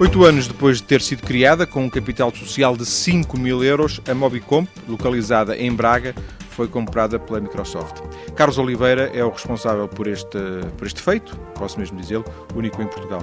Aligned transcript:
Oito 0.00 0.24
anos 0.24 0.48
depois 0.48 0.78
de 0.78 0.82
ter 0.84 1.00
sido 1.00 1.22
criada, 1.22 1.66
com 1.66 1.84
um 1.84 1.88
capital 1.88 2.34
social 2.34 2.76
de 2.76 2.84
5 2.84 3.38
mil 3.38 3.64
euros, 3.64 4.00
a 4.08 4.14
Mobicomp, 4.14 4.68
localizada 4.88 5.56
em 5.56 5.72
Braga, 5.72 6.14
foi 6.54 6.68
comprada 6.68 7.18
pela 7.18 7.40
Microsoft. 7.40 8.00
Carlos 8.34 8.58
Oliveira 8.58 9.10
é 9.14 9.24
o 9.24 9.30
responsável 9.30 9.88
por 9.88 10.06
este, 10.06 10.38
por 10.76 10.86
este 10.86 11.02
feito, 11.02 11.36
posso 11.54 11.78
mesmo 11.78 11.98
dizê-lo, 11.98 12.24
único 12.54 12.80
em 12.80 12.86
Portugal. 12.86 13.22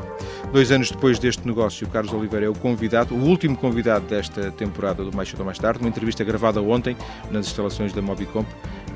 Dois 0.51 0.71
anos 0.71 0.91
depois 0.91 1.17
deste 1.17 1.47
negócio, 1.47 1.87
Carlos 1.87 2.13
Oliveira 2.13 2.45
é 2.45 2.49
o 2.49 2.53
convidado, 2.53 3.15
o 3.15 3.19
último 3.19 3.55
convidado 3.55 4.05
desta 4.05 4.51
temporada 4.51 5.03
do 5.03 5.15
Mais 5.15 5.29
Cedo 5.29 5.45
Mais 5.45 5.57
Tarde, 5.57 5.79
uma 5.79 5.89
entrevista 5.89 6.23
gravada 6.23 6.61
ontem 6.61 6.97
nas 7.29 7.47
instalações 7.47 7.93
da 7.93 8.01
Mobicomp. 8.01 8.47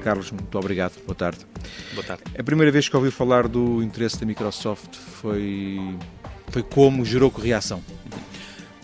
Carlos, 0.05 0.29
muito 0.29 0.55
obrigado. 0.59 1.03
Boa 1.03 1.15
tarde. 1.15 1.39
Boa 1.95 2.05
tarde. 2.05 2.21
A 2.37 2.43
primeira 2.43 2.71
vez 2.71 2.87
que 2.87 2.95
ouvi 2.95 3.09
falar 3.09 3.47
do 3.47 3.81
interesse 3.81 4.19
da 4.19 4.25
Microsoft 4.27 4.95
foi, 4.95 5.97
foi 6.49 6.61
como 6.61 7.03
gerou 7.03 7.31
reação? 7.31 7.81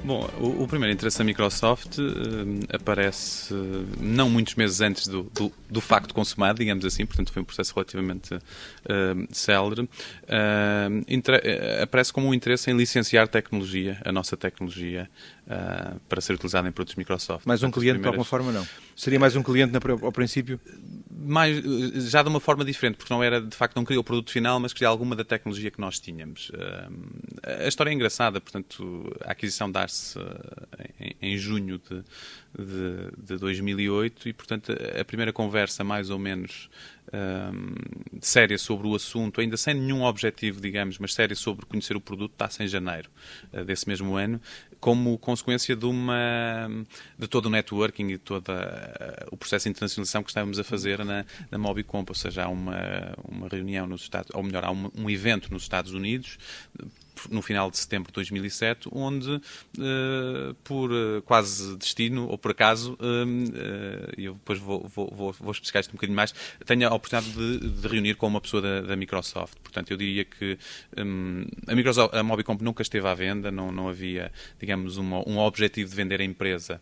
Bom, 0.04 0.28
o, 0.40 0.64
o, 0.64 0.68
primeiro 0.68 0.92
interesse 0.92 1.20
da 1.20 1.24
Microsoft 1.24 2.00
uh, 2.00 2.76
aparece 2.76 3.54
uh, 3.54 3.86
não 4.00 4.32
muitos 4.32 4.56
meses 4.56 4.82
antes 4.82 5.08
do, 5.08 5.22
do, 5.32 5.52
do, 5.70 5.80
facto 5.80 6.12
consumado, 6.12 6.58
digamos 6.58 6.84
assim, 6.84 7.06
portanto 7.06 7.32
foi 7.32 7.44
um 7.44 7.46
processo 7.46 7.72
relativamente 7.76 8.34
uh, 8.34 8.40
célere. 9.30 9.88
aparece 11.84 12.12
como 12.12 12.30
um 12.30 12.34
interesse 12.34 12.72
em 12.72 12.76
licenciar 12.76 13.28
tecnologia, 13.28 14.02
a 14.04 14.12
nossa 14.12 14.36
tecnologia, 14.36 15.08
para 16.08 16.22
ser 16.22 16.34
utilizada 16.34 16.68
em 16.68 16.72
produtos 16.72 16.96
Microsoft. 16.96 17.46
Mais 17.46 17.62
um 17.64 17.72
cliente, 17.72 18.00
primeiras... 18.00 18.02
de 18.02 18.08
alguma 18.08 18.26
forma, 18.26 18.52
não? 18.52 18.68
Seria 18.96 19.20
mais 19.20 19.36
um 19.36 19.44
cliente 19.44 19.74
na, 19.74 19.80
ao 20.02 20.12
princípio? 20.12 20.60
mais, 21.22 21.64
já 22.10 22.24
de 22.24 22.30
uma 22.30 22.40
forma 22.40 22.66
diferente, 22.66 22.96
porque 22.96 23.14
não 23.14 23.24
era, 23.24 23.40
de 23.40 23.56
facto, 23.56 23.76
não 23.76 23.86
queria 23.86 24.00
o 24.00 24.04
produto 24.04 24.32
final, 24.32 24.60
mas 24.60 24.74
queria 24.74 24.88
alguma 24.88 25.16
da 25.16 25.24
tecnologia 25.24 25.70
que 25.70 25.80
nós 25.80 26.00
tínhamos. 26.00 26.52
a 27.44 27.68
história 27.68 27.92
é 27.92 27.94
engraçada, 27.94 28.42
portanto, 28.42 29.16
a 29.24 29.32
aquisição 29.32 29.72
dar-se 29.72 30.18
em, 31.00 31.34
em, 31.34 31.38
junho 31.38 31.80
de, 31.80 32.04
de, 32.58 33.36
de, 33.36 33.38
2008 33.38 34.30
e, 34.30 34.34
portanto, 34.34 34.74
a 35.00 35.06
primeira 35.06 35.32
conversa, 35.32 35.84
mais 35.84 36.10
ou 36.10 36.18
menos 36.18 36.70
um, 37.14 38.20
séria 38.22 38.58
sobre 38.58 38.88
o 38.88 38.96
assunto, 38.96 39.42
ainda 39.42 39.58
sem 39.58 39.74
nenhum 39.74 40.04
objetivo, 40.04 40.60
digamos, 40.60 40.98
mas 40.98 41.14
séria 41.14 41.36
sobre 41.36 41.66
conhecer 41.66 41.96
o 41.96 42.02
produto, 42.02 42.32
está-se 42.32 42.64
em 42.64 42.68
janeiro 42.68 43.10
uh, 43.54 43.64
desse 43.64 43.88
mesmo 43.88 44.16
ano, 44.16 44.42
como 44.80 45.18
consequência 45.32 45.76
de 45.76 45.86
uma 45.86 46.70
de 47.18 47.28
todo 47.28 47.46
o 47.46 47.50
networking 47.50 48.10
e 48.10 48.18
todo 48.18 48.50
uh, 48.50 49.28
o 49.32 49.38
processo 49.38 49.64
de 49.64 49.70
internacionalização 49.72 50.24
que 50.24 50.30
estávamos 50.30 50.60
a 50.60 50.64
fazer 50.64 51.04
na, 51.06 51.26
na 51.50 51.58
Mobicomp, 51.58 52.10
ou 52.10 52.16
seja, 52.16 52.44
há 52.44 52.50
uma, 52.50 53.14
uma 53.28 53.48
reunião 53.48 53.88
nos 53.88 54.02
Estados, 54.02 54.30
ou 54.34 54.44
melhor, 54.44 54.66
há 54.66 54.72
um, 54.72 54.92
um 54.96 55.10
evento 55.10 55.52
nos 55.52 55.64
Estados 55.64 55.94
Unidos 55.94 56.38
no 57.30 57.42
final 57.42 57.70
de 57.70 57.78
setembro 57.78 58.12
de 58.12 58.16
2007, 58.16 58.90
onde, 58.92 59.30
uh, 59.32 60.54
por 60.64 60.92
uh, 60.92 61.22
quase 61.24 61.78
destino 61.78 62.28
ou 62.28 62.38
por 62.38 62.52
acaso, 62.52 62.98
e 64.18 64.28
uh, 64.28 64.30
eu 64.30 64.34
depois 64.34 64.60
vou, 64.60 64.88
vou, 64.88 65.12
vou, 65.14 65.32
vou 65.34 65.52
especificar 65.52 65.82
isto 65.82 65.92
um 65.92 65.94
bocadinho 65.94 66.16
mais, 66.16 66.34
tenho 66.66 66.88
a 66.88 66.94
oportunidade 66.94 67.34
de, 67.34 67.70
de 67.70 67.88
reunir 67.88 68.16
com 68.16 68.28
uma 68.28 68.42
pessoa 68.42 68.62
da, 68.62 68.82
da, 68.82 68.96
Microsoft. 68.96 69.58
Portanto, 69.62 69.92
eu 69.92 69.98
diria 69.98 70.26
que 70.26 70.58
um, 70.98 71.46
a 71.68 71.76
Microsoft, 71.76 72.16
a 72.16 72.24
Mobicomp 72.24 72.62
nunca 72.62 72.82
esteve 72.82 73.08
à 73.08 73.14
venda, 73.14 73.52
não, 73.52 73.72
não 73.72 73.90
havia, 73.90 74.32
digamos, 74.60 74.98
uma, 74.98 75.28
um 75.28 75.38
objetivo 75.40 75.90
de 75.90 75.96
vender 75.96 76.22
a 76.22 76.24
empresa, 76.24 76.82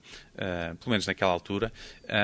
pelo 0.79 0.91
menos 0.91 1.05
naquela 1.05 1.31
altura, 1.31 1.71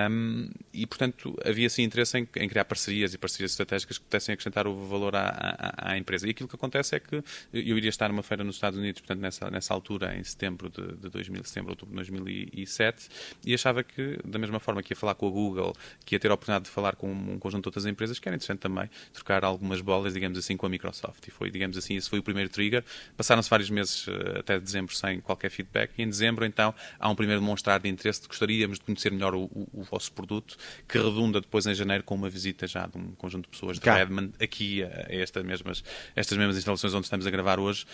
um, 0.10 0.50
e, 0.74 0.86
portanto, 0.88 1.38
havia 1.46 1.70
sim 1.70 1.84
interesse 1.84 2.18
em, 2.18 2.28
em, 2.38 2.50
criar 2.50 2.66
parcerias 2.66 3.14
e 3.14 3.18
parcerias 3.18 3.52
estratégicas 3.52 3.98
que 3.98 4.04
pudessem 4.04 4.34
acrescentar 4.34 4.68
o 4.68 4.86
valor 4.88 5.16
à, 5.16 5.28
à, 5.28 5.92
à 5.92 5.98
empresa. 5.98 6.28
E 6.28 6.32
aquilo 6.32 6.50
que 6.50 6.56
acontece 6.56 6.96
é 6.96 7.00
que 7.00 7.16
eu 7.54 7.78
iria 7.78 7.90
estar 7.96 8.10
numa 8.10 8.24
feira 8.24 8.44
nos 8.44 8.56
Estados 8.56 8.78
Unidos, 8.78 9.02
portanto, 9.02 9.20
nessa, 9.20 9.50
nessa 9.50 9.74
altura, 9.74 10.16
em 10.16 10.24
setembro 10.24 10.70
de, 10.70 10.96
de 10.98 11.10
2000, 11.10 11.44
setembro, 11.44 11.72
outubro 11.72 11.92
de 11.92 12.12
2007, 12.12 13.10
e 13.46 13.54
achava 13.54 13.84
que, 13.84 14.20
da 14.24 14.38
mesma 14.38 14.60
forma 14.60 14.84
que 14.84 14.94
ia 14.94 14.98
falar 14.98 15.16
com 15.16 15.28
a 15.28 15.32
Google, 15.32 15.74
que 16.06 16.16
ia 16.16 16.20
ter 16.20 16.32
a 16.32 16.34
oportunidade 16.34 16.66
de 16.66 16.72
falar 16.72 16.96
com 16.96 17.12
um 17.12 17.40
conjunto 17.40 17.64
de 17.64 17.68
outras 17.70 17.86
empresas, 17.86 18.20
que 18.20 18.28
era 18.28 18.36
interessante 18.36 18.60
também 18.60 18.90
trocar 19.14 19.44
algumas 19.44 19.82
bolas, 19.82 20.14
digamos 20.14 20.38
assim, 20.38 20.56
com 20.56 20.66
a 20.66 20.70
Microsoft. 20.70 21.28
E 21.28 21.32
foi, 21.32 21.50
digamos 21.50 21.78
assim, 21.78 21.96
esse 21.96 22.10
foi 22.10 22.20
o 22.20 22.24
primeiro 22.24 22.50
trigger. 22.50 22.84
Passaram-se 23.18 23.50
vários 23.50 23.70
meses 23.70 24.08
eh, 24.08 24.40
até 24.40 24.60
dezembro 24.60 24.96
sem 24.96 25.20
qualquer 25.20 25.50
feedback, 25.50 25.92
e 25.98 26.04
em 26.04 26.10
dezembro, 26.10 26.46
então, 26.46 26.74
há 27.00 27.10
um 27.10 27.16
primeiro 27.16 27.42
demonstrar 27.42 27.80
de 27.80 27.90
interesse 27.90 28.22
de 28.22 28.28
gostaríamos 28.28 28.80
de 28.80 28.86
conhecer 28.86 29.12
melhor 29.12 29.34
o, 29.36 29.44
o, 29.44 29.68
o 29.74 29.84
vosso 29.84 30.12
produto, 30.12 30.58
que 30.88 30.98
redunda 30.98 31.42
depois 31.42 31.66
em 31.66 31.74
janeiro 31.74 32.04
com 32.04 32.16
uma 32.16 32.30
visita 32.30 32.68
já 32.68 32.86
de 32.86 32.98
um 32.98 33.12
conjunto 33.16 33.46
de 33.46 33.50
pessoas 33.50 33.80
de. 33.80 33.86
Redmond 33.96 34.34
aqui 34.42 34.84
a, 34.84 34.88
a 34.88 35.16
estas 35.16 35.44
mesmas, 35.44 35.84
estas 36.16 36.38
mesmas 36.38 36.58
instalações 36.58 36.94
onde 36.94 37.06
estamos 37.06 37.26
a 37.26 37.30
gravar 37.30 37.60
hoje, 37.60 37.85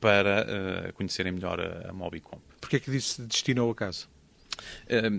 para 0.00 0.46
uh, 0.88 0.92
conhecerem 0.94 1.32
melhor 1.32 1.60
a, 1.60 1.90
a 1.90 1.92
Mobicom. 1.92 2.38
Porquê 2.60 2.76
é 2.76 2.80
que 2.80 2.90
disse 2.90 3.22
destino 3.22 3.62
ao 3.62 3.70
acaso? 3.70 4.08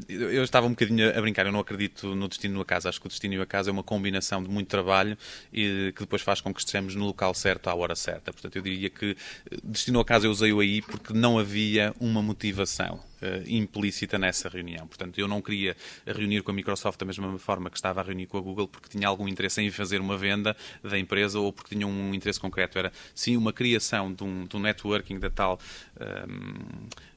Eu 0.08 0.44
estava 0.44 0.66
um 0.68 0.72
bocadinho 0.72 1.18
a 1.18 1.22
brincar, 1.22 1.46
eu 1.46 1.52
não 1.52 1.60
acredito 1.60 2.16
no 2.16 2.28
destino 2.28 2.60
e 2.60 2.62
a 2.62 2.66
casa. 2.66 2.90
Acho 2.90 3.00
que 3.00 3.08
o 3.08 3.10
destino 3.10 3.34
e 3.36 3.42
a 3.42 3.46
casa 3.46 3.70
é 3.70 3.74
uma 3.74 3.84
combinação 3.84 4.42
de 4.42 4.50
muito 4.50 4.68
trabalho 4.68 5.18
e 5.54 5.92
que 5.96 6.02
depois 6.02 6.22
faz 6.22 6.42
com 6.42 6.54
que 6.54 6.60
estejamos 6.60 6.96
no 6.96 7.06
local 7.06 7.34
certo 7.34 7.70
à 7.70 7.76
hora 7.76 7.96
certa. 7.96 8.32
Portanto, 8.32 8.56
eu 8.56 8.62
diria 8.62 8.90
que 8.90 9.18
eh, 9.52 9.58
destino 9.64 10.00
a 10.00 10.06
casa 10.06 10.28
eu 10.28 10.32
usei-o 10.32 10.60
aí 10.60 10.82
porque 10.82 11.14
não 11.14 11.38
havia 11.38 11.94
uma 12.00 12.22
motivação 12.22 12.96
uh, 13.22 13.44
implícita 13.50 14.18
nessa 14.18 14.50
reunião. 14.50 14.88
Portanto, 14.88 15.18
eu 15.20 15.28
não 15.28 15.42
queria 15.42 15.76
reunir 16.06 16.42
com 16.44 16.52
a 16.52 16.54
Microsoft 16.54 17.00
da 17.00 17.06
mesma 17.06 17.38
forma 17.40 17.70
que 17.70 17.78
estava 17.78 18.02
a 18.02 18.04
reunir 18.04 18.28
com 18.28 18.38
a 18.38 18.42
Google 18.42 18.68
porque 18.68 18.90
tinha 18.90 19.08
algum 19.08 19.28
interesse 19.28 19.62
em 19.62 19.72
fazer 19.72 20.00
uma 20.02 20.18
venda 20.18 20.56
da 20.84 20.98
empresa 20.98 21.40
ou 21.40 21.52
porque 21.52 21.76
tinha 21.76 21.88
um 21.88 22.14
interesse 22.14 22.40
concreto. 22.40 22.78
Era, 22.78 22.92
sim, 23.14 23.38
uma 23.38 23.54
criação 23.54 24.14
de 24.14 24.24
um, 24.24 24.46
de 24.46 24.56
um 24.56 24.60
networking 24.60 25.20
da 25.20 25.30
tal. 25.30 25.60
Um, 26.00 26.88
eh, 26.92 27.15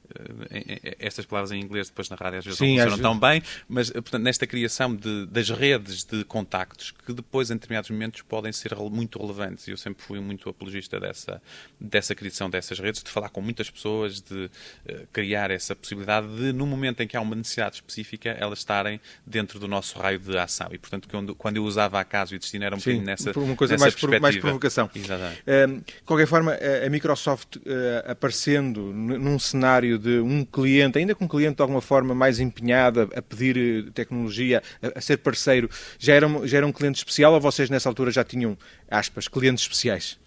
estas 0.99 1.25
palavras 1.25 1.51
em 1.51 1.59
inglês 1.59 1.87
depois 1.89 2.09
na 2.09 2.15
rádio 2.15 2.39
às 2.39 2.45
vezes 2.45 2.57
Sim, 2.57 2.77
não 2.77 2.83
funcionam 2.83 3.11
tão 3.11 3.19
bem, 3.19 3.43
mas 3.67 3.89
portanto, 3.91 4.23
nesta 4.23 4.47
criação 4.47 4.95
de, 4.95 5.25
das 5.27 5.49
redes 5.49 6.03
de 6.03 6.23
contactos 6.23 6.91
que 6.91 7.13
depois 7.13 7.51
em 7.51 7.53
determinados 7.53 7.89
momentos 7.89 8.21
podem 8.21 8.51
ser 8.51 8.75
muito 8.75 9.19
relevantes 9.19 9.67
e 9.67 9.71
eu 9.71 9.77
sempre 9.77 10.03
fui 10.03 10.19
muito 10.19 10.49
apologista 10.49 10.99
dessa, 10.99 11.41
dessa 11.79 12.15
criação 12.15 12.49
dessas 12.49 12.79
redes, 12.79 13.03
de 13.03 13.09
falar 13.09 13.29
com 13.29 13.41
muitas 13.41 13.69
pessoas, 13.69 14.21
de 14.21 14.45
uh, 14.45 15.07
criar 15.11 15.51
essa 15.51 15.75
possibilidade 15.75 16.27
de 16.35 16.53
no 16.53 16.65
momento 16.65 17.01
em 17.01 17.07
que 17.07 17.15
há 17.15 17.21
uma 17.21 17.35
necessidade 17.35 17.75
específica 17.75 18.29
elas 18.29 18.59
estarem 18.59 18.99
dentro 19.25 19.59
do 19.59 19.67
nosso 19.67 19.99
raio 19.99 20.19
de 20.19 20.37
ação 20.37 20.69
e 20.71 20.77
portanto 20.77 21.07
quando, 21.09 21.35
quando 21.35 21.57
eu 21.57 21.63
usava 21.63 21.99
acaso 21.99 22.35
e 22.35 22.39
destino 22.39 22.63
era 22.65 22.75
um 22.75 22.79
Sim, 22.79 22.91
bocadinho 22.91 23.05
nessa 23.05 23.39
uma 23.39 23.55
coisa 23.55 23.73
nessa 23.73 23.83
mais, 23.83 23.95
por, 23.95 24.19
mais 24.19 24.37
provocação. 24.37 24.89
Exatamente. 24.93 25.41
Uh, 25.41 25.77
de 25.79 26.03
qualquer 26.05 26.27
forma, 26.27 26.57
a 26.85 26.89
Microsoft 26.89 27.57
uh, 27.57 27.61
aparecendo 28.07 28.81
num 28.81 29.37
cenário 29.37 29.98
de 29.99 30.19
um 30.19 30.45
cliente, 30.45 30.97
ainda 30.97 31.13
com 31.13 31.25
um 31.25 31.27
cliente 31.27 31.57
de 31.57 31.61
alguma 31.61 31.81
forma 31.81 32.15
mais 32.15 32.39
empenhado 32.39 33.09
a, 33.15 33.21
pedir 33.21 33.57
eh, 33.57 33.91
tecnologia, 33.93 34.63
a, 34.81 34.99
a, 34.99 35.01
ser 35.01 35.17
parceiro, 35.17 35.69
já 35.97 36.13
era, 36.13 36.27
já 36.47 36.57
era 36.57 36.67
um 36.67 36.71
cliente 36.71 36.97
especial 36.97 37.33
ou 37.33 37.41
vocês 37.41 37.69
nessa 37.69 37.89
altura 37.89 38.11
já 38.11 38.23
tinham, 38.23 38.57
aspas, 38.89 39.27
clientes 39.27 39.63
especiais? 39.63 40.17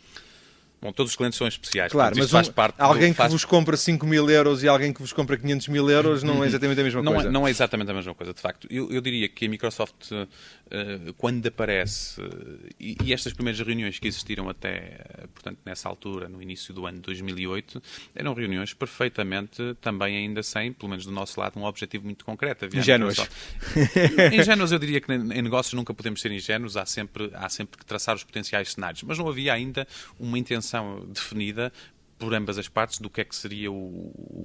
Bom, 0.83 0.93
todos 0.93 1.12
os 1.12 1.16
clientes 1.16 1.38
são 1.38 1.47
especiais. 1.47 1.93
Claro, 1.93 2.16
mas 2.19 2.34
um, 2.34 2.38
alguém 2.77 3.12
do, 3.12 3.15
faz... 3.15 3.28
que 3.28 3.33
vos 3.34 3.44
compra 3.44 3.77
5 3.77 4.05
mil 4.05 4.28
euros 4.28 4.65
e 4.65 4.69
alguém 4.69 4.93
que 4.93 5.00
vos 5.00 5.12
compra 5.12 5.37
500 5.37 5.69
mil 5.69 5.89
euros 5.89 6.25
não 6.25 6.43
é 6.43 6.47
exatamente 6.49 6.81
a 6.81 6.83
mesma 6.83 7.00
não 7.00 7.12
coisa. 7.12 7.28
É, 7.28 7.31
não 7.31 7.47
é 7.47 7.50
exatamente 7.50 7.91
a 7.93 7.94
mesma 7.94 8.12
coisa, 8.16 8.34
de 8.34 8.41
facto. 8.41 8.66
Eu, 8.69 8.91
eu 8.91 9.00
diria 9.00 9.28
que 9.28 9.47
a 9.47 9.49
Microsoft, 9.49 10.10
uh, 10.10 10.27
quando 11.19 11.47
aparece, 11.47 12.21
uh, 12.21 12.69
e, 12.81 13.12
estas 13.12 13.33
primeiras 13.33 13.60
reuniões 13.60 13.99
que 13.99 14.09
existiram 14.09 14.49
até, 14.49 15.05
uh, 15.22 15.28
portanto, 15.28 15.59
nessa 15.65 15.88
altura, 15.88 16.28
no 16.28 16.41
início 16.41 16.72
do 16.72 16.87
ano 16.87 16.97
de 16.97 17.03
2008, 17.03 17.83
eram 18.15 18.33
reuniões 18.33 18.72
perfeitamente 18.72 19.77
também 19.81 20.16
ainda 20.16 20.43
sem, 20.43 20.72
pelo 20.72 20.88
menos 20.88 21.05
do 21.05 21.12
nosso 21.12 21.38
lado, 21.38 21.59
um 21.59 21.65
objetivo 21.65 22.05
muito 22.05 22.25
concreto. 22.25 22.65
Ingênuos. 22.75 23.16
ingênuos, 24.33 24.72
eu 24.72 24.78
diria 24.78 25.00
que 25.00 25.12
em 25.12 25.43
negócios 25.43 25.75
nunca 25.75 25.93
podemos 25.93 26.21
ser 26.21 26.33
ingênuos, 26.33 26.77
há 26.77 26.87
sempre, 26.87 27.31
há 27.34 27.49
sempre 27.49 27.78
que 27.78 27.84
traçar 27.84 28.16
os 28.16 28.25
potenciais 28.25 28.72
cenários, 28.72 29.03
mas 29.03 29.19
não 29.19 29.28
havia 29.28 29.53
ainda 29.53 29.87
uma 30.18 30.39
intenção 30.39 31.07
definida 31.07 31.72
por 32.22 32.33
ambas 32.34 32.57
as 32.57 32.69
partes 32.69 33.01
do 33.01 33.10
que 33.10 33.21
é 33.21 33.24
que 33.24 33.34
seria 33.34 33.72
o, 33.72 33.74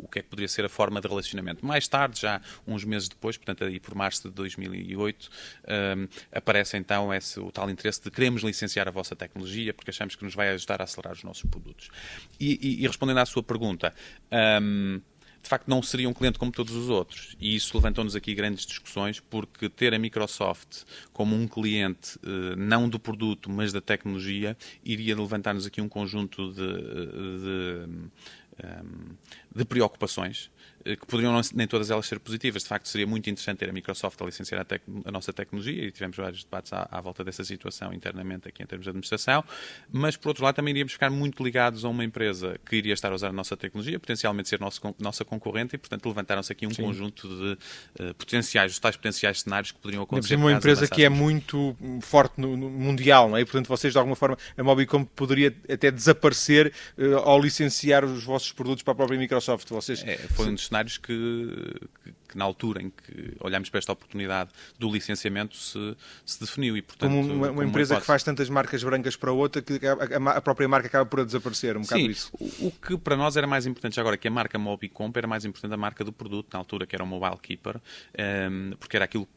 o 0.04 0.08
que 0.12 0.18
é 0.18 0.24
que 0.24 0.28
poderia 0.28 0.48
ser 0.48 0.66
a 0.66 0.70
forma 0.70 1.00
de 1.00 1.08
relacionamento. 1.08 1.64
Mais 1.64 1.88
tarde, 1.88 2.22
já 2.22 2.42
uns 2.66 2.84
meses 2.84 3.08
depois, 3.08 3.38
portanto 3.38 3.64
aí 3.64 3.80
por 3.80 3.94
março 3.94 4.28
de 4.28 4.34
2008, 4.34 5.30
um, 5.96 6.08
aparece 6.32 6.76
então 6.76 7.14
esse, 7.14 7.40
o 7.40 7.52
tal 7.52 7.70
interesse 7.70 8.02
de 8.02 8.10
queremos 8.10 8.42
licenciar 8.42 8.88
a 8.88 8.92
vossa 8.92 9.16
tecnologia 9.16 9.76
porque 9.76 9.92
achamos 9.92 10.16
que 10.16 10.24
nos 10.24 10.34
vai 10.34 10.50
ajudar 10.50 10.82
a 10.82 10.86
acelerar 10.86 11.14
os 11.14 11.24
nossos 11.24 11.48
produtos. 11.48 11.90
E, 12.40 12.58
e, 12.60 12.84
e 12.84 12.88
respondendo 12.88 13.20
à 13.20 13.26
sua 13.28 13.44
pergunta, 13.44 13.94
um, 14.60 15.00
de 15.48 15.50
facto 15.50 15.70
não 15.70 15.82
seria 15.82 16.10
um 16.10 16.14
cliente 16.14 16.38
como 16.38 16.52
todos 16.52 16.76
os 16.76 16.90
outros. 16.90 17.36
E 17.40 17.56
isso 17.56 17.76
levantou-nos 17.78 18.18
aqui 18.18 18.36
grandes 18.36 18.66
discussões, 18.66 19.22
porque 19.22 19.70
ter 19.70 19.94
a 19.94 20.00
Microsoft 20.00 20.84
como 21.14 21.36
um 21.36 21.48
cliente, 21.48 22.20
eh, 22.22 22.56
não 22.58 22.90
do 22.90 23.00
produto, 23.00 23.50
mas 23.50 23.72
da 23.72 23.80
tecnologia, 23.80 24.58
iria 24.84 25.16
levantar-nos 25.16 25.66
aqui 25.66 25.80
um 25.80 25.88
conjunto 25.88 26.52
de, 26.52 26.68
de, 26.68 28.10
de, 29.58 29.66
preocupações 29.66 30.50
que 30.96 31.06
poderiam 31.06 31.40
nem 31.54 31.68
todas 31.68 31.92
elas 31.92 32.06
ser 32.06 32.20
positivas. 32.20 32.64
De 32.64 32.70
facto, 32.70 32.88
seria 32.88 33.08
muito 33.08 33.30
interessante 33.30 33.60
ter 33.60 33.70
a 33.70 33.74
Microsoft 33.74 34.22
a 34.22 34.26
licenciar 34.26 34.62
a, 34.62 35.10
a 35.10 35.12
nossa 35.12 35.34
tecnologia 35.34 35.84
e 35.84 35.92
tivemos 35.92 36.16
vários 36.16 36.44
debates 36.44 36.72
à, 36.72 36.88
à, 36.90 37.02
volta 37.02 37.24
dessa 37.24 37.44
situação 37.44 37.94
internamente 37.94 38.48
aqui 38.48 38.64
em 38.64 38.66
termos 38.66 38.86
de 38.86 38.90
administração, 38.90 39.44
mas 39.92 40.16
por 40.16 40.30
outro 40.30 40.44
lado 40.44 40.56
também 40.56 40.72
iríamos 40.72 40.94
ficar 40.94 41.10
muito 41.10 41.44
ligados 41.44 41.84
a 41.84 41.90
uma 41.90 42.04
empresa 42.04 42.60
que 42.66 42.76
iria 42.76 42.94
estar 42.94 43.12
a 43.12 43.16
usar 43.16 43.30
a 43.30 43.34
nossa 43.34 43.58
tecnologia, 43.58 44.00
potencialmente 44.00 44.50
ser 44.50 44.60
nosso, 44.60 44.82
nossa 45.00 45.26
concorrente 45.26 45.76
e, 45.76 45.78
portanto, 45.78 46.06
levantaram-se 46.06 46.52
aqui 46.52 46.66
um 46.66 46.72
Sim. 46.72 46.84
conjunto 46.84 47.28
de 47.28 48.04
uh, 48.04 48.14
potenciais, 48.16 48.72
os 48.72 48.80
tais 48.80 48.96
potenciais 48.96 49.42
cenários 49.42 49.72
que 49.72 49.80
poderiam 49.80 50.04
acontecer. 50.04 50.36
uma 50.36 50.52
empresa 50.52 50.88
que 50.88 51.04
é 51.04 51.10
muito 51.10 51.76
forte 52.02 52.40
no, 52.40 52.56
no, 52.56 52.70
mundial, 52.70 53.30
não 53.30 53.38
é? 53.38 53.42
E, 53.42 53.46
portanto, 53.46 53.68
vocês, 53.68 53.94
de 53.94 53.98
alguma 53.98 54.16
forma, 54.16 54.38
a 54.58 54.64
Mobicom 54.64 55.04
poderia 55.04 55.56
até 55.70 55.92
desaparecer 55.92 56.72
uh, 56.98 57.18
ao 57.18 57.40
licenciar 57.42 58.06
os 58.06 58.24
vossos 58.24 58.52
produtos 58.52 58.84
para 58.84 58.94
a 58.94 58.96
própria 58.96 59.18
Microsoft. 59.18 59.47
Vocês, 59.70 60.04
é, 60.06 60.18
foi 60.18 60.48
um 60.48 60.54
dos 60.54 60.68
cenários 60.68 60.98
que, 60.98 61.14
que, 62.04 62.12
que, 62.30 62.38
na 62.38 62.44
altura 62.44 62.82
em 62.82 62.90
que 62.90 63.36
olhámos 63.40 63.70
para 63.70 63.78
esta 63.80 63.92
oportunidade 63.92 64.50
do 64.78 64.92
licenciamento, 64.92 65.56
se, 65.56 65.96
se 66.26 66.40
definiu. 66.40 66.76
E, 66.76 66.82
portanto, 66.82 67.12
como 67.12 67.34
uma, 67.34 67.52
uma 67.52 67.66
empresa 67.66 67.96
uma 67.96 68.02
que 68.02 68.08
faz 68.08 68.24
tantas 68.24 68.50
marcas 68.50 68.84
brancas 68.84 69.16
para 69.16 69.32
outra, 69.32 69.62
que 69.62 69.80
a, 69.86 70.32
a, 70.32 70.42
própria 70.42 70.68
marca 70.68 70.88
acaba 70.88 71.06
por 71.06 71.24
desaparecer, 71.26 71.78
um 71.78 71.82
bocado 71.82 72.02
Sim, 72.02 72.10
isso. 72.10 72.32
O, 72.40 72.68
o 72.68 72.72
que 72.72 72.98
para 72.98 73.16
nós 73.16 73.38
era 73.38 73.48
mais 73.48 73.66
importante 73.66 74.00
agora, 74.00 74.18
que 74.18 74.28
a 74.28 74.32
marca 74.32 74.58
Mobicomp 74.58 75.16
era 75.18 75.28
mais 75.28 75.46
importante 75.46 75.74
a 75.74 75.78
marca 75.78 76.04
do 76.04 76.12
produto, 76.12 76.48
na 76.52 76.60
altura, 76.60 76.86
que 76.86 76.96
era 76.96 77.04
o 77.04 77.08
Mobile 77.08 77.38
Keeper, 77.42 77.78
um, 77.78 77.82
ehm, 78.18 78.72
porque 78.80 78.98
era 78.98 79.06
aquilo 79.06 79.28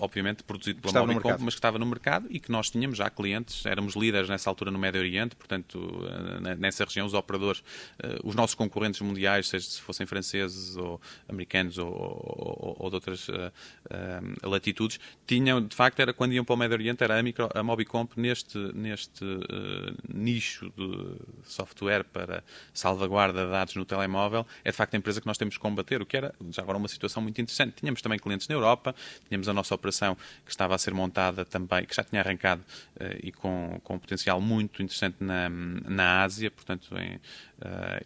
obviamente 0.00 0.42
produzido 0.42 0.80
pela 0.80 0.90
estava 0.90 1.06
Mobicom, 1.06 1.36
mas 1.40 1.54
que 1.54 1.58
estava 1.58 1.78
no 1.78 1.86
mercado 1.86 2.26
e 2.30 2.38
que 2.38 2.50
nós 2.50 2.70
tínhamos 2.70 2.98
já 2.98 3.08
clientes, 3.10 3.64
éramos 3.66 3.94
líderes 3.94 4.28
nessa 4.28 4.50
altura 4.50 4.70
no 4.70 4.78
Médio 4.78 5.00
Oriente, 5.00 5.36
portanto, 5.36 6.06
eh, 6.44 6.54
nessa 6.56 6.84
região, 6.84 7.06
os 7.06 7.14
operadores, 7.14 7.62
eh, 7.98 8.18
os 8.22 8.34
nossos 8.34 8.54
concorrentes 8.54 9.00
mundiais, 9.00 9.48
seja 9.48 9.66
se 9.66 9.80
fossem 9.80 10.06
franceses 10.06 10.76
ou 10.76 11.00
americanos 11.28 11.78
ou, 11.78 11.88
ou, 11.88 12.76
ou 12.80 12.88
de 12.90 12.94
outras 12.94 13.28
uh, 13.28 13.52
uh, 13.90 14.48
latitudes, 14.48 14.98
tinham, 15.26 15.60
de 15.60 15.74
facto, 15.74 16.00
era 16.00 16.12
quando 16.12 16.32
iam 16.32 16.44
para 16.44 16.54
o 16.54 16.56
Médio 16.56 16.74
Oriente, 16.74 17.02
era 17.02 17.18
a, 17.18 17.22
micro, 17.22 17.48
a 17.54 17.62
Mobicomp 17.62 18.12
neste, 18.16 18.58
neste 18.74 19.24
uh, 19.24 19.96
nicho 20.12 20.72
de 20.76 21.16
software 21.44 22.04
para 22.04 22.42
salvaguarda 22.72 23.44
de 23.44 23.50
dados 23.50 23.74
no 23.74 23.84
telemóvel, 23.84 24.46
é 24.64 24.70
de 24.70 24.76
facto 24.76 24.94
a 24.94 24.96
empresa 24.96 25.20
que 25.20 25.26
nós 25.26 25.38
temos 25.38 25.56
que 25.56 25.60
combater, 25.60 26.02
o 26.02 26.06
que 26.06 26.16
era 26.16 26.34
já 26.50 26.62
agora 26.62 26.78
uma 26.78 26.88
situação 26.88 27.22
muito 27.22 27.40
interessante. 27.40 27.74
Tínhamos 27.76 28.02
também 28.02 28.18
clientes 28.18 28.48
na 28.48 28.54
Europa, 28.54 28.94
tínhamos 29.28 29.48
a 29.48 29.52
nossa 29.52 29.74
operação 29.84 30.16
que 30.44 30.50
estava 30.50 30.74
a 30.74 30.78
ser 30.78 30.94
montada 30.94 31.44
também, 31.44 31.84
que 31.84 31.94
já 31.94 32.02
tinha 32.02 32.22
arrancado 32.22 32.62
uh, 32.96 33.18
e 33.22 33.30
com, 33.30 33.78
com 33.84 33.94
um 33.94 33.98
potencial 33.98 34.40
muito 34.40 34.82
interessante 34.82 35.16
na, 35.20 35.48
na 35.48 36.22
Ásia, 36.22 36.50
portanto, 36.50 36.96
em, 36.96 37.16
uh, 37.16 37.20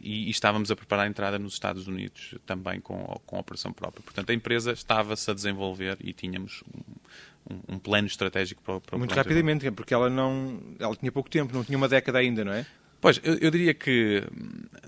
e, 0.01 0.27
e, 0.27 0.31
estávamos 0.31 0.71
a 0.71 0.77
preparar 0.77 1.07
a 1.07 1.09
entrada 1.09 1.39
nos 1.39 1.53
Estados 1.53 1.87
Unidos 1.87 2.35
também 2.45 2.81
com, 2.81 2.99
com 3.25 3.37
a 3.37 3.41
operação 3.41 3.73
própria. 3.73 4.03
Portanto, 4.03 4.31
a 4.31 4.35
empresa 4.35 4.73
estava-se 4.73 5.31
a 5.31 5.35
desenvolver 5.35 5.97
e 6.01 6.13
tínhamos 6.13 6.63
um, 7.49 7.55
um, 7.55 7.75
um 7.75 7.79
plano 7.79 8.09
estratégico 8.09 8.61
para, 8.63 8.81
para 8.81 8.99
Muito 8.99 9.15
rapidamente, 9.15 9.71
porque 9.71 9.95
ela 9.95 10.11
não, 10.11 10.61
ela 10.79 10.97
tinha 10.97 11.13
pouco 11.13 11.31
tempo, 11.31 11.55
não 11.55 11.65
tinha 11.65 11.79
uma 11.79 11.89
década 11.89 12.19
ainda, 12.19 12.45
não 12.45 12.53
é? 12.53 12.67
Pois, 13.01 13.21
eu, 13.23 13.35
eu, 13.35 13.51
diria 13.51 13.73
que 13.73 14.25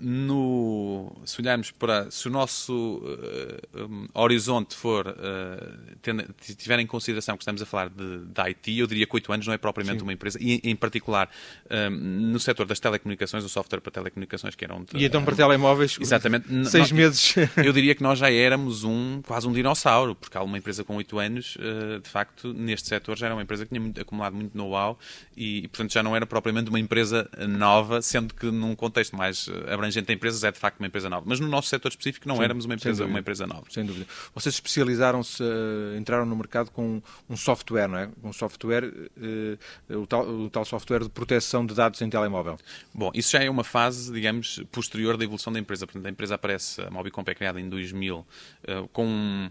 no, 0.00 1.12
se 1.24 1.40
olharmos 1.40 1.70
para. 1.70 2.10
Se 2.10 2.26
o 2.26 2.30
nosso 2.30 3.00
uh, 3.04 3.84
um, 3.84 4.08
horizonte 4.14 4.74
for. 4.74 5.06
Uh, 5.06 5.96
tendo, 6.02 6.24
tiver 6.56 6.80
em 6.80 6.86
consideração 6.86 7.36
que 7.36 7.42
estamos 7.42 7.62
a 7.62 7.66
falar 7.66 7.88
de, 7.88 8.24
de 8.24 8.40
IT, 8.40 8.78
eu 8.78 8.86
diria 8.88 9.06
que 9.06 9.14
8 9.14 9.32
anos 9.32 9.46
não 9.46 9.54
é 9.54 9.58
propriamente 9.58 9.98
Sim. 9.98 10.02
uma 10.02 10.12
empresa. 10.12 10.38
E, 10.40 10.60
em 10.64 10.74
particular, 10.74 11.30
um, 11.70 11.90
no 11.90 12.40
setor 12.40 12.66
das 12.66 12.80
telecomunicações, 12.80 13.44
o 13.44 13.48
software 13.48 13.80
para 13.80 13.92
telecomunicações, 13.92 14.56
que 14.56 14.64
era 14.64 14.74
um. 14.74 14.84
E 14.94 15.04
então 15.04 15.24
para 15.24 15.36
telemóveis? 15.36 15.96
Exatamente. 16.00 16.48
Seis 16.68 16.90
meses. 16.90 17.34
eu 17.64 17.72
diria 17.72 17.94
que 17.94 18.02
nós 18.02 18.18
já 18.18 18.30
éramos 18.30 18.82
um, 18.82 19.22
quase 19.24 19.46
um 19.46 19.52
dinossauro, 19.52 20.16
porque 20.16 20.36
há 20.36 20.42
uma 20.42 20.58
empresa 20.58 20.82
com 20.82 20.96
8 20.96 21.18
anos, 21.18 21.56
uh, 21.56 22.00
de 22.00 22.08
facto, 22.08 22.52
neste 22.52 22.88
setor 22.88 23.16
já 23.16 23.26
era 23.26 23.36
uma 23.36 23.42
empresa 23.42 23.64
que 23.64 23.68
tinha 23.68 23.80
muito, 23.80 24.00
acumulado 24.00 24.34
muito 24.34 24.56
know-how 24.56 24.98
e, 25.36 25.58
e, 25.58 25.68
portanto, 25.68 25.92
já 25.92 26.02
não 26.02 26.16
era 26.16 26.26
propriamente 26.26 26.70
uma 26.70 26.80
empresa 26.80 27.30
nova 27.48 27.99
sendo 28.02 28.34
que 28.34 28.50
num 28.50 28.74
contexto 28.74 29.16
mais 29.16 29.48
eh, 29.48 29.72
abrangente 29.72 30.06
de 30.06 30.12
empresas 30.12 30.44
é 30.44 30.50
de 30.50 30.58
facto 30.58 30.78
uma 30.78 30.86
empresa 30.86 31.08
nova. 31.08 31.24
Mas 31.26 31.40
no 31.40 31.48
nosso 31.48 31.68
setor 31.68 31.88
específico 31.88 32.28
não 32.28 32.36
Sim, 32.36 32.44
éramos 32.44 32.64
uma 32.64 32.74
empresa, 32.74 33.04
uma 33.04 33.18
empresa 33.18 33.46
nova. 33.46 33.64
Sem 33.70 33.84
dúvida. 33.84 34.06
Vocês 34.34 34.54
especializaram-se, 34.54 35.42
uh, 35.42 35.96
entraram 35.98 36.26
no 36.26 36.36
mercado 36.36 36.70
com 36.70 37.02
um 37.28 37.36
software, 37.36 37.88
não 37.88 37.98
é? 37.98 38.08
Um 38.22 38.32
software, 38.32 38.84
uh, 38.84 39.98
o, 40.00 40.06
tal, 40.06 40.28
o 40.28 40.50
tal 40.50 40.64
software 40.64 41.00
de 41.00 41.08
proteção 41.08 41.64
de 41.64 41.74
dados 41.74 42.00
em 42.02 42.10
telemóvel. 42.10 42.58
Bom, 42.92 43.10
isso 43.14 43.32
já 43.32 43.42
é 43.42 43.50
uma 43.50 43.64
fase, 43.64 44.12
digamos, 44.12 44.62
posterior 44.70 45.16
da 45.16 45.24
evolução 45.24 45.52
da 45.52 45.58
empresa. 45.58 45.86
Portanto, 45.86 46.06
a 46.06 46.10
empresa 46.10 46.34
aparece, 46.34 46.80
a 46.82 46.90
Mobicomp 46.90 47.28
é 47.28 47.34
criada 47.34 47.60
em 47.60 47.68
2000 47.68 48.18
uh, 48.18 48.88
com 48.92 49.50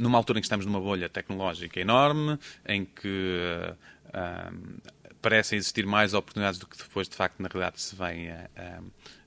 numa 0.00 0.16
altura 0.16 0.38
em 0.38 0.40
que 0.40 0.46
estamos 0.46 0.64
numa 0.64 0.80
bolha 0.80 1.06
tecnológica 1.06 1.78
enorme, 1.78 2.38
em 2.66 2.82
que 2.82 3.76
parecem 5.26 5.58
existir 5.58 5.84
mais 5.84 6.14
oportunidades 6.14 6.56
do 6.56 6.68
que 6.68 6.76
depois, 6.76 7.08
de 7.08 7.16
facto, 7.16 7.42
na 7.42 7.48
realidade 7.48 7.80
se 7.80 7.96
vem 7.96 8.30
a, 8.30 8.48
a, 8.56 8.80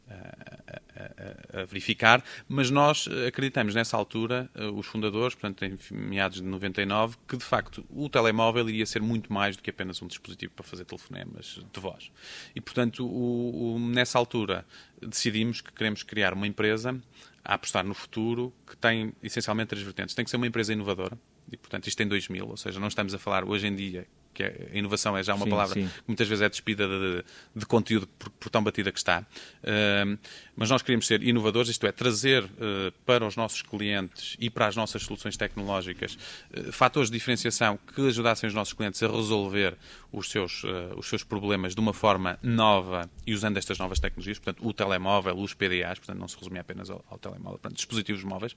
a, 0.09 1.59
a, 1.59 1.65
verificar, 1.65 2.23
mas 2.47 2.71
nós 2.71 3.05
acreditamos 3.27 3.75
nessa 3.75 3.97
altura, 3.97 4.49
os 4.73 4.85
fundadores, 4.85 5.35
portanto, 5.35 5.65
em 5.65 5.77
meados 5.91 6.37
de 6.37 6.43
99, 6.43 7.17
que 7.27 7.35
de 7.35 7.43
facto 7.43 7.85
o 7.89 8.07
telemóvel 8.07 8.69
iria 8.69 8.85
ser 8.85 9.01
muito 9.01 9.33
mais 9.33 9.57
do 9.57 9.61
que 9.61 9.69
apenas 9.69 10.01
um 10.01 10.07
dispositivo 10.07 10.53
para 10.53 10.63
fazer 10.63 10.85
telefonemas 10.85 11.59
de 11.69 11.79
voz. 11.81 12.09
E, 12.55 12.61
portanto, 12.61 13.05
o, 13.05 13.75
o, 13.75 13.79
nessa 13.79 14.17
altura 14.17 14.65
decidimos 15.05 15.59
que 15.59 15.73
queremos 15.73 16.01
criar 16.01 16.33
uma 16.33 16.47
empresa 16.47 16.97
a 17.43 17.55
apostar 17.55 17.83
no 17.83 17.93
futuro 17.93 18.53
que 18.65 18.77
tem 18.77 19.11
essencialmente 19.21 19.67
três 19.67 19.83
vertentes. 19.83 20.15
Tem 20.15 20.23
que 20.23 20.31
ser 20.31 20.37
uma 20.37 20.47
empresa 20.47 20.71
inovadora, 20.71 21.19
e 21.51 21.57
portanto 21.57 21.87
isto 21.87 22.01
em 22.01 22.07
2000, 22.07 22.47
ou 22.47 22.55
seja, 22.55 22.79
não 22.79 22.87
estamos 22.87 23.13
a 23.13 23.19
falar 23.19 23.43
hoje 23.43 23.67
em 23.67 23.75
dia 23.75 24.07
que 24.33 24.43
é, 24.43 24.69
a 24.73 24.77
inovação 24.77 25.17
é 25.17 25.23
já 25.23 25.33
uma 25.35 25.45
sim, 25.45 25.49
palavra 25.49 25.73
sim. 25.73 25.87
que 25.87 26.03
muitas 26.07 26.27
vezes 26.27 26.41
é 26.41 26.49
despida 26.49 26.87
de, 26.87 27.23
de 27.55 27.65
conteúdo 27.65 28.07
por, 28.07 28.29
por, 28.29 28.49
tão 28.49 28.63
batida 28.63 28.91
que 28.91 28.97
está. 28.97 29.21
Uh, 29.63 30.17
mas 30.55 30.69
nós 30.69 30.81
queremos 30.81 31.07
ser 31.07 31.23
inovadores, 31.23 31.69
isto 31.69 31.85
é, 31.87 31.91
trazer 31.91 32.43
uh, 32.43 32.91
para 33.05 33.25
os 33.25 33.35
nossos 33.35 33.61
clientes 33.61 34.35
e 34.39 34.49
para 34.49 34.67
as 34.67 34.75
nossas 34.75 35.03
soluções 35.03 35.35
tecnológicas 35.37 36.17
uh, 36.55 36.71
fatores 36.71 37.09
de 37.09 37.17
diferenciação 37.17 37.79
que 37.95 38.07
ajudassem 38.07 38.47
os 38.47 38.53
nossos 38.53 38.73
clientes 38.73 39.01
a 39.01 39.07
resolver 39.07 39.77
os 40.11 40.29
seus, 40.31 40.63
os 40.97 41.07
seus 41.07 41.23
problemas 41.23 41.75
de 41.75 41.79
uma 41.79 41.93
forma 41.93 42.39
nova 42.41 43.07
e 43.27 43.33
usando 43.33 43.57
estas 43.57 43.77
novas 43.77 43.99
tecnologias, 43.99 44.39
portanto, 44.39 44.67
o 44.67 44.73
telemóvel, 44.73 45.37
os 45.37 45.53
PDAs, 45.53 45.99
portanto, 45.99 46.17
não 46.17 46.27
se 46.27 46.35
resumia 46.35 46.61
apenas 46.61 46.89
ao, 46.89 47.05
ao 47.09 47.19
telemóvel, 47.19 47.59
portanto, 47.59 47.75
dispositivos 47.75 48.23
móveis. 48.23 48.55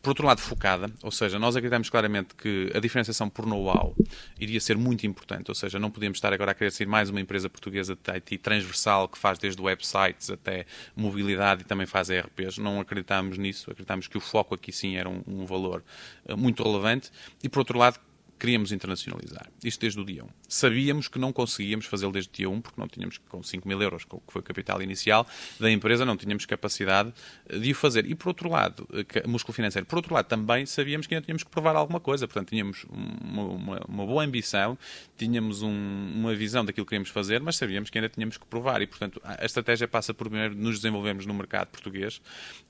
Por 0.00 0.10
outro 0.10 0.26
lado, 0.26 0.40
focada, 0.40 0.90
ou 1.02 1.10
seja, 1.10 1.38
nós 1.38 1.54
acreditamos 1.54 1.90
claramente 1.90 2.34
que 2.34 2.72
a 2.74 2.80
diferenciação 2.80 3.28
por 3.28 3.44
know-how 3.44 3.94
iria 4.40 4.60
ser 4.60 4.76
muito 4.76 5.05
importante. 5.06 5.50
Ou 5.50 5.54
seja, 5.54 5.78
não 5.78 5.90
podíamos 5.90 6.18
estar 6.18 6.32
agora 6.32 6.52
a 6.52 6.54
querer 6.54 6.70
ser 6.70 6.86
mais 6.86 7.10
uma 7.10 7.20
empresa 7.20 7.48
portuguesa 7.48 7.96
de 7.96 8.10
IT 8.10 8.38
transversal 8.38 9.08
que 9.08 9.18
faz 9.18 9.38
desde 9.38 9.60
websites 9.60 10.30
até 10.30 10.66
mobilidade 10.94 11.62
e 11.62 11.64
também 11.64 11.86
faz 11.86 12.10
ERPs. 12.10 12.58
Não 12.58 12.80
acreditamos 12.80 13.38
nisso. 13.38 13.70
Acreditamos 13.70 14.06
que 14.08 14.18
o 14.18 14.20
foco 14.20 14.54
aqui 14.54 14.72
sim 14.72 14.96
era 14.96 15.08
um, 15.08 15.22
um 15.26 15.46
valor 15.46 15.82
uh, 16.28 16.36
muito 16.36 16.62
relevante. 16.62 17.10
E 17.42 17.48
por 17.48 17.60
outro 17.60 17.78
lado, 17.78 17.98
queríamos 18.38 18.72
internacionalizar. 18.72 19.48
Isto 19.64 19.80
desde 19.80 20.00
o 20.00 20.04
dia 20.04 20.24
1. 20.24 20.28
Sabíamos 20.48 21.08
que 21.08 21.18
não 21.18 21.32
conseguíamos 21.32 21.86
fazê-lo 21.86 22.12
desde 22.12 22.30
o 22.30 22.32
dia 22.32 22.50
1, 22.50 22.60
porque 22.60 22.80
não 22.80 22.88
tínhamos, 22.88 23.18
com 23.28 23.42
5 23.42 23.66
mil 23.66 23.80
euros, 23.80 24.04
que 24.04 24.16
foi 24.28 24.40
o 24.40 24.44
capital 24.44 24.82
inicial 24.82 25.26
da 25.58 25.70
empresa, 25.70 26.04
não 26.04 26.16
tínhamos 26.16 26.46
capacidade 26.46 27.12
de 27.50 27.72
o 27.72 27.74
fazer. 27.74 28.06
E, 28.06 28.14
por 28.14 28.28
outro 28.28 28.50
lado, 28.50 28.86
eh, 28.92 29.26
músculo 29.26 29.54
financeiro. 29.54 29.86
Por 29.86 29.96
outro 29.96 30.14
lado, 30.14 30.26
também 30.26 30.66
sabíamos 30.66 31.06
que 31.06 31.14
ainda 31.14 31.24
tínhamos 31.24 31.42
que 31.42 31.50
provar 31.50 31.76
alguma 31.76 32.00
coisa. 32.00 32.26
Portanto, 32.26 32.50
tínhamos 32.50 32.84
uma, 32.90 33.42
uma, 33.42 33.80
uma 33.88 34.06
boa 34.06 34.24
ambição, 34.24 34.78
tínhamos 35.16 35.62
um, 35.62 35.70
uma 36.14 36.34
visão 36.34 36.64
daquilo 36.64 36.84
que 36.84 36.90
queríamos 36.90 37.08
fazer, 37.08 37.40
mas 37.40 37.56
sabíamos 37.56 37.90
que 37.90 37.98
ainda 37.98 38.08
tínhamos 38.08 38.36
que 38.36 38.46
provar. 38.46 38.82
E, 38.82 38.86
portanto, 38.86 39.20
a 39.24 39.44
estratégia 39.44 39.88
passa 39.88 40.12
por 40.12 40.28
primeiro 40.28 40.54
nos 40.54 40.76
desenvolvermos 40.76 41.26
no 41.26 41.34
mercado 41.34 41.68
português, 41.68 42.20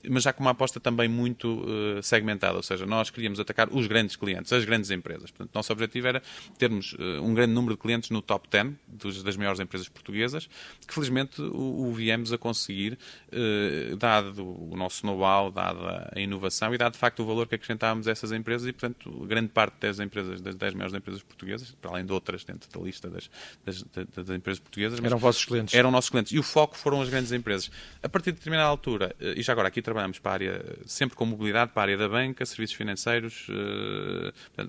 mas 0.07 0.23
já 0.23 0.33
com 0.33 0.41
uma 0.41 0.51
aposta 0.51 0.79
também 0.79 1.07
muito 1.07 1.63
uh, 1.63 2.01
segmentada. 2.01 2.55
Ou 2.55 2.63
seja, 2.63 2.85
nós 2.85 3.09
queríamos 3.09 3.39
atacar 3.39 3.69
os 3.71 3.87
grandes 3.87 4.15
clientes, 4.15 4.51
as 4.53 4.63
grandes 4.63 4.91
empresas. 4.91 5.31
Portanto, 5.31 5.56
nosso 5.57 5.73
objetivo 5.73 6.07
era 6.07 6.21
termos 6.57 6.93
uh, 6.93 7.21
um 7.21 7.33
grande 7.33 7.53
número 7.53 7.75
de 7.75 7.81
clientes 7.81 8.09
no 8.09 8.21
top 8.21 8.47
10 8.49 8.73
dos, 8.87 9.23
das 9.23 9.35
maiores 9.35 9.59
empresas 9.59 9.89
portuguesas, 9.89 10.47
que 10.85 10.93
felizmente 10.93 11.41
o, 11.41 11.87
o 11.87 11.93
viemos 11.93 12.31
a 12.31 12.37
conseguir, 12.37 12.97
uh, 13.31 13.95
dado 13.97 14.43
o 14.43 14.75
nosso 14.75 15.05
know-how, 15.05 15.51
dada 15.51 16.11
a 16.15 16.19
inovação 16.19 16.73
e 16.73 16.77
dado 16.77 16.93
de 16.93 16.99
facto 16.99 17.21
o 17.21 17.25
valor 17.25 17.47
que 17.47 17.55
acrescentávamos 17.55 18.07
a 18.07 18.11
essas 18.11 18.31
empresas 18.31 18.67
e, 18.67 18.73
portanto, 18.73 19.09
grande 19.25 19.49
parte 19.49 19.75
das 19.79 19.99
empresas, 19.99 20.41
das 20.41 20.55
10 20.55 20.73
maiores 20.73 20.95
empresas 20.95 21.21
portuguesas, 21.23 21.71
para 21.81 21.91
além 21.91 22.05
de 22.05 22.11
outras 22.11 22.43
dentro 22.43 22.69
da 22.71 22.83
lista 22.83 23.09
das, 23.09 23.29
das, 23.65 23.83
das, 24.15 24.29
empresas 24.29 24.59
portuguesas. 24.59 25.03
Eram 25.03 25.17
vossos 25.17 25.45
clientes. 25.45 25.73
Eram 25.73 25.91
nossos 25.91 26.09
clientes. 26.09 26.31
E 26.31 26.39
o 26.39 26.43
foco 26.43 26.77
foram 26.77 27.01
as 27.01 27.09
grandes 27.09 27.31
empresas. 27.31 27.71
A 28.01 28.09
partir 28.09 28.31
de 28.31 28.37
determinada 28.37 28.69
altura, 28.69 29.15
uh, 29.19 29.37
e 29.37 29.41
já 29.41 29.53
agora 29.53 29.67
aqui 29.67 29.81
trabalhamos 29.81 30.19
para 30.19 30.31
a 30.31 30.33
área, 30.33 30.77
sempre 30.85 31.15
com 31.15 31.25
mobilidade, 31.25 31.71
para 31.71 31.81
a 31.81 31.85
área 31.85 31.97
da 31.97 32.07
banca, 32.07 32.45
serviços 32.45 32.75
financeiros, 32.75 33.47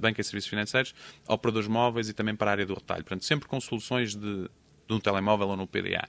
banca 0.01 0.21
e 0.21 0.25
serviços 0.25 0.49
financeiros, 0.49 0.78
operadores 1.27 1.69
móveis 1.69 2.09
e 2.09 2.13
também 2.13 2.35
para 2.35 2.51
a 2.51 2.53
área 2.53 2.67
do 2.67 2.75
retalho. 2.75 3.05
Portanto, 3.05 3.25
sempre 3.25 3.49
com 3.49 3.61
soluções 3.61 4.15
de 4.15 4.51
de 4.89 4.95
um 4.95 4.99
telemóvel 4.99 5.49
ou 5.49 5.57
no 5.57 5.67
PDA. 5.67 6.09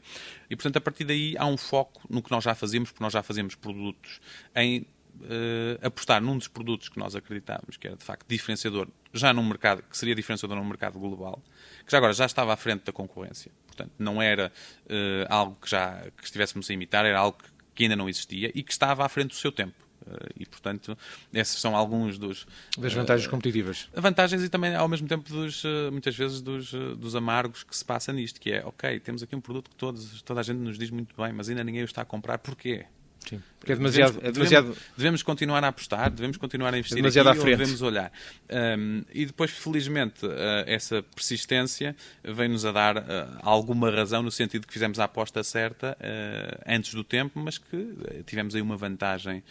E, 0.50 0.56
portanto, 0.56 0.78
a 0.78 0.82
partir 0.82 1.04
daí 1.04 1.36
há 1.38 1.46
um 1.46 1.58
foco 1.58 2.02
no 2.10 2.24
que 2.24 2.32
nós 2.32 2.44
já 2.44 2.56
fazemos, 2.56 2.90
porque 2.90 3.04
nós 3.04 3.12
já 3.12 3.22
fazemos 3.22 3.54
produtos 3.54 4.22
em 4.56 4.86
uh, 5.20 5.86
apostar 5.86 6.22
num 6.22 6.38
dos 6.38 6.48
produtos 6.48 6.90
que 6.90 6.98
nós 6.98 7.16
acreditávamos 7.16 7.78
que 7.78 7.88
era 7.88 7.98
de 7.98 8.04
facto 8.04 8.26
diferenciador, 8.28 8.88
já 9.14 9.34
num 9.34 9.44
mercado, 9.44 9.84
que 9.84 9.98
seria 9.98 10.16
diferenciador 10.16 10.58
num 10.58 10.64
mercado 10.64 10.98
global, 10.98 11.44
que 11.86 11.92
já 11.92 11.98
agora 11.98 12.14
já 12.14 12.26
estava 12.26 12.54
à 12.54 12.56
frente 12.56 12.86
da 12.86 12.92
concorrência. 12.92 13.52
Portanto, 13.68 13.92
não 14.00 14.22
era 14.22 14.52
uh, 14.86 15.26
algo 15.30 15.58
que 15.62 15.70
já 15.70 16.10
que 16.18 16.24
estivéssemos 16.24 16.70
a 16.70 16.74
imitar, 16.74 17.06
era 17.06 17.20
algo 17.20 17.38
que 17.76 17.84
ainda 17.84 17.96
não 17.96 18.10
existia 18.10 18.52
e 18.56 18.64
que 18.64 18.72
estava 18.72 19.06
à 19.06 19.10
frente 19.10 19.30
do 19.30 19.36
seu 19.36 19.52
tempo. 19.52 19.89
Eh, 20.08 20.30
e, 20.42 20.46
portanto, 20.46 20.98
esses 21.34 21.60
são 21.60 21.76
alguns 21.76 22.18
dos... 22.18 22.48
Das 22.78 22.94
vantagens 22.94 23.28
uh, 23.28 23.30
competitivas. 23.30 23.90
Vantagens 23.94 24.44
e 24.44 24.50
também, 24.50 24.76
ao 24.76 24.88
mesmo 24.88 25.08
tempo, 25.08 25.30
dos, 25.30 25.64
uh, 25.64 25.92
muitas 25.92 26.16
vezes, 26.16 26.42
dos, 26.42 26.72
dos 26.72 27.16
amargos 27.16 27.64
que 27.64 27.76
se 27.76 27.84
passa 27.84 28.12
nisto, 28.14 28.40
que 28.40 28.52
é, 28.52 28.66
ok, 28.66 29.00
temos 29.00 29.24
aqui 29.24 29.36
um 29.36 29.42
produto 29.42 29.70
que 29.70 29.76
todos, 29.76 30.22
toda 30.22 30.40
a 30.40 30.44
gente 30.44 30.58
nos 30.58 30.78
diz 30.78 30.90
muito 30.90 31.16
bem, 31.16 31.34
mas 31.34 31.50
ainda 31.50 31.64
ninguém 31.64 31.82
o 31.82 31.86
está 31.86 32.02
a 32.02 32.06
comprar. 32.06 32.38
Porquê? 32.40 32.86
Sim, 33.28 33.42
porque 33.60 33.74
é 33.74 33.76
demasiado, 33.76 34.14
devemos, 34.14 34.30
é 34.30 34.32
demasiado... 34.32 34.64
Devemos, 34.68 34.92
devemos, 34.98 35.24
continuar 35.24 35.64
a 35.64 35.68
apostar, 35.68 36.10
devemos 36.10 36.38
continuar 36.38 36.74
a 36.74 36.78
investir 36.78 36.98
é 36.98 37.02
demasiado 37.02 37.30
aqui, 37.30 37.40
à 37.40 37.42
frente. 37.42 37.58
devemos 37.58 37.82
olhar. 37.82 38.12
Um, 38.50 39.04
e 39.14 39.26
depois, 39.26 39.52
felizmente, 39.52 40.26
uh, 40.26 40.32
essa 40.66 41.04
persistência 41.04 41.96
vem-nos 42.24 42.66
a 42.66 42.72
dar 42.72 42.98
uh, 42.98 43.02
alguma 43.42 43.92
razão 43.92 44.24
no 44.24 44.32
sentido 44.32 44.66
que 44.66 44.74
fizemos 44.74 45.00
a 45.00 45.04
aposta 45.04 45.44
certa 45.44 45.98
uh, 46.00 46.64
antes 46.66 46.94
do 46.94 47.04
tempo, 47.04 47.40
mas 47.40 47.58
que 47.58 47.96
tivemos 48.26 48.56
aí 48.56 48.62
uma 48.62 48.78
vantagem 48.78 49.44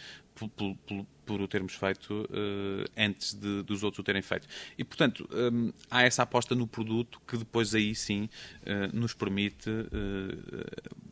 por, 0.47 0.75
por, 0.75 1.05
por 1.25 1.41
o 1.41 1.47
termos 1.47 1.73
feito 1.73 2.23
uh, 2.23 2.89
antes 2.97 3.33
de, 3.33 3.63
dos 3.63 3.83
outros 3.83 3.99
o 3.99 4.03
terem 4.03 4.21
feito. 4.21 4.47
E, 4.77 4.83
portanto, 4.83 5.27
um, 5.31 5.71
há 5.89 6.03
essa 6.03 6.23
aposta 6.23 6.55
no 6.55 6.65
produto 6.65 7.21
que 7.27 7.37
depois 7.37 7.75
aí 7.75 7.93
sim 7.93 8.29
uh, 8.63 8.95
nos 8.95 9.13
permite 9.13 9.69
uh, 9.69 9.83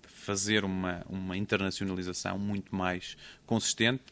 fazer 0.07 0.63
uma, 0.63 1.05
uma 1.10 1.38
internacionalização 1.38 2.38
muito 2.39 2.75
mais 2.75 3.17
consistente 3.46 4.03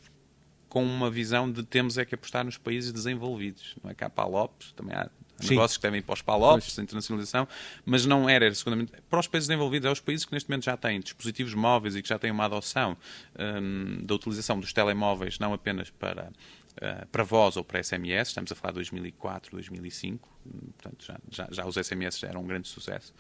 com 0.75 0.83
uma 0.83 1.09
visão 1.09 1.49
de 1.49 1.63
temos 1.63 1.97
é 1.97 2.03
que 2.03 2.15
apostar 2.15 2.43
nos 2.43 2.57
países 2.57 2.91
desenvolvidos. 2.91 3.75
Não 3.81 3.89
é 3.89 3.93
cá 3.93 4.09
para 4.09 4.27
Lopes, 4.27 4.73
também 4.73 4.93
há 4.93 5.09
Sim. 5.39 5.49
negócios 5.49 5.77
que 5.77 5.83
devem 5.83 5.99
ir 5.99 6.03
para 6.03 6.13
os 6.13 6.21
PALOPs, 6.21 6.79
a 6.79 6.81
internacionalização, 6.81 7.47
mas 7.85 8.05
não 8.05 8.29
era, 8.29 8.45
era 8.45 8.55
segundamente 8.55 8.93
para 9.09 9.19
os 9.19 9.27
países 9.27 9.47
desenvolvidos, 9.47 9.87
é 9.87 9.91
os 9.91 9.99
países 9.99 10.25
que 10.25 10.33
neste 10.33 10.49
momento 10.49 10.65
já 10.65 10.77
têm 10.77 10.99
dispositivos 10.99 11.53
móveis 11.53 11.95
e 11.95 12.01
que 12.01 12.07
já 12.07 12.17
têm 12.17 12.31
uma 12.31 12.45
adoção 12.45 12.97
um, 13.37 14.05
da 14.05 14.15
utilização 14.15 14.59
dos 14.59 14.71
telemóveis, 14.71 15.39
não 15.39 15.53
apenas 15.53 15.89
para 15.89 16.31
uh, 16.75 17.07
para 17.11 17.23
voz 17.23 17.57
ou 17.57 17.63
para 17.63 17.83
SMS, 17.83 18.29
estamos 18.29 18.51
a 18.51 18.55
falar 18.55 18.71
de 18.71 18.75
2004, 18.75 19.51
2005, 19.51 20.34
portanto 20.77 21.05
já, 21.05 21.19
já, 21.29 21.47
já 21.51 21.65
os 21.65 21.75
SMS 21.75 22.19
já 22.19 22.27
eram 22.27 22.41
um 22.41 22.47
grande 22.47 22.67
sucesso. 22.67 23.13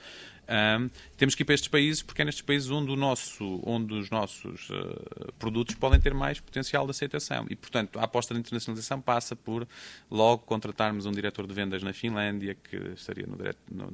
Um, 0.47 0.89
temos 1.17 1.33
que 1.33 1.41
ir 1.41 1.45
para 1.45 1.55
estes 1.55 1.67
países 1.67 2.03
porque 2.03 2.21
é 2.21 2.25
nestes 2.25 2.43
países 2.43 2.69
onde, 2.69 2.91
o 2.91 2.95
nosso, 2.95 3.61
onde 3.65 3.93
os 3.93 4.09
nossos 4.09 4.69
uh, 4.69 5.33
produtos 5.39 5.75
podem 5.75 5.99
ter 5.99 6.13
mais 6.13 6.39
potencial 6.39 6.85
de 6.85 6.91
aceitação. 6.91 7.45
E, 7.49 7.55
portanto, 7.55 7.99
a 7.99 8.03
aposta 8.03 8.33
na 8.33 8.39
internacionalização 8.39 9.01
passa 9.01 9.35
por 9.35 9.67
logo 10.09 10.43
contratarmos 10.43 11.05
um 11.05 11.11
diretor 11.11 11.47
de 11.47 11.53
vendas 11.53 11.81
na 11.81 11.93
Finlândia, 11.93 12.55
que 12.55 12.75
estaria 12.95 13.25
no, 13.25 13.37
no, 13.71 13.91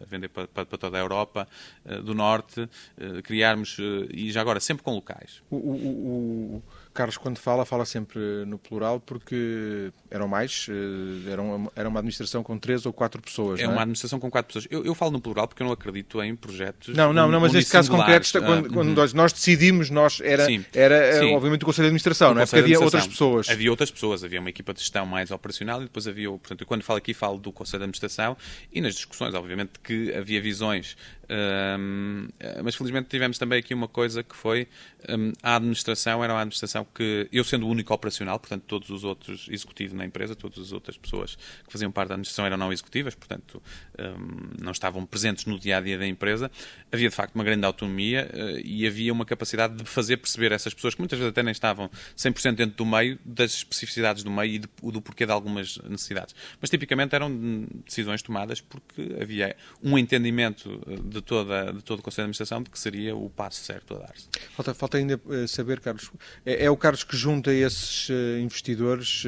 a 0.00 0.04
vender 0.04 0.28
para, 0.28 0.48
para, 0.48 0.64
toda 0.64 0.96
a 0.96 1.00
Europa 1.00 1.48
uh, 1.84 2.02
do 2.02 2.14
Norte, 2.14 2.62
uh, 2.62 3.22
criarmos, 3.22 3.76
e 4.12 4.30
já 4.32 4.40
agora, 4.40 4.58
sempre 4.60 4.82
com 4.82 4.94
locais. 4.94 5.42
O, 5.50 5.56
o, 5.56 6.56
o 6.56 6.62
Carlos, 6.92 7.16
quando 7.16 7.38
fala, 7.38 7.64
fala 7.64 7.84
sempre 7.84 8.18
no 8.46 8.58
plural 8.58 8.98
porque 8.98 9.92
eram 10.10 10.26
mais, 10.26 10.66
era 11.30 11.42
uma, 11.42 11.72
era 11.76 11.88
uma 11.88 12.00
administração 12.00 12.42
com 12.42 12.55
três 12.58 12.86
ou 12.86 12.92
quatro 12.92 13.20
pessoas. 13.20 13.60
É, 13.60 13.64
é? 13.64 13.68
uma 13.68 13.80
administração 13.80 14.18
com 14.18 14.30
quatro 14.30 14.48
pessoas. 14.48 14.66
Eu, 14.70 14.84
eu, 14.84 14.94
falo 14.94 15.12
no 15.12 15.20
plural 15.20 15.46
porque 15.46 15.62
eu 15.62 15.66
não 15.66 15.72
acredito 15.72 16.22
em 16.22 16.34
projetos. 16.34 16.94
Não, 16.94 17.12
não, 17.12 17.30
não 17.30 17.40
mas 17.40 17.52
neste 17.52 17.70
caso 17.70 17.90
concreto, 17.90 18.40
quando, 18.42 18.72
quando 18.72 18.88
nós, 18.94 19.12
nós, 19.12 19.32
decidimos, 19.32 19.90
nós 19.90 20.20
era, 20.20 20.46
sim, 20.46 20.64
era 20.74 21.20
sim. 21.20 21.34
obviamente 21.34 21.62
o 21.62 21.66
Conselho 21.66 21.84
de 21.84 21.88
Administração, 21.88 22.30
o 22.30 22.34
não 22.34 22.42
é? 22.42 22.46
Porque 22.46 22.58
havia 22.58 22.80
outras 22.80 23.06
pessoas. 23.06 23.48
Havia 23.48 23.70
outras 23.70 23.90
pessoas, 23.90 24.24
havia 24.24 24.40
uma 24.40 24.50
equipa 24.50 24.72
de 24.72 24.80
gestão 24.80 25.06
mais 25.06 25.30
operacional 25.30 25.80
e 25.80 25.84
depois 25.84 26.06
havia, 26.06 26.28
portanto, 26.28 26.64
quando 26.66 26.82
falo 26.82 26.98
aqui, 26.98 27.14
falo 27.14 27.38
do 27.38 27.52
Conselho 27.52 27.80
de 27.80 27.84
Administração 27.84 28.36
e 28.72 28.80
nas 28.80 28.94
discussões, 28.94 29.34
obviamente, 29.34 29.72
que 29.82 30.14
havia 30.14 30.40
visões 30.40 30.96
um, 31.28 32.28
mas 32.62 32.76
felizmente 32.76 33.08
tivemos 33.08 33.38
também 33.38 33.58
aqui 33.58 33.74
uma 33.74 33.88
coisa 33.88 34.22
que 34.22 34.36
foi 34.36 34.68
um, 35.08 35.32
a 35.42 35.56
administração 35.56 36.22
era 36.22 36.32
uma 36.32 36.40
administração 36.40 36.86
que 36.94 37.28
eu 37.32 37.42
sendo 37.42 37.66
o 37.66 37.70
único 37.70 37.92
operacional, 37.92 38.38
portanto 38.38 38.62
todos 38.66 38.90
os 38.90 39.02
outros 39.02 39.48
executivos 39.50 39.92
na 39.92 40.04
empresa, 40.04 40.36
todas 40.36 40.58
as 40.58 40.72
outras 40.72 40.96
pessoas 40.96 41.36
que 41.36 41.72
faziam 41.72 41.90
parte 41.90 42.08
da 42.08 42.14
administração 42.14 42.46
eram 42.46 42.56
não 42.56 42.72
executivas, 42.72 43.14
portanto 43.14 43.62
um, 43.98 44.62
não 44.62 44.72
estavam 44.72 45.04
presentes 45.04 45.46
no 45.46 45.58
dia 45.58 45.78
a 45.78 45.80
dia 45.80 45.98
da 45.98 46.06
empresa. 46.06 46.50
Havia 46.92 47.08
de 47.08 47.14
facto 47.14 47.34
uma 47.34 47.44
grande 47.44 47.66
autonomia 47.66 48.30
uh, 48.32 48.60
e 48.64 48.86
havia 48.86 49.12
uma 49.12 49.24
capacidade 49.24 49.76
de 49.76 49.84
fazer 49.84 50.18
perceber 50.18 50.52
essas 50.52 50.72
pessoas 50.72 50.94
que 50.94 51.00
muitas 51.00 51.18
vezes 51.18 51.30
até 51.30 51.42
nem 51.42 51.52
estavam 51.52 51.90
100% 52.16 52.54
dentro 52.54 52.76
do 52.76 52.86
meio 52.86 53.18
das 53.24 53.52
especificidades 53.52 54.22
do 54.22 54.30
meio 54.30 54.54
e 54.54 54.58
de, 54.58 54.68
do 54.92 55.02
porquê 55.02 55.26
de 55.26 55.32
algumas 55.32 55.78
necessidades. 55.78 56.34
Mas 56.60 56.70
tipicamente 56.70 57.14
eram 57.14 57.66
decisões 57.84 58.22
tomadas 58.22 58.60
porque 58.60 59.16
havia 59.20 59.56
um 59.82 59.98
entendimento 59.98 60.80
de 61.04 61.15
de, 61.20 61.22
toda, 61.22 61.72
de 61.72 61.82
todo 61.82 62.00
o 62.00 62.02
Conselho 62.02 62.24
de 62.24 62.30
Administração 62.30 62.62
de 62.62 62.70
que 62.70 62.78
seria 62.78 63.14
o 63.16 63.28
passo 63.30 63.62
certo 63.62 63.94
a 63.94 63.98
dar-se. 63.98 64.28
Falta, 64.54 64.74
falta 64.74 64.98
ainda 64.98 65.20
eh, 65.30 65.46
saber, 65.46 65.80
Carlos, 65.80 66.10
é, 66.44 66.64
é, 66.64 66.70
o 66.70 66.76
Carlos 66.76 67.04
que 67.04 67.16
junta 67.16 67.52
esses 67.52 68.08
uh, 68.08 68.38
investidores, 68.40 69.24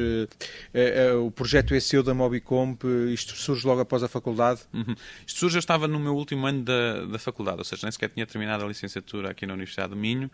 é, 0.75 1.07
é, 1.07 1.13
o 1.13 1.31
projeto 1.31 1.75
é 1.75 1.81
seu 1.81 2.03
da 2.03 2.15
Mobicomp, 2.15 2.85
isto 3.13 3.37
surge 3.37 3.67
logo 3.67 3.81
após 3.81 4.03
a 4.03 4.09
faculdade? 4.09 4.61
Uhum. 4.73 4.95
Isto 5.27 5.41
surge, 5.41 5.57
eu 5.57 5.61
estava 5.61 5.89
no 5.89 5.99
meu 5.99 6.15
último 6.15 6.47
ano 6.47 6.63
da, 6.63 7.07
da 7.07 7.19
faculdade, 7.19 7.59
ou 7.59 7.65
seja, 7.65 7.83
nem 7.85 7.93
sequer 7.93 8.11
tinha 8.11 8.27
terminado 8.27 8.65
a 8.65 8.69
licenciatura 8.69 9.31
aqui 9.31 9.47
na 9.47 9.55
Universidade 9.55 9.91
do 9.91 9.97
Minho, 9.97 10.31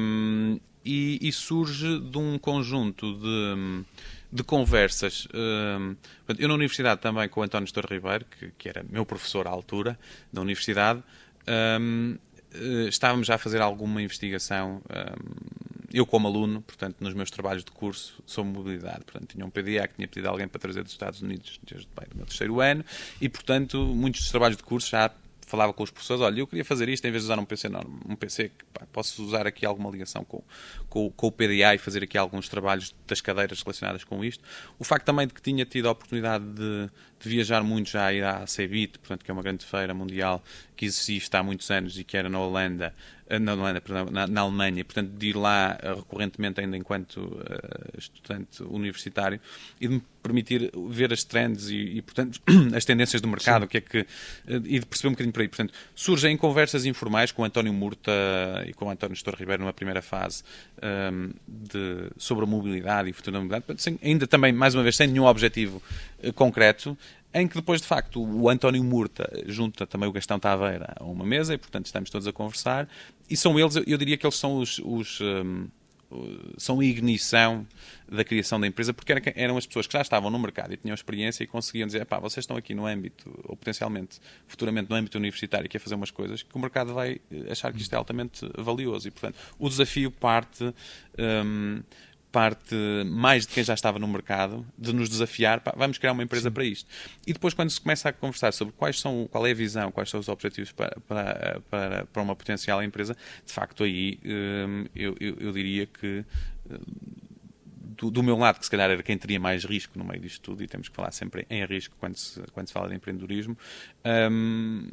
um, 0.00 0.58
e, 0.84 1.18
e 1.20 1.32
surge 1.32 2.00
de 2.00 2.18
um 2.18 2.38
conjunto 2.38 3.14
de 3.14 3.84
de 4.32 4.42
conversas. 4.42 5.28
Hum, 5.34 5.94
eu 6.38 6.48
na 6.48 6.54
universidade 6.54 7.00
também 7.00 7.28
com 7.28 7.40
o 7.40 7.42
António 7.42 7.66
Estor 7.66 7.84
Ribeiro, 7.84 8.24
que, 8.24 8.50
que, 8.56 8.68
era 8.68 8.82
meu 8.88 9.04
professor 9.04 9.46
à 9.46 9.50
altura 9.50 9.98
da 10.32 10.40
universidade, 10.40 11.02
hum, 11.78 12.16
eh, 12.54 12.88
estávamos 12.88 13.26
já 13.26 13.34
a 13.34 13.38
fazer 13.38 13.60
alguma 13.60 14.00
investigação, 14.00 14.80
hum, 14.88 15.82
eu 15.92 16.06
como 16.06 16.26
aluno, 16.26 16.62
portanto, 16.62 16.96
nos 17.00 17.12
meus 17.12 17.30
trabalhos 17.30 17.62
de 17.62 17.70
curso 17.70 18.22
sobre 18.24 18.50
mobilidade. 18.50 19.04
Portanto, 19.04 19.32
tinha 19.32 19.44
um 19.44 19.50
PDA 19.50 19.86
que 19.86 19.96
tinha 19.96 20.08
pedido 20.08 20.28
alguém 20.28 20.48
para 20.48 20.58
trazer 20.58 20.82
dos 20.82 20.92
Estados 20.92 21.20
Unidos 21.20 21.60
desde 21.62 21.88
bem, 21.94 22.08
o 22.14 22.16
meu 22.16 22.26
terceiro 22.26 22.60
ano 22.60 22.82
e, 23.20 23.28
portanto, 23.28 23.84
muitos 23.84 24.22
dos 24.22 24.30
trabalhos 24.30 24.56
de 24.56 24.62
curso 24.62 24.88
já 24.88 25.10
falava 25.52 25.74
com 25.74 25.82
os 25.82 25.90
professores, 25.90 26.22
olha, 26.22 26.40
eu 26.40 26.46
queria 26.46 26.64
fazer 26.64 26.88
isto 26.88 27.04
em 27.04 27.10
vez 27.10 27.24
de 27.24 27.26
usar 27.26 27.38
um 27.38 27.44
PC 27.44 27.66
enorme, 27.66 28.00
um 28.08 28.16
PC 28.16 28.50
pá, 28.72 28.86
posso 28.90 29.22
usar 29.22 29.46
aqui 29.46 29.66
alguma 29.66 29.90
ligação 29.90 30.24
com, 30.24 30.42
com, 30.88 31.10
com, 31.10 31.26
o 31.26 31.30
PDA 31.30 31.74
e 31.74 31.78
fazer 31.78 32.02
aqui 32.02 32.16
alguns 32.16 32.48
trabalhos 32.48 32.94
das 33.06 33.20
cadeiras 33.20 33.60
relacionadas 33.60 34.02
com 34.02 34.24
isto. 34.24 34.42
O 34.78 34.84
facto 34.84 35.04
também 35.04 35.26
de 35.26 35.34
que 35.34 35.42
tinha 35.42 35.66
tido 35.66 35.88
a 35.88 35.90
oportunidade 35.90 36.42
de, 36.42 36.90
de 37.20 37.28
viajar 37.28 37.62
muito 37.62 37.90
já 37.90 38.06
a 38.06 38.14
ir 38.14 38.24
à 38.24 38.46
CEBIT, 38.46 38.98
portanto, 38.98 39.26
que 39.26 39.30
é 39.30 39.34
uma 39.34 39.42
grande 39.42 39.66
feira 39.66 39.92
mundial 39.92 40.42
que 40.74 40.86
existe 40.86 41.36
há 41.36 41.42
muitos 41.42 41.70
anos 41.70 41.98
e 41.98 42.02
que 42.02 42.16
era 42.16 42.30
na 42.30 42.40
Holanda, 42.40 42.94
eh, 43.32 43.38
na, 43.38 43.80
perdão, 43.80 44.06
na, 44.10 44.26
na 44.26 44.40
Alemanha, 44.42 44.84
portanto, 44.84 45.10
de 45.10 45.28
ir 45.28 45.36
lá 45.36 45.78
uh, 45.82 45.96
recorrentemente 45.96 46.60
ainda 46.60 46.76
enquanto 46.76 47.16
uh, 47.16 47.98
estudante 47.98 48.62
universitário 48.62 49.40
e 49.80 49.88
de 49.88 49.94
me 49.94 50.02
permitir 50.22 50.70
ver 50.90 51.14
as 51.14 51.24
trends 51.24 51.70
e, 51.70 51.76
e 51.76 52.02
portanto, 52.02 52.38
as 52.76 52.84
tendências 52.84 53.22
do 53.22 53.28
mercado, 53.28 53.62
o 53.62 53.66
que 53.66 53.78
é 53.78 53.80
que, 53.80 54.00
uh, 54.00 54.06
e 54.66 54.78
de 54.78 54.84
perceber 54.84 55.08
um 55.08 55.12
bocadinho 55.12 55.32
por 55.32 55.40
aí. 55.40 55.48
Portanto, 55.48 55.72
surgem 55.94 56.36
conversas 56.36 56.84
informais 56.84 57.32
com 57.32 57.40
o 57.40 57.44
António 57.46 57.72
Murta 57.72 58.12
e 58.66 58.74
com 58.74 58.84
o 58.84 58.90
António 58.90 59.14
Estor 59.14 59.34
Ribeiro 59.34 59.62
numa 59.62 59.72
primeira 59.72 60.02
fase 60.02 60.42
um, 60.82 60.86
ehm, 60.86 61.30
de, 61.48 62.10
sobre 62.18 62.44
a 62.44 62.46
mobilidade 62.46 63.08
e 63.08 63.14
futuro 63.14 63.32
da 63.32 63.42
mobilidade, 63.42 63.82
sem, 63.82 63.98
ainda 64.02 64.26
também, 64.26 64.52
mais 64.52 64.74
uma 64.74 64.82
vez, 64.82 64.94
sem 64.94 65.06
nenhum 65.06 65.24
objetivo 65.24 65.82
concreto, 66.34 66.98
em 67.34 67.48
que 67.48 67.54
depois, 67.54 67.80
de 67.80 67.86
facto, 67.86 68.22
o 68.22 68.48
António 68.48 68.84
Murta 68.84 69.30
junta 69.46 69.86
também 69.86 70.08
o 70.08 70.12
Gastão 70.12 70.38
Taveira 70.38 70.92
a 70.96 71.04
uma 71.04 71.24
mesa 71.24 71.54
e, 71.54 71.58
portanto, 71.58 71.86
estamos 71.86 72.10
todos 72.10 72.28
a 72.28 72.32
conversar. 72.32 72.86
E 73.32 73.36
são 73.36 73.58
eles, 73.58 73.76
eu 73.76 73.96
diria 73.96 74.18
que 74.18 74.26
eles 74.26 74.36
são 74.36 74.58
os. 74.58 74.78
os 74.84 75.20
um, 75.22 75.66
são 76.58 76.80
a 76.80 76.84
ignição 76.84 77.66
da 78.06 78.22
criação 78.22 78.60
da 78.60 78.66
empresa, 78.66 78.92
porque 78.92 79.14
eram 79.34 79.56
as 79.56 79.64
pessoas 79.64 79.86
que 79.86 79.94
já 79.94 80.02
estavam 80.02 80.30
no 80.30 80.38
mercado 80.38 80.74
e 80.74 80.76
tinham 80.76 80.92
experiência 80.92 81.42
e 81.42 81.46
conseguiam 81.46 81.86
dizer, 81.86 82.04
pá, 82.04 82.18
vocês 82.18 82.42
estão 82.42 82.54
aqui 82.54 82.74
no 82.74 82.84
âmbito, 82.84 83.30
ou 83.44 83.56
potencialmente, 83.56 84.20
futuramente 84.46 84.90
no 84.90 84.96
âmbito 84.96 85.16
universitário, 85.16 85.70
que 85.70 85.78
é 85.78 85.80
fazer 85.80 85.94
umas 85.94 86.10
coisas 86.10 86.42
que 86.42 86.54
o 86.54 86.58
mercado 86.58 86.92
vai 86.92 87.18
achar 87.50 87.72
que 87.72 87.80
isto 87.80 87.94
é 87.94 87.96
altamente 87.96 88.46
valioso. 88.58 89.08
E, 89.08 89.10
portanto, 89.10 89.36
o 89.58 89.70
desafio 89.70 90.10
parte 90.10 90.64
um, 91.18 91.82
parte 92.32 92.74
mais 93.06 93.46
de 93.46 93.52
quem 93.52 93.62
já 93.62 93.74
estava 93.74 93.98
no 93.98 94.08
mercado 94.08 94.66
de 94.76 94.92
nos 94.92 95.08
desafiar, 95.08 95.60
pá, 95.60 95.74
vamos 95.76 95.98
criar 95.98 96.12
uma 96.12 96.22
empresa 96.22 96.48
Sim. 96.48 96.54
para 96.54 96.64
isto. 96.64 96.90
E 97.26 97.32
depois 97.32 97.52
quando 97.52 97.70
se 97.70 97.80
começa 97.80 98.08
a 98.08 98.12
conversar 98.12 98.52
sobre 98.52 98.72
quais 98.76 98.98
são, 98.98 99.28
qual 99.30 99.46
é 99.46 99.50
a 99.50 99.54
visão, 99.54 99.92
quais 99.92 100.08
são 100.08 100.18
os 100.18 100.28
objetivos 100.28 100.72
para, 100.72 100.96
para, 101.06 101.60
para, 101.70 102.06
para 102.06 102.22
uma 102.22 102.34
potencial 102.34 102.82
empresa, 102.82 103.14
de 103.44 103.52
facto 103.52 103.84
aí 103.84 104.18
hum, 104.24 104.86
eu, 104.96 105.14
eu, 105.20 105.36
eu, 105.38 105.52
diria 105.52 105.86
que 105.86 106.24
hum, 106.70 106.78
do, 107.98 108.10
do, 108.10 108.22
meu 108.22 108.36
lado, 108.36 108.58
que 108.58 108.64
se 108.64 108.70
calhar 108.70 108.90
era 108.90 109.02
quem 109.02 109.18
teria 109.18 109.38
mais 109.38 109.64
risco 109.64 109.98
no 109.98 110.04
meio 110.04 110.20
disto 110.20 110.40
tudo, 110.40 110.64
e 110.64 110.66
temos 110.66 110.88
que 110.88 110.96
falar 110.96 111.12
sempre 111.12 111.46
em 111.50 111.64
risco 111.66 111.94
quando 112.00 112.16
se, 112.16 112.40
quando 112.52 112.66
se 112.66 112.72
fala 112.72 112.88
de 112.88 112.94
empreendedorismo, 112.94 113.56
hum, 114.30 114.88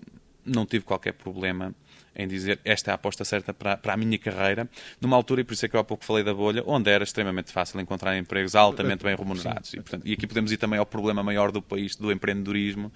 não 0.46 0.66
tive 0.66 0.84
qualquer 0.84 1.14
problema 1.14 1.74
em 2.20 2.28
dizer 2.28 2.60
esta 2.66 2.92
é 2.92 2.92
a 2.92 2.96
aposta 2.96 3.24
certa 3.24 3.54
para, 3.54 3.78
para 3.78 3.94
a 3.94 3.98
minha 3.98 4.18
carreira, 4.18 4.70
numa 5.00 5.16
altura, 5.16 5.42
e 5.42 5.44
por 5.46 5.54
isso 5.54 5.66
é 5.66 5.70
que 5.70 5.76
eu 5.76 5.80
há 5.80 5.84
pouco 5.84 6.04
falei 6.04 6.24
da 6.24 6.34
bolha, 6.34 6.62
onde 6.66 6.92
era 6.92 7.04
extremamente 7.04 7.52
fácil 7.52 7.80
encontrar 7.80 8.18
empregos 8.18 8.56
altamente 8.56 9.04
bem 9.04 9.16
remunerados. 9.16 9.74
E, 9.74 9.78
portanto, 9.78 10.06
e 10.06 10.12
aqui 10.12 10.28
podemos 10.28 10.52
ir 10.52 10.58
também 10.58 10.78
ao 10.78 10.86
problema 10.86 11.24
maior 11.24 11.50
do 11.52 11.62
país, 11.62 11.96
do 11.96 12.12
empreendedorismo, 12.12 12.92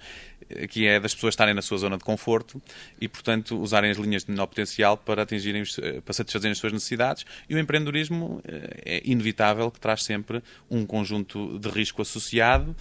eh, 0.50 0.66
que 0.66 0.86
é 0.86 1.00
das 1.00 1.14
pessoas 1.14 1.32
estarem 1.32 1.54
na 1.54 1.62
sua 1.62 1.78
zona 1.78 1.96
de 1.96 2.04
conforto 2.04 2.60
e, 3.00 3.08
portanto, 3.08 3.58
usarem 3.58 3.90
as 3.90 3.96
linhas 3.96 4.24
de 4.24 4.30
menor 4.30 4.46
potencial 4.46 4.96
para 4.96 5.22
atingirem, 5.22 5.62
eh, 5.80 6.00
para 6.02 6.12
satisfazerem 6.12 6.52
as 6.52 6.58
suas 6.58 6.72
necessidades. 6.72 7.24
E 7.48 7.54
o 7.54 7.58
empreendedorismo 7.58 8.42
eh, 8.44 8.82
é 8.84 9.02
inevitável 9.04 9.70
que 9.70 9.80
traz 9.80 10.04
sempre 10.04 10.42
um 10.70 10.84
conjunto 10.84 11.58
de 11.58 11.68
risco 11.70 12.02
associado 12.02 12.76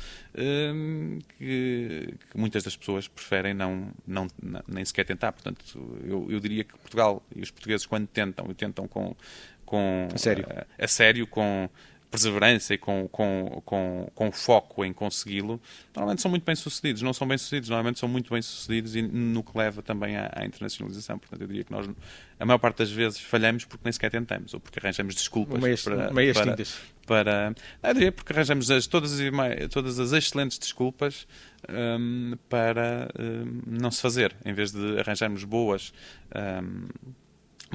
que, 1.38 2.16
que 2.32 2.38
muitas 2.38 2.64
das 2.64 2.76
pessoas 2.76 3.08
preferem 3.08 3.54
não, 3.54 3.92
não, 4.06 4.28
nem 4.68 4.84
sequer 4.84 5.06
tentar. 5.06 5.32
Portanto, 5.32 5.64
eu, 6.04 6.28
eu 6.34 6.40
diria 6.40 6.63
que 6.63 6.78
Portugal 6.78 7.24
e 7.36 7.42
os 7.42 7.52
portugueses, 7.52 7.86
quando 7.86 8.08
tentam, 8.08 8.46
e 8.50 8.54
tentam 8.54 8.88
com, 8.88 9.16
com 9.66 10.08
a 10.13 10.18
sério, 10.18 10.46
a, 10.50 10.84
a 10.84 10.88
sério 10.88 11.28
com 11.28 11.70
perseverança 12.13 12.75
e 12.75 12.78
com, 12.78 13.08
com, 13.08 13.63
com, 13.66 14.08
com 14.13 14.32
foco 14.32 14.86
em 14.86 14.94
consegui-lo, 14.94 15.60
normalmente 15.96 16.22
são 16.22 16.30
muito 16.30 16.44
bem-sucedidos. 16.44 17.02
Não 17.02 17.12
são 17.12 17.28
bem-sucedidos, 17.28 17.70
normalmente 17.70 18.00
são 18.00 18.08
muito 18.08 18.32
bem-sucedidos 18.32 18.96
e 18.96 19.02
no 19.02 19.44
que 19.44 19.58
leva 19.58 19.82
também 19.82 20.16
à, 20.16 20.32
à, 20.32 20.46
internacionalização. 20.46 21.18
Portanto, 21.18 21.42
eu 21.42 21.48
diria 21.48 21.63
que 21.63 21.72
nós, 21.72 21.90
a 22.40 22.46
maior 22.46 22.60
parte 22.60 22.78
das 22.78 22.92
vezes, 22.92 23.20
falhamos 23.20 23.66
porque 23.66 23.82
nem 23.84 23.92
sequer 23.92 24.12
tentamos 24.12 24.54
ou 24.54 24.60
porque 24.60 24.78
arranjamos 24.78 25.16
desculpas 25.16 25.60
meias, 25.60 25.82
para, 25.82 26.13
meias 26.13 26.38
para, 26.38 26.56
para, 27.08 27.56
não, 27.82 27.90
eu 27.90 27.94
diria 27.96 28.12
porque 28.12 28.32
arranjamos 28.32 28.70
as, 28.70 28.86
todas, 28.86 29.12
as, 29.20 29.70
todas 29.72 30.00
as 30.00 30.12
excelentes 30.12 30.60
desculpas 30.60 31.28
um, 31.70 32.34
para 32.50 33.10
um, 33.20 33.62
não 33.65 33.91
se 33.91 34.01
fazer, 34.01 34.36
em 34.46 34.53
vez 34.53 34.72
de 34.72 35.00
arranjarmos 35.00 35.43
boas 35.43 35.93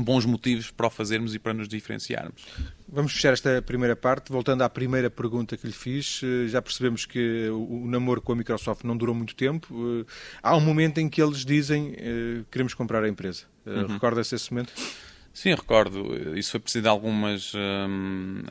bons 0.03 0.25
motivos 0.25 0.71
para 0.71 0.87
o 0.87 0.91
fazermos 0.91 1.35
e 1.35 1.39
para 1.39 1.53
nos 1.53 1.69
diferenciarmos. 1.69 2.47
Vamos 2.89 3.13
fechar 3.13 3.33
esta 3.33 3.61
primeira 3.61 3.97
parte. 3.97 4.31
Voltando 4.31 4.63
à 4.63 4.69
primeira 4.69 5.11
pergunta 5.11 5.57
que 5.57 5.67
lhe 5.67 5.73
fiz, 5.73 6.21
eh, 6.23 6.49
já 6.49 6.63
percebemos 6.63 7.05
que 7.05 7.49
o 7.51 7.87
namoro 7.87 8.23
com 8.23 8.33
a 8.33 8.37
Microsoft 8.37 8.85
não 8.85 8.97
durou 8.97 9.15
muito 9.15 9.35
tempo. 9.35 9.75
Eh, 10.01 10.05
há 10.43 10.57
um 10.57 10.61
momento 10.61 10.99
em 10.99 11.09
que 11.09 11.21
eles 11.21 11.45
dizem 11.45 11.95
eh, 11.99 12.45
queremos 12.51 12.75
comprar 12.75 13.03
a 13.05 13.09
empresa. 13.09 13.45
Uhum. 13.67 13.87
Recorda-se 13.87 14.35
esse 14.35 14.51
momento? 14.53 14.73
Sim, 15.39 15.55
recordo. 15.55 16.37
Isso 16.37 16.51
foi 16.51 16.59
preciso 16.59 16.83
de 16.83 16.89
algumas 16.89 17.53
hum, 17.55 18.43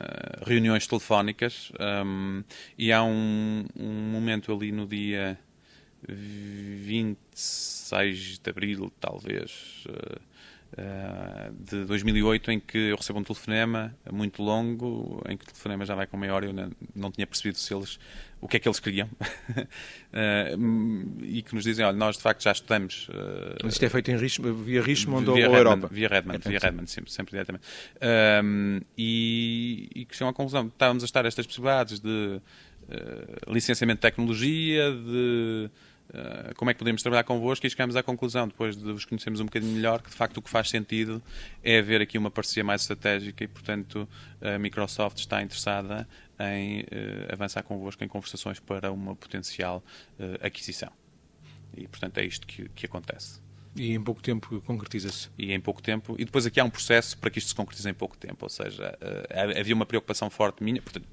reuniões 0.46 0.86
telefónicas 0.86 1.70
um, 1.78 2.42
e 2.78 2.90
há 2.90 3.04
um, 3.04 3.66
um 3.78 3.92
momento 4.10 4.50
ali 4.50 4.72
no 4.72 4.86
dia 4.86 5.38
26 6.08 8.38
de 8.38 8.50
abril, 8.50 8.90
talvez, 8.98 9.84
uh, 9.86 10.18
de 11.58 11.84
2008 11.86 12.52
em 12.52 12.60
que 12.60 12.78
eu 12.78 12.96
recebo 12.96 13.18
um 13.18 13.24
telefonema 13.24 13.96
muito 14.12 14.42
longo, 14.42 15.22
em 15.28 15.36
que 15.36 15.44
o 15.44 15.46
telefonema 15.46 15.84
já 15.84 15.94
vai 15.94 16.06
com 16.06 16.16
meia 16.16 16.34
hora 16.34 16.44
e 16.44 16.50
eu 16.50 16.52
não, 16.52 16.70
não 16.94 17.10
tinha 17.10 17.26
percebido 17.26 17.56
se 17.56 17.74
eles, 17.74 17.98
o 18.40 18.46
que 18.46 18.58
é 18.58 18.60
que 18.60 18.68
eles 18.68 18.78
queriam. 18.78 19.08
uh, 19.08 21.20
e 21.24 21.42
que 21.42 21.54
nos 21.54 21.64
dizem, 21.64 21.84
olha, 21.84 21.96
nós 21.96 22.16
de 22.16 22.22
facto 22.22 22.42
já 22.42 22.52
estudamos... 22.52 23.08
Uh, 23.08 23.56
Mas 23.64 23.74
isto 23.74 23.84
é 23.84 23.88
feito 23.88 24.10
em 24.10 24.16
Richmond, 24.16 24.62
via 24.62 24.82
Richmond 24.82 25.24
via 25.24 25.32
ou 25.32 25.36
Redmond, 25.36 25.58
Europa? 25.58 25.88
Via 25.90 26.08
Redmond, 26.08 26.48
via 26.48 26.58
Redmond 26.58 26.90
sempre, 26.90 27.10
sempre 27.10 27.32
diretamente. 27.32 27.66
e, 28.96 29.88
e 29.94 30.04
que 30.04 30.14
chegam 30.14 30.28
à 30.28 30.34
conclusão, 30.34 30.66
estávamos 30.66 31.02
a 31.02 31.06
estar 31.06 31.24
estas 31.24 31.46
possibilidades 31.46 31.98
de 31.98 32.40
licenciamento 33.46 33.98
de 33.98 34.02
tecnologia, 34.02 34.92
de 34.92 35.70
eh, 36.12 36.54
como 36.56 36.70
é 36.70 36.74
que 36.74 36.78
podemos 36.78 37.02
trabalhar 37.02 37.24
convosco 37.24 37.66
e 37.66 37.70
chegamos 37.70 37.94
à 37.94 38.02
conclusão, 38.02 38.48
depois 38.48 38.76
de 38.76 38.92
vos 38.92 39.04
conhecermos 39.04 39.40
um 39.40 39.44
bocadinho 39.44 39.74
melhor, 39.74 40.00
que 40.00 40.10
de 40.10 40.16
facto 40.16 40.38
o 40.38 40.42
que 40.42 40.48
faz 40.48 40.70
sentido 40.70 41.22
é 41.62 41.78
haver 41.78 42.00
aqui 42.00 42.16
uma 42.16 42.30
parceria 42.30 42.64
mais 42.64 42.82
estratégica 42.82 43.44
e, 43.44 43.48
portanto, 43.48 44.08
a 44.40 44.58
Microsoft 44.58 45.18
está 45.18 45.42
interessada 45.42 46.08
em 46.40 46.80
uh, 46.80 46.84
avançar 47.32 47.62
convosco 47.62 48.02
em 48.02 48.08
conversações 48.08 48.60
para 48.60 48.92
uma 48.92 49.14
potencial 49.14 49.82
uh, 50.18 50.46
aquisição. 50.46 50.90
E, 51.76 51.86
portanto, 51.86 52.18
é 52.18 52.24
isto 52.24 52.46
que, 52.46 52.68
que 52.70 52.86
acontece. 52.86 53.40
E 53.76 53.92
em 53.92 54.00
pouco 54.00 54.22
tempo 54.22 54.60
concretiza-se. 54.62 55.28
E 55.36 55.52
em 55.52 55.60
pouco 55.60 55.82
tempo. 55.82 56.16
E 56.18 56.24
depois 56.24 56.46
aqui 56.46 56.58
há 56.58 56.64
um 56.64 56.70
processo 56.70 57.18
para 57.18 57.30
que 57.30 57.38
isto 57.38 57.48
se 57.48 57.54
concretize 57.54 57.88
em 57.88 57.94
pouco 57.94 58.16
tempo. 58.16 58.38
Ou 58.40 58.48
seja, 58.48 58.98
havia 59.56 59.74
uma 59.74 59.84
preocupação 59.84 60.30
forte 60.30 60.64
minha. 60.64 60.80
Portanto, 60.80 61.06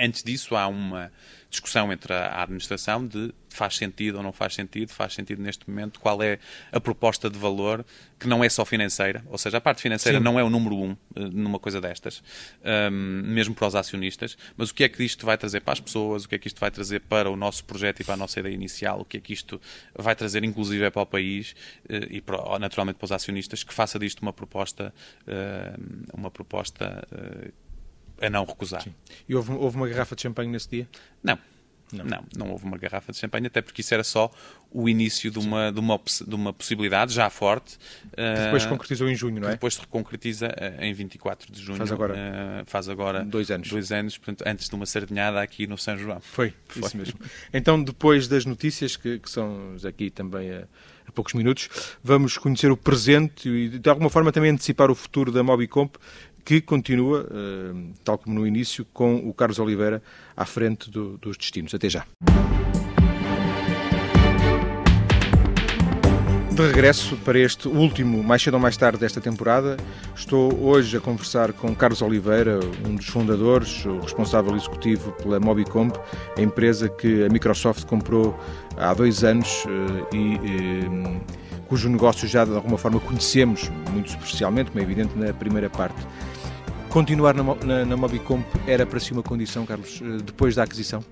antes 0.00 0.22
disso 0.22 0.56
há 0.56 0.66
uma 0.66 1.12
discussão 1.50 1.92
entre 1.92 2.12
a 2.12 2.42
administração 2.42 3.06
de 3.06 3.34
faz 3.48 3.76
sentido 3.76 4.18
ou 4.18 4.22
não 4.22 4.32
faz 4.32 4.54
sentido, 4.54 4.90
faz 4.92 5.14
sentido 5.14 5.42
neste 5.42 5.68
momento, 5.68 5.98
qual 5.98 6.22
é 6.22 6.38
a 6.70 6.80
proposta 6.80 7.28
de 7.28 7.36
valor 7.36 7.84
que 8.18 8.28
não 8.28 8.44
é 8.44 8.48
só 8.48 8.64
financeira, 8.64 9.24
ou 9.26 9.36
seja, 9.36 9.58
a 9.58 9.60
parte 9.60 9.82
financeira 9.82 10.18
Sim. 10.18 10.24
não 10.24 10.38
é 10.38 10.44
o 10.44 10.48
número 10.48 10.76
um 10.76 10.96
eh, 11.16 11.20
numa 11.32 11.58
coisa 11.58 11.80
destas, 11.80 12.22
um, 12.92 13.22
mesmo 13.24 13.54
para 13.54 13.66
os 13.66 13.74
acionistas, 13.74 14.38
mas 14.56 14.70
o 14.70 14.74
que 14.74 14.84
é 14.84 14.88
que 14.88 15.02
isto 15.02 15.26
vai 15.26 15.36
trazer 15.36 15.60
para 15.60 15.72
as 15.72 15.80
pessoas, 15.80 16.24
o 16.24 16.28
que 16.28 16.36
é 16.36 16.38
que 16.38 16.46
isto 16.46 16.60
vai 16.60 16.70
trazer 16.70 17.00
para 17.00 17.28
o 17.28 17.34
nosso 17.34 17.64
projeto 17.64 18.00
e 18.00 18.04
para 18.04 18.14
a 18.14 18.16
nossa 18.16 18.38
ideia 18.38 18.54
inicial, 18.54 19.00
o 19.00 19.04
que 19.04 19.16
é 19.16 19.20
que 19.20 19.32
isto 19.32 19.60
vai 19.94 20.14
trazer 20.14 20.44
inclusive 20.44 20.88
para 20.90 21.02
o 21.02 21.06
país 21.06 21.56
uh, 21.86 22.06
e 22.08 22.20
para, 22.20 22.58
naturalmente 22.58 22.96
para 22.96 23.06
os 23.06 23.12
acionistas, 23.12 23.64
que 23.64 23.74
faça 23.74 23.98
disto 23.98 24.20
uma 24.20 24.32
proposta, 24.32 24.94
uh, 25.26 26.16
uma 26.16 26.30
proposta 26.30 27.04
uh, 27.10 27.52
a 28.20 28.30
não 28.30 28.44
recusar. 28.44 28.82
Sim. 28.82 28.94
E 29.28 29.34
houve, 29.34 29.52
houve 29.52 29.76
uma 29.76 29.88
garrafa 29.88 30.14
de 30.14 30.22
champanhe 30.22 30.50
nesse 30.50 30.68
dia? 30.68 30.88
Não. 31.22 31.38
Não. 31.92 32.04
não. 32.04 32.24
não, 32.36 32.50
houve 32.52 32.64
uma 32.64 32.78
garrafa 32.78 33.12
de 33.12 33.18
champanhe, 33.18 33.46
até 33.46 33.60
porque 33.60 33.80
isso 33.80 33.92
era 33.92 34.04
só 34.04 34.30
o 34.70 34.88
início 34.88 35.30
de 35.30 35.38
uma, 35.38 35.72
de 35.72 35.80
uma, 35.80 36.00
de 36.26 36.34
uma 36.34 36.52
possibilidade 36.52 37.12
já 37.12 37.28
forte. 37.28 37.76
Que 38.10 38.44
depois 38.44 38.62
se 38.62 38.68
eh, 38.68 38.70
concretizou 38.70 39.08
em 39.08 39.14
junho, 39.14 39.40
não 39.40 39.48
é? 39.48 39.52
depois 39.52 39.74
se 39.74 39.86
concretiza 39.86 40.48
uh, 40.48 40.84
em 40.84 40.92
24 40.92 41.52
de 41.52 41.60
junho. 41.60 41.78
Faz 41.78 41.90
agora. 41.92 42.14
Uh, 42.14 42.64
faz 42.66 42.88
agora 42.88 43.24
dois 43.24 43.50
anos. 43.50 43.68
Dois 43.68 43.90
anos, 43.90 44.16
portanto, 44.16 44.44
antes 44.46 44.68
de 44.68 44.74
uma 44.74 44.86
sardinhada 44.86 45.40
aqui 45.40 45.66
no 45.66 45.76
São 45.76 45.98
João. 45.98 46.20
Foi, 46.20 46.54
Foi. 46.68 46.82
isso 46.82 46.96
mesmo. 46.96 47.18
Então, 47.52 47.82
depois 47.82 48.28
das 48.28 48.44
notícias, 48.44 48.96
que, 48.96 49.18
que 49.18 49.30
são 49.30 49.74
aqui 49.86 50.10
também 50.10 50.52
a, 50.52 50.68
a, 51.06 51.12
poucos 51.12 51.34
minutos, 51.34 51.68
vamos 52.02 52.38
conhecer 52.38 52.70
o 52.70 52.76
presente 52.76 53.48
e, 53.48 53.78
de 53.80 53.90
alguma 53.90 54.08
forma, 54.08 54.30
também 54.30 54.52
antecipar 54.52 54.90
o 54.90 54.94
futuro 54.94 55.32
da 55.32 55.42
Mobicomp 55.42 55.96
que 56.44 56.60
continua, 56.60 57.26
eh, 57.30 57.92
tal 58.04 58.18
como 58.18 58.34
no 58.34 58.46
início, 58.46 58.86
com 58.92 59.16
o 59.28 59.32
Carlos 59.34 59.58
Oliveira 59.58 60.02
à 60.36 60.44
frente 60.44 60.90
do, 60.90 61.18
dos 61.18 61.36
destinos. 61.36 61.74
Até 61.74 61.88
já. 61.88 62.06
De 66.60 66.66
regresso 66.66 67.16
para 67.24 67.38
este 67.38 67.68
último, 67.68 68.22
mais 68.22 68.42
cedo 68.42 68.54
ou 68.54 68.60
mais 68.60 68.76
tarde 68.76 68.98
desta 68.98 69.18
temporada, 69.18 69.78
estou 70.14 70.52
hoje 70.62 70.94
a 70.94 71.00
conversar 71.00 71.54
com 71.54 71.74
Carlos 71.74 72.02
Oliveira, 72.02 72.60
um 72.86 72.96
dos 72.96 73.06
fundadores, 73.06 73.86
o 73.86 73.98
responsável 74.00 74.54
executivo 74.54 75.10
pela 75.12 75.40
Mobicomp, 75.40 75.96
a 76.36 76.42
empresa 76.42 76.86
que 76.86 77.24
a 77.24 77.30
Microsoft 77.30 77.86
comprou 77.86 78.38
há 78.76 78.92
dois 78.92 79.24
anos 79.24 79.64
eh, 79.66 80.16
e 80.16 80.34
eh, 80.34 81.20
cujo 81.70 81.88
negócio 81.88 82.26
já 82.26 82.44
de 82.44 82.52
alguma 82.52 82.76
forma 82.76 82.98
conhecemos 82.98 83.68
muito 83.92 84.10
superficialmente, 84.10 84.72
como 84.72 84.80
é 84.80 84.82
evidente 84.82 85.16
na 85.16 85.32
primeira 85.32 85.70
parte. 85.70 86.04
Continuar 86.88 87.32
na, 87.32 87.44
na, 87.54 87.84
na 87.84 87.96
Mobicomp 87.96 88.44
era 88.66 88.84
para 88.84 88.98
si 88.98 89.12
uma 89.12 89.22
condição, 89.22 89.64
Carlos, 89.64 90.02
eh, 90.02 90.20
depois 90.24 90.56
da 90.56 90.64
aquisição? 90.64 91.04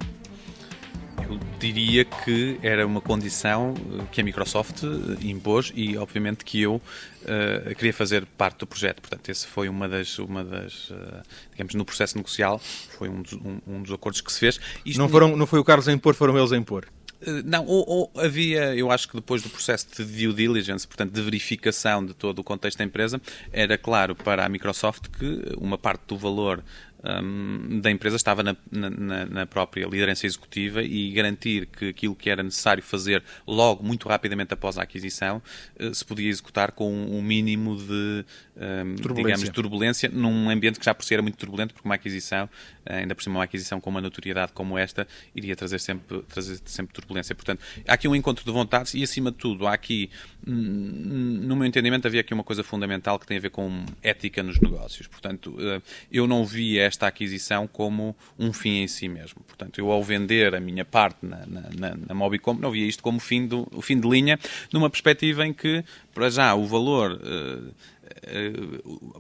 Eu 1.30 1.38
diria 1.60 2.04
que 2.04 2.58
era 2.60 2.84
uma 2.84 3.00
condição 3.00 3.72
eh, 3.76 4.02
que 4.10 4.20
a 4.20 4.24
Microsoft 4.24 4.82
eh, 4.82 5.28
impôs 5.28 5.72
e, 5.76 5.96
obviamente, 5.96 6.44
que 6.44 6.60
eu 6.60 6.74
uh, 6.74 7.74
queria 7.76 7.94
fazer 7.94 8.26
parte 8.26 8.58
do 8.58 8.66
projeto. 8.66 9.00
Portanto, 9.00 9.28
esse 9.28 9.46
foi 9.46 9.68
uma 9.68 9.88
das, 9.88 10.18
uma 10.18 10.42
das 10.42 10.90
uh, 10.90 11.22
digamos, 11.52 11.74
no 11.74 11.84
processo 11.84 12.16
negocial, 12.16 12.60
foi 12.98 13.08
um 13.08 13.22
dos, 13.22 13.34
um, 13.34 13.60
um 13.64 13.82
dos 13.82 13.92
acordos 13.92 14.20
que 14.20 14.32
se 14.32 14.40
fez. 14.40 14.58
Isto 14.84 14.98
não, 14.98 15.08
foram, 15.08 15.36
não 15.36 15.46
foi 15.46 15.60
o 15.60 15.64
Carlos 15.64 15.86
a 15.86 15.92
impor, 15.92 16.16
foram 16.16 16.36
eles 16.36 16.50
a 16.50 16.56
impor? 16.56 16.88
Eh, 17.20 17.42
não, 17.44 17.64
ou, 17.66 17.84
ou, 17.88 18.20
havia, 18.20 18.74
eu 18.74 18.90
acho 18.90 19.08
que 19.08 19.16
depois 19.16 19.42
do 19.42 19.48
processo 19.48 19.86
de 19.96 20.04
due 20.04 20.32
diligence, 20.32 20.86
portanto, 20.86 21.12
de 21.12 21.20
verificação 21.20 22.04
de 22.04 22.14
todo 22.14 22.38
o 22.38 22.44
contexto 22.44 22.78
da 22.78 22.84
empresa, 22.84 23.20
era 23.52 23.76
claro 23.76 24.14
para 24.14 24.44
a 24.44 24.48
Microsoft 24.48 25.08
que 25.08 25.42
uma 25.58 25.76
parte 25.76 26.02
do 26.06 26.16
valor 26.16 26.62
um, 27.04 27.80
da 27.80 27.90
empresa 27.90 28.16
estava 28.16 28.42
na, 28.42 28.56
na, 28.70 29.26
na, 29.26 29.46
própria 29.46 29.86
liderança 29.86 30.26
executiva 30.26 30.82
e 30.82 31.12
garantir 31.12 31.66
que 31.66 31.90
aquilo 31.90 32.14
que 32.14 32.28
era 32.28 32.42
necessário 32.42 32.82
fazer 32.82 33.22
logo, 33.46 33.84
muito 33.84 34.08
rapidamente 34.08 34.52
após 34.52 34.78
a 34.78 34.82
aquisição, 34.82 35.40
uh, 35.80 35.94
se 35.94 36.04
podia 36.04 36.28
executar 36.28 36.72
com 36.72 36.92
um 36.92 37.22
mínimo 37.22 37.76
de, 37.76 38.24
um, 38.56 38.96
turbulência. 38.96 39.36
digamos, 39.36 39.48
turbulência, 39.50 40.08
num 40.08 40.50
ambiente 40.50 40.78
que 40.78 40.84
já 40.84 40.94
por 40.94 41.04
si 41.04 41.14
era 41.14 41.22
muito 41.22 41.38
turbulento, 41.38 41.72
porque 41.72 41.86
uma 41.86 41.94
aquisição, 41.94 42.48
ainda 42.84 43.14
por 43.14 43.22
cima 43.22 43.38
uma 43.38 43.44
aquisição 43.44 43.80
com 43.80 43.90
uma 43.90 44.00
notoriedade 44.00 44.52
como 44.52 44.76
esta, 44.76 45.06
iria 45.34 45.54
trazer 45.54 45.78
sempre, 45.78 46.22
trazer 46.22 46.58
sempre 46.64 46.92
turbulência. 46.92 47.34
Portanto, 47.34 47.62
há 47.86 47.94
aqui 47.94 48.08
um 48.08 48.14
encontro 48.14 48.44
de 48.44 48.50
vontades 48.50 48.94
e, 48.94 49.02
acima 49.02 49.30
de 49.30 49.36
tudo, 49.36 49.66
há 49.66 49.72
aqui 49.72 50.10
no 50.44 51.54
meu 51.56 51.66
entendimento, 51.66 52.06
havia 52.06 52.20
aqui 52.20 52.32
uma 52.32 52.44
coisa 52.44 52.64
fundamental 52.64 53.18
que 53.18 53.26
tem 53.26 53.36
a 53.36 53.40
ver 53.40 53.50
com 53.50 53.84
ética 54.02 54.42
nos 54.42 54.58
negócios. 54.60 55.06
Portanto, 55.06 55.56
eh, 55.58 55.80
eu 56.10 56.26
não 56.26 56.44
vi 56.44 56.80
esta 56.88 57.06
aquisição 57.06 57.66
como 57.66 58.16
um 58.38 58.52
fim 58.52 58.82
em 58.82 58.88
si 58.88 59.08
mesmo. 59.08 59.40
Portanto, 59.46 59.78
eu 59.78 59.90
ao 59.90 60.02
vender 60.02 60.54
a 60.54 60.60
minha 60.60 60.84
parte 60.84 61.24
na, 61.24 61.46
na, 61.46 61.94
na 61.94 62.14
Mobicom, 62.14 62.54
não 62.54 62.70
via 62.70 62.86
isto 62.86 63.02
como 63.02 63.20
fim 63.20 63.46
do, 63.46 63.68
o 63.72 63.80
fim 63.80 64.00
de 64.00 64.08
linha, 64.08 64.38
numa 64.72 64.90
perspectiva 64.90 65.46
em 65.46 65.52
que, 65.52 65.84
para 66.12 66.30
já, 66.30 66.54
o 66.54 66.66
valor 66.66 67.20
eh, 67.22 67.72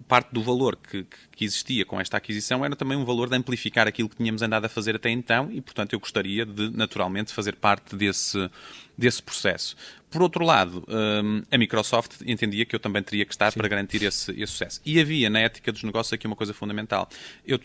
parte 0.06 0.32
do 0.32 0.42
valor 0.42 0.76
que, 0.76 1.06
que, 1.32 1.44
existia 1.44 1.84
com 1.84 2.00
esta 2.00 2.16
aquisição 2.16 2.64
era 2.64 2.74
também 2.76 2.96
um 2.96 3.04
valor 3.04 3.28
de 3.28 3.36
amplificar 3.36 3.86
aquilo 3.86 4.08
que 4.08 4.16
tínhamos 4.16 4.42
andado 4.42 4.64
a 4.64 4.68
fazer 4.68 4.96
até 4.96 5.10
então 5.10 5.50
e, 5.50 5.60
portanto, 5.60 5.92
eu 5.92 6.00
gostaria 6.00 6.44
de, 6.44 6.70
naturalmente, 6.70 7.32
fazer 7.32 7.56
parte 7.56 7.96
desse, 7.96 8.50
desse 8.96 9.22
processo. 9.22 9.76
Por 10.10 10.22
outro 10.22 10.44
lado, 10.44 10.84
eh, 10.88 11.54
a 11.54 11.58
Microsoft 11.58 12.22
entendia 12.26 12.64
que 12.64 12.74
eu 12.74 12.80
também 12.80 13.02
teria 13.02 13.24
que 13.24 13.32
estar 13.32 13.52
Sim. 13.52 13.58
para 13.58 13.68
garantir 13.68 14.02
esse, 14.02 14.32
esse 14.32 14.52
sucesso. 14.52 14.80
E 14.84 14.98
havia 14.98 15.28
na 15.28 15.40
ética 15.40 15.70
dos 15.70 15.82
negócios 15.82 16.12
aqui 16.12 16.26
uma 16.26 16.36
coisa 16.36 16.54
fundamental. 16.54 17.08
Eu, 17.46 17.60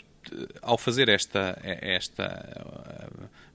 ao 0.62 0.78
fazer 0.78 1.10
esta, 1.10 1.58
esta, 1.64 2.66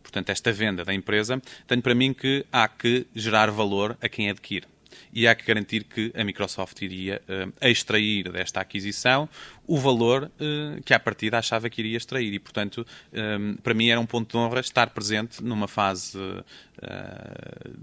portanto, 0.03 0.31
esta 0.31 0.53
venda 0.53 0.85
da 0.85 0.95
empresa, 0.95 1.41
tenho 1.67 1.83
para 1.83 1.95
mim 1.95 2.13
que 2.15 2.45
há 2.53 2.67
que 2.69 3.07
gerar 3.15 3.51
valor 3.51 3.97
a 4.01 4.09
quem 4.09 4.31
adquire 4.31 4.67
e 5.13 5.27
há 5.27 5.35
que 5.35 5.45
garantir 5.45 5.85
que 5.85 6.13
a 6.15 6.25
Microsoft 6.25 6.81
iria 6.83 7.21
uh, 7.29 7.53
extrair 7.67 8.31
desta 8.31 8.61
aquisição 8.61 9.29
o 9.67 9.79
valor 9.79 10.25
uh, 10.25 10.83
que 10.83 10.95
à 10.95 11.01
partida 11.01 11.39
achava 11.39 11.69
que 11.69 11.81
iria 11.81 11.97
extrair. 11.97 12.33
E, 12.33 12.39
portanto, 12.39 12.87
um, 13.13 13.57
para 13.57 13.75
mim 13.75 13.89
era 13.89 14.01
um 14.01 14.07
ponto 14.07 14.31
de 14.31 14.37
honra 14.37 14.61
estar 14.61 14.91
presente 14.91 15.43
numa 15.43 15.69
fase 15.69 16.19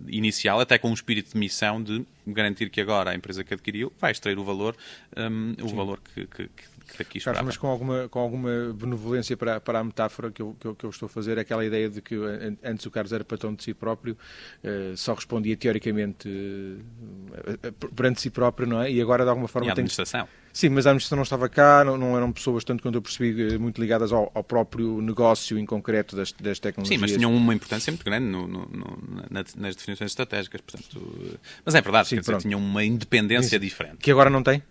inicial, 0.07 0.61
até 0.61 0.77
com 0.77 0.89
um 0.89 0.93
espírito 0.93 1.33
de 1.33 1.37
missão 1.37 1.83
de 1.83 2.05
garantir 2.25 2.69
que 2.69 2.79
agora 2.79 3.11
a 3.11 3.15
empresa 3.15 3.43
que 3.43 3.53
adquiriu 3.53 3.91
vai 3.99 4.11
extrair 4.11 4.39
o 4.39 4.43
valor, 4.43 4.73
o 5.61 5.67
valor 5.67 5.99
que, 5.99 6.25
que, 6.27 6.47
que 6.47 6.74
que 6.85 7.19
Carlos, 7.19 7.43
mas 7.43 7.57
com 7.57 7.67
alguma, 7.67 8.07
com 8.09 8.19
alguma 8.19 8.73
benevolência 8.73 9.35
para, 9.35 9.59
para 9.59 9.79
a 9.79 9.83
metáfora 9.83 10.31
que 10.31 10.41
eu, 10.41 10.55
que 10.59 10.67
eu, 10.67 10.75
que, 10.75 10.85
eu, 10.85 10.89
estou 10.89 11.07
a 11.07 11.09
fazer, 11.09 11.37
aquela 11.39 11.65
ideia 11.65 11.89
de 11.89 12.01
que 12.01 12.15
antes 12.63 12.85
o 12.85 12.91
Carlos 12.91 13.11
era 13.11 13.23
patrão 13.23 13.53
de 13.53 13.63
si 13.63 13.73
próprio, 13.73 14.17
uh, 14.63 14.95
só 14.95 15.13
respondia 15.13 15.57
teoricamente 15.57 16.29
uh, 16.29 17.89
perante 17.95 18.21
si 18.21 18.29
próprio, 18.29 18.67
não 18.67 18.81
é? 18.81 18.91
E 18.91 19.01
agora 19.01 19.23
de 19.23 19.29
alguma 19.29 19.47
forma. 19.47 19.67
E 19.67 19.69
a 19.69 19.73
administração. 19.73 20.21
Tem... 20.21 20.45
Sim, 20.55 20.69
mas 20.69 20.87
a 20.87 20.91
administração 20.91 21.17
não 21.17 21.23
estava 21.23 21.49
cá, 21.49 21.83
não, 21.83 21.97
não, 21.97 22.15
eram 22.15 22.31
pessoas, 22.31 22.63
tanto 22.63 22.81
quanto 22.81 22.95
eu 22.95 23.01
percebi, 23.01 23.57
muito 23.57 23.81
ligadas 23.81 24.13
ao, 24.13 24.31
ao 24.33 24.41
próprio 24.41 25.01
negócio 25.01 25.59
em 25.59 25.65
concreto 25.65 26.15
das, 26.15 26.31
das, 26.31 26.59
tecnologias. 26.59 26.97
Sim, 26.97 27.01
mas 27.01 27.11
tinham 27.11 27.35
uma 27.35 27.53
importância 27.53 27.91
muito 27.91 28.05
grande 28.05 28.25
no, 28.25 28.47
no, 28.47 28.59
no, 28.65 28.97
nas 29.29 29.75
definições 29.75 30.11
estratégicas. 30.11 30.61
Portanto, 30.61 31.37
mas 31.65 31.75
é 31.75 31.81
verdade, 31.81 32.07
Sim, 32.07 32.15
quer 32.15 32.21
dizer, 32.21 32.37
tinham 32.37 32.61
uma 32.61 32.85
independência 32.85 33.59
diferente. 33.59 33.97
Que 33.97 34.09
agora 34.09 34.29
não 34.29 34.41
tem? 34.41 34.63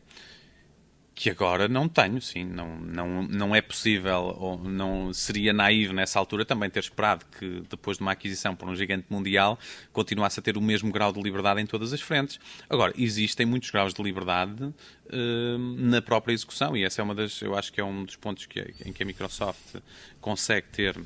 Que 1.14 1.31
agora 1.31 1.68
não 1.68 1.88
tenho, 1.88 2.20
sim, 2.20 2.44
não, 2.44 2.77
não, 2.77 3.22
não 3.22 3.55
é 3.55 3.61
possível, 3.61 4.35
ou 4.37 4.59
não 4.59 5.12
seria 5.12 5.53
naivo 5.53 5.92
nessa 5.92 6.18
altura 6.18 6.44
também 6.44 6.68
ter 6.68 6.81
esperado 6.81 7.24
que 7.38 7.62
depois 7.70 7.98
de 7.98 8.03
uma 8.03 8.11
aquisição 8.11 8.57
por 8.57 8.68
um 8.68 8.74
gigante 8.74 9.07
mundial 9.09 9.57
continuasse 9.92 10.40
a 10.40 10.42
ter 10.42 10.57
o 10.57 10.61
mesmo 10.61 10.90
grau 10.90 11.12
de 11.12 11.22
liberdade 11.22 11.61
em 11.61 11.66
todas 11.66 11.92
as 11.92 12.00
frentes. 12.00 12.40
Agora, 12.68 12.92
existem 12.98 13.46
muitos 13.46 13.70
graus 13.70 13.94
de 13.94 14.03
liberdade 14.03 14.64
uh, 14.64 15.59
na 15.79 16.03
própria 16.03 16.33
execução 16.33 16.77
e 16.77 16.83
essa 16.83 17.00
é 17.00 17.05
uma 17.05 17.14
das, 17.14 17.40
eu 17.40 17.57
acho 17.57 17.72
que 17.72 17.81
é 17.81 17.85
um 17.85 18.05
dos 18.05 18.16
pontos 18.16 18.46
que, 18.46 18.74
em 18.85 18.92
que 18.92 19.03
a 19.05 19.07
Microsoft 19.07 19.77
consegue 20.20 20.66
ter, 20.72 21.00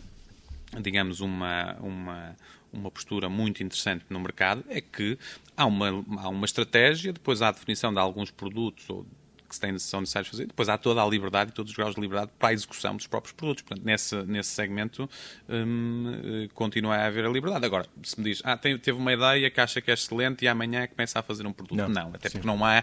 digamos, 0.81 1.21
uma, 1.21 1.77
uma, 1.81 2.37
uma 2.73 2.91
postura 2.91 3.29
muito 3.29 3.63
interessante 3.63 4.07
no 4.09 4.19
mercado, 4.21 4.65
é 4.71 4.81
que 4.81 5.19
há 5.55 5.67
uma, 5.67 5.89
há 6.17 6.29
uma 6.31 6.47
estratégia, 6.47 7.13
depois 7.13 7.43
há 7.43 7.49
a 7.49 7.53
definição 7.53 7.93
de 7.93 7.99
alguns 7.99 8.31
produtos 8.31 8.89
ou 8.89 9.05
que 9.49 9.59
têm, 9.59 9.79
são 9.79 10.01
necessários 10.01 10.31
fazer. 10.31 10.47
Depois 10.47 10.69
há 10.69 10.77
toda 10.77 11.03
a 11.03 11.07
liberdade 11.07 11.51
e 11.51 11.55
todos 11.55 11.73
os 11.73 11.77
graus 11.77 11.95
de 11.95 12.01
liberdade 12.01 12.31
para 12.39 12.51
a 12.51 12.53
execução 12.53 12.97
dos 12.97 13.07
próprios 13.07 13.33
produtos. 13.33 13.63
Portanto, 13.63 13.85
nesse, 13.85 14.17
nesse 14.25 14.51
segmento 14.51 15.09
hum, 15.49 16.45
eh, 16.45 16.49
continua 16.55 16.97
a 16.97 17.07
haver 17.07 17.25
a 17.25 17.29
liberdade. 17.29 17.65
Agora, 17.65 17.87
se 18.03 18.19
me 18.19 18.31
diz, 18.31 18.43
ah, 18.45 18.57
tem, 18.57 18.77
teve 18.79 18.99
uma 18.99 19.13
ideia 19.13 19.51
que 19.51 19.61
acha 19.61 19.81
que 19.81 19.91
é 19.91 19.95
excelente 19.95 20.45
e 20.45 20.49
amanhã 20.49 20.87
começa 20.87 21.19
a 21.19 21.23
fazer 21.23 21.47
um 21.47 21.53
produto. 21.53 21.77
Não, 21.77 21.89
não 21.89 22.09
até 22.15 22.29
Sim. 22.29 22.39
porque 22.39 22.47
não 22.47 22.65
há 22.65 22.83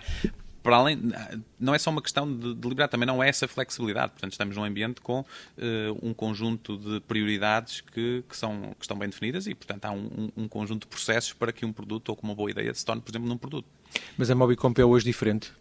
para 0.65 0.77
além, 0.77 0.99
não 1.59 1.75
é 1.75 1.77
só 1.77 1.91
uma 1.91 2.01
questão 2.01 2.25
de, 2.27 2.55
de 2.55 2.67
liberdade, 2.67 2.89
também 2.89 3.05
não 3.05 3.21
é 3.21 3.29
essa 3.29 3.47
flexibilidade. 3.47 4.13
Portanto, 4.13 4.31
estamos 4.31 4.55
num 4.55 4.63
ambiente 4.63 4.99
com 4.99 5.19
uh, 5.19 5.25
um 6.01 6.11
conjunto 6.11 6.75
de 6.75 6.99
prioridades 7.01 7.81
que, 7.81 8.23
que, 8.27 8.35
são, 8.35 8.73
que 8.79 8.83
estão 8.83 8.97
bem 8.97 9.07
definidas 9.07 9.45
e, 9.45 9.53
portanto, 9.53 9.85
há 9.85 9.91
um, 9.91 10.31
um, 10.35 10.47
conjunto 10.47 10.81
de 10.81 10.87
processos 10.87 11.33
para 11.33 11.53
que 11.53 11.63
um 11.67 11.71
produto 11.71 12.09
ou 12.09 12.15
com 12.15 12.25
uma 12.25 12.33
boa 12.33 12.49
ideia 12.49 12.73
se 12.73 12.83
torne, 12.83 12.99
por 12.99 13.11
exemplo, 13.11 13.29
num 13.29 13.37
produto. 13.37 13.67
Mas 14.17 14.31
a 14.31 14.33
Mobicomp 14.33 14.75
é 14.79 14.83
hoje 14.83 15.05
diferente? 15.05 15.53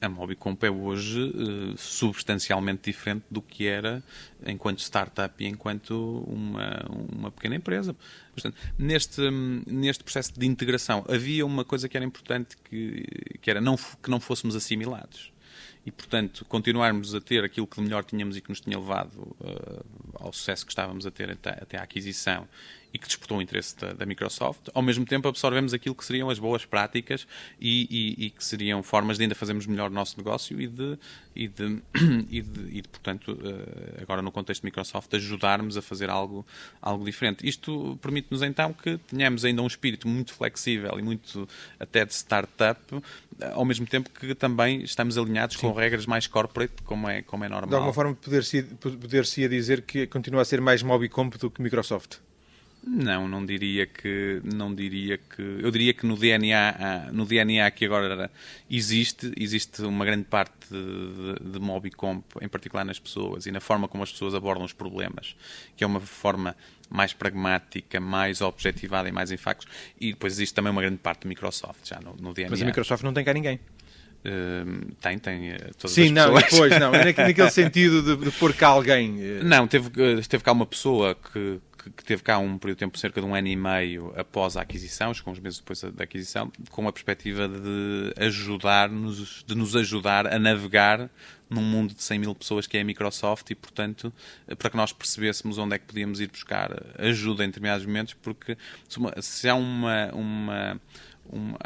A 0.00 0.08
Mobicomp 0.08 0.62
é 0.64 0.70
hoje 0.70 1.20
uh, 1.20 1.76
substancialmente 1.76 2.90
diferente 2.90 3.24
do 3.30 3.42
que 3.42 3.66
era 3.66 4.02
enquanto 4.46 4.80
startup 4.80 5.42
e 5.42 5.46
enquanto 5.46 6.24
uma, 6.26 6.84
uma 7.12 7.30
pequena 7.30 7.56
empresa. 7.56 7.96
Portanto, 8.32 8.56
neste, 8.78 9.20
neste 9.66 10.04
processo 10.04 10.38
de 10.38 10.46
integração 10.46 11.04
havia 11.08 11.44
uma 11.44 11.64
coisa 11.64 11.88
que 11.88 11.96
era 11.96 12.06
importante 12.06 12.56
que, 12.64 13.04
que 13.40 13.50
era 13.50 13.60
não, 13.60 13.76
que 13.76 14.10
não 14.10 14.20
fôssemos 14.20 14.54
assimilados 14.54 15.32
e, 15.88 15.90
portanto, 15.90 16.44
continuarmos 16.44 17.14
a 17.14 17.20
ter 17.20 17.42
aquilo 17.42 17.66
que 17.66 17.80
melhor 17.80 18.04
tínhamos 18.04 18.36
e 18.36 18.40
que 18.40 18.50
nos 18.50 18.60
tinha 18.60 18.78
levado 18.78 19.16
uh, 19.40 19.84
ao 20.14 20.32
sucesso 20.32 20.66
que 20.66 20.72
estávamos 20.72 21.06
a 21.06 21.10
ter 21.10 21.30
até, 21.30 21.50
até 21.50 21.78
à 21.78 21.82
aquisição 21.82 22.46
e 22.92 22.98
que 22.98 23.06
despertou 23.06 23.38
o 23.38 23.42
interesse 23.42 23.76
da, 23.76 23.92
da, 23.92 24.06
Microsoft. 24.06 24.68
Ao 24.72 24.82
mesmo 24.82 25.04
tempo, 25.04 25.28
absorvemos 25.28 25.74
aquilo 25.74 25.94
que 25.94 26.04
seriam 26.04 26.30
as 26.30 26.38
boas 26.38 26.64
práticas 26.64 27.26
e, 27.60 28.16
e, 28.18 28.26
e, 28.26 28.30
que 28.30 28.42
seriam 28.42 28.82
formas 28.82 29.18
de 29.18 29.24
ainda 29.24 29.34
fazermos 29.34 29.66
melhor 29.66 29.90
o 29.90 29.94
nosso 29.94 30.16
negócio 30.16 30.60
e 30.60 30.66
de, 30.66 30.98
e 31.36 31.48
de, 31.48 31.82
e 32.30 32.40
de, 32.40 32.82
de 32.82 32.88
portanto, 32.88 33.38
eh, 33.44 34.02
agora 34.02 34.22
no 34.22 34.32
contexto 34.32 34.62
de 34.62 34.66
Microsoft, 34.66 35.12
ajudarmos 35.14 35.76
a 35.76 35.82
fazer 35.82 36.08
algo, 36.08 36.46
algo 36.80 37.04
diferente. 37.04 37.46
Isto 37.46 37.98
permite-nos 38.00 38.42
então 38.42 38.72
que 38.72 38.98
tenhamos 38.98 39.44
ainda 39.44 39.62
um 39.62 39.66
espírito 39.66 40.08
muito 40.08 40.32
flexível 40.32 40.98
e 40.98 41.02
muito 41.02 41.48
até 41.78 42.04
de 42.04 42.14
startup, 42.14 42.80
ao 43.52 43.64
mesmo 43.64 43.86
tempo 43.86 44.10
que 44.10 44.34
também 44.34 44.82
estamos 44.82 45.18
alinhados 45.18 45.56
Sim. 45.56 45.68
com 45.68 45.72
regras 45.72 46.06
mais 46.06 46.26
corporate, 46.26 46.82
como 46.84 47.08
é, 47.08 47.22
como 47.22 47.44
é 47.44 47.48
normal. 47.48 47.68
De 47.68 47.74
alguma 47.74 47.92
forma, 47.92 48.14
poder-se 48.14 48.62
poder 48.62 49.24
dizer 49.48 49.82
que 49.82 50.06
continua 50.06 50.42
a 50.42 50.44
ser 50.44 50.60
mais 50.60 50.82
Mobicomp 50.82 51.36
do 51.36 51.50
que 51.50 51.60
Microsoft? 51.60 52.18
Não, 52.90 53.28
não 53.28 53.44
diria 53.44 53.86
que 53.86 54.40
não 54.42 54.74
diria 54.74 55.18
que 55.18 55.42
eu 55.42 55.70
diria 55.70 55.92
que 55.92 56.06
no 56.06 56.16
DNA 56.16 56.74
ah, 56.78 57.12
no 57.12 57.26
DNA 57.26 57.70
que 57.70 57.84
agora 57.84 58.30
existe 58.70 59.30
existe 59.36 59.82
uma 59.82 60.06
grande 60.06 60.24
parte 60.24 60.54
de, 60.70 61.52
de 61.52 61.58
Mobicomp 61.60 62.24
em 62.40 62.48
particular 62.48 62.84
nas 62.84 62.98
pessoas 62.98 63.44
e 63.44 63.50
na 63.50 63.60
forma 63.60 63.86
como 63.88 64.02
as 64.02 64.10
pessoas 64.10 64.34
abordam 64.34 64.64
os 64.64 64.72
problemas 64.72 65.36
que 65.76 65.84
é 65.84 65.86
uma 65.86 66.00
forma 66.00 66.56
mais 66.88 67.12
pragmática, 67.12 68.00
mais 68.00 68.40
objetivada 68.40 69.06
e 69.06 69.12
mais 69.12 69.30
em 69.30 69.36
factos 69.36 69.68
e 70.00 70.12
depois 70.12 70.32
existe 70.32 70.54
também 70.54 70.72
uma 70.72 70.80
grande 70.80 70.98
parte 70.98 71.22
do 71.22 71.28
Microsoft 71.28 71.86
já 71.86 72.00
no, 72.00 72.16
no 72.16 72.32
DNA. 72.32 72.50
Mas 72.50 72.62
a 72.62 72.64
Microsoft 72.64 73.02
não 73.04 73.12
tem 73.12 73.22
cá 73.22 73.34
ninguém. 73.34 73.60
Uh, 74.18 74.92
tem, 75.00 75.16
tem 75.16 75.52
uh, 75.52 75.58
todas 75.78 75.92
Sim, 75.92 76.10
não, 76.10 76.34
depois, 76.34 76.76
não, 76.80 76.90
naquele 76.90 77.50
sentido 77.50 78.02
de, 78.02 78.24
de 78.24 78.30
pôr 78.32 78.52
cá 78.52 78.68
alguém. 78.68 79.12
Uh... 79.12 79.44
Não, 79.44 79.68
teve, 79.68 79.90
teve 80.28 80.42
cá 80.42 80.50
uma 80.50 80.66
pessoa 80.66 81.14
que, 81.14 81.60
que, 81.78 82.04
teve 82.04 82.22
cá 82.22 82.38
um 82.38 82.58
período 82.58 82.76
de 82.76 82.80
tempo, 82.80 82.98
cerca 82.98 83.20
de 83.20 83.26
um 83.26 83.34
ano 83.34 83.48
e 83.48 83.56
meio 83.56 84.12
após 84.16 84.56
a 84.56 84.62
aquisição, 84.62 85.12
com 85.24 85.30
uns 85.30 85.38
meses 85.38 85.58
depois 85.58 85.80
da 85.80 86.04
aquisição, 86.04 86.50
com 86.70 86.86
a 86.88 86.92
perspectiva 86.92 87.48
de 87.48 88.12
ajudar-nos, 88.16 89.44
de 89.46 89.54
nos 89.54 89.76
ajudar 89.76 90.26
a 90.26 90.38
navegar 90.38 91.08
num 91.48 91.62
mundo 91.62 91.94
de 91.94 92.02
100 92.02 92.18
mil 92.18 92.34
pessoas 92.34 92.66
que 92.66 92.76
é 92.76 92.80
a 92.80 92.84
Microsoft 92.84 93.50
e, 93.50 93.54
portanto, 93.54 94.12
para 94.58 94.68
que 94.68 94.76
nós 94.76 94.92
percebêssemos 94.92 95.56
onde 95.56 95.76
é 95.76 95.78
que 95.78 95.86
podíamos 95.86 96.20
ir 96.20 96.28
buscar 96.28 96.70
ajuda 96.98 97.44
em 97.44 97.48
determinados 97.48 97.86
momentos, 97.86 98.14
porque 98.14 98.56
se 99.20 99.48
há 99.48 99.54
uma, 99.54 100.10
uma, 100.12 100.80
uma 101.26 101.58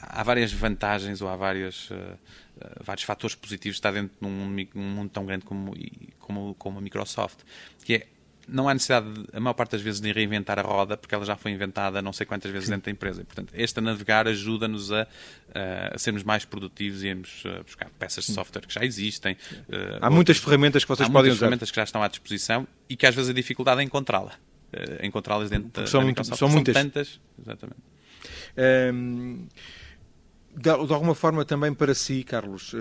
há 0.00 0.22
várias 0.22 0.52
vantagens 0.52 1.20
ou 1.20 1.28
há 1.28 1.36
várias, 1.36 1.90
uh, 1.90 2.18
vários 2.82 3.04
fatores 3.04 3.34
positivos 3.34 3.76
de 3.76 3.78
estar 3.78 3.92
dentro 3.92 4.16
de 4.18 4.26
um, 4.26 4.66
um 4.74 4.82
mundo 4.82 5.10
tão 5.10 5.26
grande 5.26 5.44
como, 5.44 5.74
como, 6.18 6.54
como 6.54 6.78
a 6.78 6.80
Microsoft, 6.80 7.40
que 7.84 7.94
é 7.94 8.06
não 8.50 8.68
há 8.68 8.74
necessidade, 8.74 9.12
de, 9.12 9.26
a 9.32 9.40
maior 9.40 9.54
parte 9.54 9.72
das 9.72 9.80
vezes, 9.80 10.00
de 10.00 10.12
reinventar 10.12 10.58
a 10.58 10.62
roda, 10.62 10.96
porque 10.96 11.14
ela 11.14 11.24
já 11.24 11.36
foi 11.36 11.52
inventada 11.52 12.02
não 12.02 12.12
sei 12.12 12.26
quantas 12.26 12.50
vezes 12.50 12.68
dentro 12.68 12.86
da 12.86 12.90
empresa. 12.90 13.22
E, 13.22 13.24
portanto, 13.24 13.52
este 13.54 13.80
navegar 13.80 14.26
ajuda-nos 14.28 14.92
a, 14.92 15.06
a, 15.92 15.98
sermos 15.98 16.22
mais 16.22 16.44
produtivos 16.44 17.02
e 17.02 17.08
irmos 17.08 17.42
buscar 17.64 17.88
peças 17.98 18.24
de 18.26 18.32
software 18.32 18.66
que 18.66 18.74
já 18.74 18.84
existem. 18.84 19.36
Eh, 19.68 19.98
há 20.00 20.10
muitas 20.10 20.38
ferramentas 20.38 20.84
que 20.84 20.88
vocês 20.88 21.08
podem 21.08 21.30
usar. 21.30 21.36
Há 21.36 21.38
ferramentas 21.40 21.70
que 21.70 21.76
já 21.76 21.84
estão 21.84 22.02
à 22.02 22.08
disposição 22.08 22.66
e 22.88 22.96
que 22.96 23.06
às 23.06 23.14
vezes 23.14 23.30
a 23.30 23.34
dificuldade 23.34 23.80
é 23.80 23.84
encontrá-la. 23.84 24.32
Encontrá-las 25.02 25.50
dentro 25.50 25.68
porque 25.68 25.80
da, 25.82 25.86
são, 25.86 26.00
da 26.00 26.04
muito, 26.04 26.24
são 26.24 26.48
muitas. 26.48 26.74
São 26.74 26.84
tantas, 26.84 27.20
exatamente. 27.40 27.82
Um, 28.94 29.46
de, 30.56 30.68
alguma 30.68 31.14
forma 31.14 31.44
também 31.44 31.72
para 31.72 31.94
si, 31.94 32.24
Carlos, 32.24 32.74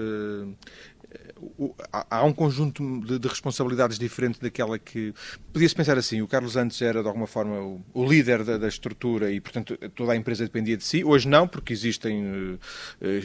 há 1.91 2.23
um 2.23 2.33
conjunto 2.33 3.01
de, 3.01 3.19
de, 3.19 3.27
responsabilidades 3.27 3.97
diferente 3.97 4.39
daquela 4.41 4.77
que. 4.77 5.13
Podia-se 5.51 5.75
pensar 5.75 5.97
assim: 5.97 6.21
o 6.21 6.27
Carlos 6.27 6.55
antes 6.55 6.81
era, 6.81 7.01
de 7.01 7.07
alguma 7.07 7.27
forma, 7.27 7.59
o, 7.93 8.05
líder 8.05 8.43
da, 8.43 8.67
estrutura 8.67 9.31
e, 9.31 9.39
portanto, 9.39 9.77
toda 9.95 10.13
a 10.13 10.15
empresa 10.15 10.43
dependia 10.43 10.77
de 10.77 10.83
si. 10.83 11.03
Hoje 11.03 11.27
não, 11.27 11.47
porque 11.47 11.73
existem 11.73 12.23
uh, 12.23 12.59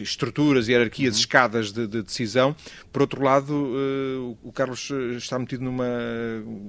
estruturas, 0.00 0.68
hierarquias, 0.68 1.14
uhum. 1.14 1.20
escadas 1.20 1.72
de, 1.72 1.86
de, 1.86 2.02
decisão. 2.02 2.54
Por 2.92 3.02
outro 3.02 3.22
lado, 3.22 3.52
uh, 3.52 4.38
o 4.42 4.52
Carlos 4.52 4.90
está 5.16 5.38
metido 5.38 5.64
numa, 5.64 5.88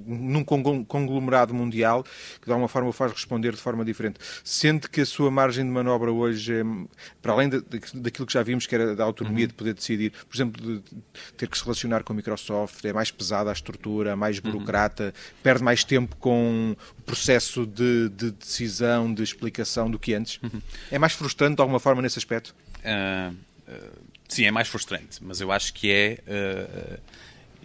num 0.05 0.43
conglomerado 0.43 1.53
mundial 1.53 2.03
que, 2.39 2.45
de 2.45 2.51
alguma 2.51 2.67
forma, 2.67 2.89
o 2.89 2.93
faz 2.93 3.11
responder 3.11 3.51
de 3.51 3.61
forma 3.61 3.83
diferente. 3.83 4.19
Sente 4.43 4.89
que 4.89 5.01
a 5.01 5.05
sua 5.05 5.29
margem 5.29 5.65
de 5.65 5.71
manobra 5.71 6.11
hoje 6.11 6.53
é, 6.53 6.63
para 7.21 7.33
além 7.33 7.49
daquilo 7.49 8.25
que 8.25 8.33
já 8.33 8.43
vimos, 8.43 8.65
que 8.65 8.75
era 8.75 8.95
da 8.95 9.03
autonomia 9.03 9.45
uhum. 9.45 9.49
de 9.49 9.53
poder 9.53 9.73
decidir, 9.73 10.11
por 10.11 10.35
exemplo, 10.35 10.61
de 10.61 10.83
ter 11.35 11.47
que 11.47 11.57
se 11.57 11.63
relacionar 11.63 12.03
com 12.03 12.13
a 12.13 12.15
Microsoft, 12.15 12.83
é 12.85 12.93
mais 12.93 13.11
pesada 13.11 13.49
a 13.49 13.53
estrutura, 13.53 14.15
mais 14.15 14.37
uhum. 14.37 14.51
burocrata, 14.51 15.05
uhum. 15.05 15.35
perde 15.43 15.63
mais 15.63 15.83
tempo 15.83 16.15
com 16.17 16.75
o 16.97 17.01
processo 17.03 17.65
de, 17.65 18.09
de, 18.09 18.31
decisão, 18.31 19.13
de 19.13 19.23
explicação 19.23 19.89
do 19.89 19.99
que 19.99 20.13
antes. 20.13 20.39
Uhum. 20.41 20.61
É 20.91 20.97
mais 20.97 21.13
frustrante 21.13 21.55
de 21.55 21.61
alguma 21.61 21.79
forma 21.79 22.01
nesse 22.01 22.17
aspecto? 22.17 22.55
Uh, 22.79 23.33
uh, 23.67 23.91
sim, 24.27 24.45
é 24.45 24.51
mais 24.51 24.67
frustrante, 24.67 25.19
mas 25.21 25.41
eu 25.41 25.51
acho 25.51 25.73
que 25.73 25.91
é. 25.91 26.19
Uh, 26.27 26.99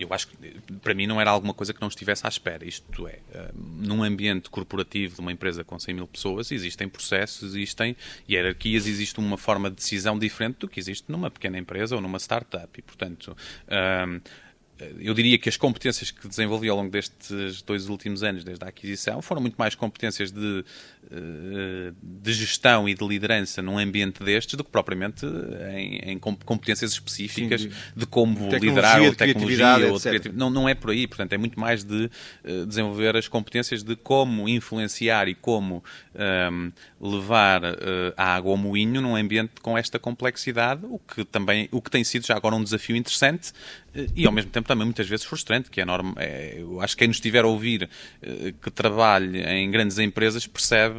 eu 0.04 0.12
acho 0.12 0.28
que 0.28 0.36
para 0.82 0.94
mim 0.94 1.06
não 1.06 1.20
era 1.20 1.30
alguma 1.30 1.54
coisa 1.54 1.72
que 1.72 1.80
não 1.80 1.88
estivesse 1.88 2.26
à 2.26 2.28
espera. 2.28 2.64
Isto 2.64 3.06
é, 3.08 3.18
uh, 3.34 3.52
num 3.54 4.02
ambiente 4.02 4.50
corporativo 4.50 5.14
de 5.14 5.20
uma 5.20 5.32
empresa 5.32 5.64
com 5.64 5.78
100 5.78 5.94
mil 5.94 6.06
pessoas, 6.06 6.50
existem 6.50 6.88
processos, 6.88 7.54
existem 7.54 7.96
hierarquias, 8.28 8.86
existe 8.86 9.18
uma 9.18 9.36
forma 9.36 9.70
de 9.70 9.76
decisão 9.76 10.18
diferente 10.18 10.58
do 10.58 10.68
que 10.68 10.80
existe 10.80 11.04
numa 11.10 11.30
pequena 11.30 11.58
empresa 11.58 11.96
ou 11.96 12.02
numa 12.02 12.18
startup. 12.18 12.68
E, 12.78 12.82
portanto, 12.82 13.36
uh, 13.66 14.20
eu 14.98 15.14
diria 15.14 15.38
que 15.38 15.48
as 15.48 15.56
competências 15.56 16.10
que 16.10 16.26
desenvolvi 16.26 16.68
ao 16.68 16.76
longo 16.76 16.90
destes 16.90 17.62
dois 17.62 17.88
últimos 17.88 18.22
anos, 18.22 18.44
desde 18.44 18.64
a 18.64 18.68
aquisição, 18.68 19.20
foram 19.20 19.40
muito 19.40 19.56
mais 19.56 19.74
competências 19.74 20.30
de, 20.30 20.64
eh, 21.10 21.92
de 22.02 22.32
gestão 22.32 22.88
e 22.88 22.94
de 22.94 23.06
liderança 23.06 23.60
num 23.60 23.78
ambiente 23.78 24.22
destes 24.22 24.54
do 24.54 24.64
que 24.64 24.70
propriamente 24.70 25.26
em, 25.74 26.12
em 26.12 26.18
competências 26.18 26.92
específicas 26.92 27.62
Sim, 27.62 27.70
de, 27.96 28.06
como 28.06 28.48
tecnologia, 28.48 28.68
liderar 28.68 29.02
ou 29.02 29.14
tecnologia. 29.14 29.92
Ou 29.92 29.98
de 29.98 30.28
não, 30.32 30.50
não 30.50 30.68
é 30.68 30.74
por 30.74 30.90
aí, 30.90 31.06
portanto, 31.06 31.32
é 31.32 31.38
muito 31.38 31.58
mais 31.58 31.84
de 31.84 32.10
uh, 32.44 32.66
desenvolver 32.66 33.16
as 33.16 33.28
competências 33.28 33.82
de 33.82 33.96
como 33.96 34.48
influenciar 34.48 35.28
e 35.28 35.34
como 35.34 35.82
um, 36.14 36.20
ehm, 36.20 36.72
levar 37.00 37.62
a 38.16 38.34
água 38.34 38.52
ao 38.52 38.56
moinho 38.56 39.00
num 39.00 39.16
ambiente 39.16 39.52
com 39.60 39.76
esta 39.76 39.98
complexidade, 39.98 40.84
o 40.84 40.98
que 40.98 41.24
também 41.24 41.68
o 41.70 41.80
que 41.80 41.90
tem 41.90 42.04
sido 42.04 42.26
já 42.26 42.36
agora 42.36 42.54
um 42.54 42.62
desafio 42.62 42.96
interessante 42.96 43.52
e 44.14 44.26
ao 44.26 44.32
mesmo 44.32 44.50
tempo 44.50 44.68
também 44.70 44.85
muitas 44.85 45.09
vezes 45.09 45.26
frustrante, 45.26 45.68
que 45.68 45.80
é 45.80 45.85
normal. 45.85 46.14
É, 46.16 46.54
eu 46.59 46.80
acho 46.80 46.94
que 46.94 47.00
quem 47.00 47.09
nos 47.09 47.16
estiver 47.16 47.42
a 47.42 47.48
ouvir 47.48 47.90
eh, 48.22 48.54
que 48.62 48.70
trabalhe 48.70 49.42
em 49.42 49.68
grandes 49.68 49.98
empresas 49.98 50.46
percebe 50.46 50.96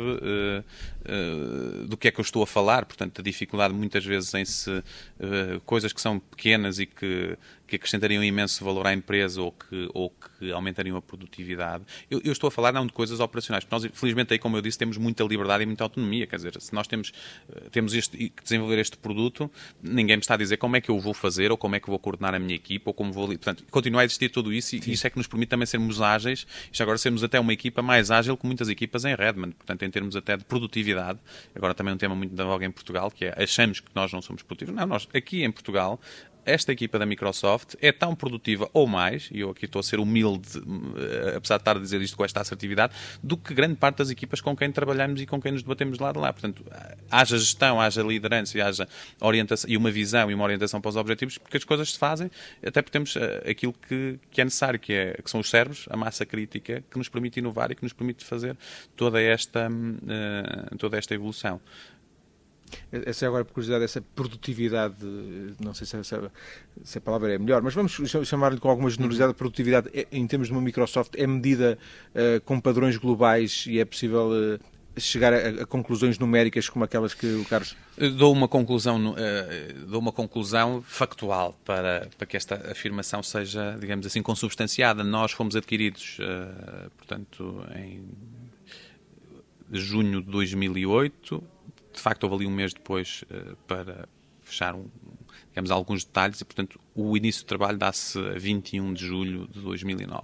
uh, 1.05 1.83
uh, 1.83 1.87
do 1.87 1.97
que 1.97 2.07
é 2.07 2.11
que 2.11 2.19
eu 2.19 2.23
estou 2.23 2.43
a 2.43 2.47
falar, 2.47 2.85
portanto, 2.85 3.19
a 3.19 3.23
dificuldade 3.23 3.73
muitas 3.73 4.05
vezes 4.05 4.33
em 4.33 4.45
se 4.45 4.69
uh, 4.69 4.83
coisas 5.65 5.93
que 5.93 6.01
são 6.01 6.19
pequenas 6.19 6.79
e 6.79 6.85
que 6.85 7.37
que 7.71 7.77
acrescentariam 7.77 8.21
imenso 8.21 8.65
valor 8.65 8.85
à 8.85 8.93
empresa 8.93 9.41
ou 9.41 9.53
que, 9.53 9.89
ou 9.93 10.09
que 10.09 10.51
aumentariam 10.51 10.97
a 10.97 11.01
produtividade. 11.01 11.85
Eu, 12.09 12.19
eu, 12.21 12.33
estou 12.33 12.49
a 12.49 12.51
falar 12.51 12.73
não 12.73 12.85
de 12.85 12.91
coisas 12.91 13.21
operacionais, 13.21 13.63
porque 13.63 13.87
nós, 13.87 13.97
felizmente, 13.97 14.33
aí, 14.33 14.39
como 14.39 14.57
eu 14.57 14.61
disse, 14.61 14.77
temos 14.77 14.97
muita 14.97 15.23
liberdade 15.23 15.63
e 15.63 15.65
muita 15.65 15.85
autonomia. 15.85 16.27
Quer 16.27 16.35
dizer, 16.35 16.59
se 16.59 16.73
nós 16.73 16.85
temos, 16.85 17.13
eh, 17.49 17.69
temos 17.71 17.93
este, 17.93 18.17
que 18.17 18.43
desenvolver 18.43 18.77
este 18.77 18.97
produto, 18.97 19.49
ninguém 19.81 20.17
me 20.17 20.21
está 20.21 20.33
a 20.33 20.37
dizer 20.37 20.57
como 20.57 20.75
é 20.75 20.81
que 20.81 20.91
eu 20.91 20.99
vou 20.99 21.13
fazer 21.13 21.49
ou 21.49 21.57
como 21.57 21.73
é 21.73 21.79
que 21.79 21.89
vou 21.89 21.97
coordenar 21.97 22.35
a 22.35 22.39
minha 22.39 22.55
equipa 22.55 22.89
ou 22.89 22.93
como 22.93 23.13
vou. 23.13 23.27
Portanto, 23.27 23.63
continua 23.71 24.01
a 24.01 24.03
existir 24.03 24.27
tudo 24.27 24.51
isso 24.51 24.75
e 24.75 24.81
Sim. 24.81 24.91
isso 24.91 25.07
é 25.07 25.09
que 25.09 25.15
nos 25.15 25.27
permite 25.27 25.47
também 25.47 25.65
sermos 25.65 26.01
ágeis 26.01 26.45
e 26.73 26.75
já 26.75 26.83
agora 26.83 26.97
sermos 26.97 27.23
até 27.23 27.39
uma 27.39 27.53
equipa 27.53 27.81
mais 27.81 28.11
ágil 28.11 28.35
que 28.35 28.45
muitas 28.45 28.67
equipas 28.67 29.05
em 29.05 29.15
Redmond. 29.15 29.55
Portanto, 29.55 29.83
em 29.83 29.89
termos 29.89 30.17
até 30.17 30.35
de 30.35 30.43
produtividade, 30.43 30.90
agora 31.55 31.73
também 31.73 31.93
um 31.93 31.97
tema 31.97 32.15
muito 32.15 32.35
da 32.35 32.43
voga 32.43 32.65
em 32.65 32.71
Portugal, 32.71 33.09
que 33.11 33.25
é 33.25 33.43
achamos 33.43 33.79
que 33.79 33.89
nós 33.93 34.11
não 34.11 34.21
somos 34.21 34.43
produtivos. 34.43 34.73
Não, 34.73 34.85
nós 34.85 35.07
aqui 35.13 35.43
em 35.43 35.51
Portugal 35.51 35.99
esta 36.45 36.71
equipa 36.71 36.97
da 36.97 37.05
Microsoft 37.05 37.75
é 37.81 37.91
tão 37.91 38.15
produtiva 38.15 38.69
ou 38.73 38.87
mais, 38.87 39.29
e 39.31 39.39
eu 39.39 39.51
aqui 39.51 39.65
estou 39.65 39.79
a 39.79 39.83
ser 39.83 39.99
humilde, 39.99 40.49
eh, 40.57 41.35
apesar 41.37 41.57
de 41.57 41.61
estar 41.61 41.77
a 41.77 41.79
dizer 41.79 42.01
isto 42.01 42.17
com 42.17 42.25
esta 42.25 42.41
assertividade, 42.41 42.93
do 43.21 43.37
que 43.37 43.53
grande 43.53 43.75
parte 43.75 43.97
das 43.97 44.09
equipas 44.09 44.41
com 44.41 44.55
quem 44.55 44.71
trabalhamos 44.71 45.21
e 45.21 45.25
com 45.25 45.41
quem 45.41 45.51
nos 45.51 45.63
debatemos 45.63 45.97
de 45.97 46.03
lado 46.03 46.19
a 46.19 46.21
lá. 46.21 46.33
Portanto, 46.33 46.65
haja 47.09 47.37
gestão, 47.37 47.79
haja 47.79 48.01
liderança 48.01 48.57
e 48.57 48.61
haja 48.61 48.87
orientação 49.19 49.69
e 49.69 49.77
uma 49.77 49.91
visão 49.91 50.31
e 50.31 50.33
uma 50.33 50.43
orientação 50.43 50.81
para 50.81 50.89
os 50.89 50.95
objetivos, 50.95 51.37
porque 51.37 51.57
as 51.57 51.63
coisas 51.63 51.93
se 51.93 51.99
fazem, 51.99 52.29
até 52.65 52.81
porque 52.81 52.91
temos 52.91 53.15
eh, 53.15 53.51
aquilo 53.51 53.73
que, 53.73 54.19
que 54.29 54.41
é 54.41 54.43
necessário, 54.43 54.79
que, 54.79 54.93
é, 54.93 55.19
que 55.23 55.29
são 55.29 55.39
os 55.39 55.49
cérebros, 55.49 55.85
a 55.89 55.97
massa 55.97 56.25
crítica, 56.25 56.83
que 56.89 56.97
nos 56.97 57.09
permite 57.09 57.39
inovar 57.39 57.71
e 57.71 57.75
que 57.75 57.83
nos 57.83 57.93
permite 57.93 58.25
fazer 58.25 58.57
toda 58.95 59.21
esta, 59.21 59.69
uh, 59.69 60.77
toda 60.77 60.97
esta 60.97 61.13
evolução. 61.13 61.61
Essa 62.91 63.25
é 63.25 63.27
agora, 63.27 63.45
por 63.45 63.53
curiosidade, 63.53 63.83
essa 63.83 64.01
produtividade, 64.01 64.95
não 65.59 65.73
sei 65.73 65.85
se, 65.87 65.95
a, 65.97 66.03
se 66.83 66.97
a 66.97 67.01
palavra 67.01 67.33
é 67.33 67.37
melhor, 67.37 67.61
mas 67.61 67.73
vamos 67.73 67.93
chamar-lhe 68.25 68.59
com 68.59 68.69
alguma 68.69 68.89
generosidade, 68.89 69.33
produtividade 69.33 69.89
é, 69.93 70.07
em 70.11 70.25
termos 70.27 70.47
de 70.47 70.53
uma 70.53 70.61
Microsoft 70.61 71.13
é 71.15 71.27
medida 71.27 71.77
uh, 72.15 72.41
com 72.41 72.59
padrões 72.59 72.97
globais 72.97 73.65
e 73.67 73.79
é 73.79 73.85
possível 73.85 74.29
uh, 74.29 74.99
chegar 74.99 75.33
a, 75.33 75.63
a, 75.63 75.65
conclusões 75.65 76.19
numéricas 76.19 76.67
como 76.67 76.83
aquelas 76.85 77.13
que 77.13 77.25
o 77.25 77.45
Carlos... 77.45 77.75
Dou 78.17 78.31
uma 78.33 78.47
conclusão, 78.47 79.11
uh, 79.11 79.85
dou 79.87 79.99
uma 79.99 80.11
conclusão 80.11 80.83
factual 80.85 81.57
para, 81.65 82.07
para 82.17 82.27
que 82.27 82.35
esta 82.35 82.55
afirmação 82.71 83.23
seja, 83.23 83.77
digamos 83.79 84.05
assim, 84.05 84.21
consubstanciada. 84.21 85.03
Nós 85.03 85.31
fomos 85.31 85.55
adquiridos, 85.55 86.17
portanto, 86.97 87.63
em 87.75 88.03
junho 89.71 90.21
de 90.21 90.29
2008, 90.29 91.43
de 92.01 92.03
facto 92.03 92.23
houve 92.23 92.37
ali 92.37 92.47
um 92.47 92.51
mês 92.55 92.73
depois 92.73 93.23
uh, 93.29 93.55
para 93.67 94.09
fechar 94.41 94.73
um, 94.73 94.87
digamos, 95.49 95.69
alguns 95.69 96.03
detalhes 96.03 96.41
e, 96.41 96.45
portanto, 96.45 96.79
o 96.95 97.15
início 97.15 97.43
do 97.43 97.47
trabalho 97.47 97.77
dá-se 97.77 98.17
a 98.17 98.39
21 98.39 98.91
de 98.91 99.05
julho 99.05 99.47
de 99.47 99.59
2009. 99.59 100.23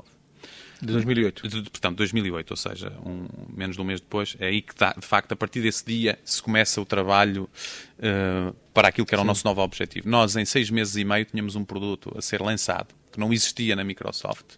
De 0.81 0.91
2008? 0.91 1.47
De, 1.47 1.69
portanto, 1.69 1.97
2008, 1.97 2.51
ou 2.51 2.57
seja, 2.57 2.93
um, 3.05 3.27
menos 3.55 3.75
de 3.75 3.81
um 3.81 3.85
mês 3.85 3.99
depois, 3.99 4.35
é 4.39 4.47
aí 4.47 4.61
que, 4.61 4.75
dá, 4.75 4.93
de 4.93 5.05
facto, 5.05 5.31
a 5.33 5.35
partir 5.35 5.61
desse 5.61 5.85
dia 5.85 6.17
se 6.25 6.41
começa 6.41 6.81
o 6.81 6.85
trabalho 6.85 7.47
uh, 7.99 8.55
para 8.73 8.87
aquilo 8.87 9.05
que 9.05 9.13
era 9.13 9.21
Sim. 9.21 9.25
o 9.25 9.27
nosso 9.27 9.45
novo 9.45 9.61
objetivo. 9.61 10.09
Nós, 10.09 10.35
em 10.35 10.45
seis 10.45 10.71
meses 10.71 10.95
e 10.95 11.05
meio, 11.05 11.25
tínhamos 11.25 11.55
um 11.55 11.63
produto 11.63 12.11
a 12.17 12.21
ser 12.23 12.41
lançado, 12.41 12.87
que 13.17 13.19
não 13.19 13.33
existia 13.33 13.75
na 13.75 13.83
Microsoft. 13.83 14.57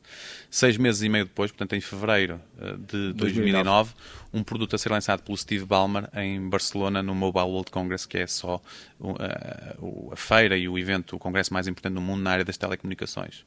Seis 0.51 0.75
meses 0.75 1.01
e 1.01 1.07
meio 1.07 1.23
depois, 1.23 1.49
portanto, 1.49 1.73
em 1.73 1.81
fevereiro 1.81 2.41
uh, 2.57 2.77
de 2.77 3.13
2009, 3.13 3.13
2009, 3.13 3.93
um 4.33 4.43
produto 4.43 4.75
a 4.75 4.77
ser 4.77 4.91
lançado 4.91 5.23
pelo 5.23 5.37
Steve 5.37 5.63
Ballmer 5.63 6.09
em 6.13 6.49
Barcelona, 6.49 7.01
no 7.01 7.15
Mobile 7.15 7.45
World 7.45 7.71
Congress, 7.71 8.05
que 8.05 8.17
é 8.17 8.27
só 8.27 8.61
uh, 8.99 10.11
a 10.11 10.15
feira 10.17 10.57
e 10.57 10.67
o 10.67 10.77
evento, 10.77 11.15
o 11.15 11.19
congresso 11.19 11.53
mais 11.53 11.67
importante 11.67 11.93
do 11.93 12.01
mundo 12.01 12.21
na 12.21 12.31
área 12.31 12.43
das 12.43 12.57
telecomunicações. 12.57 13.45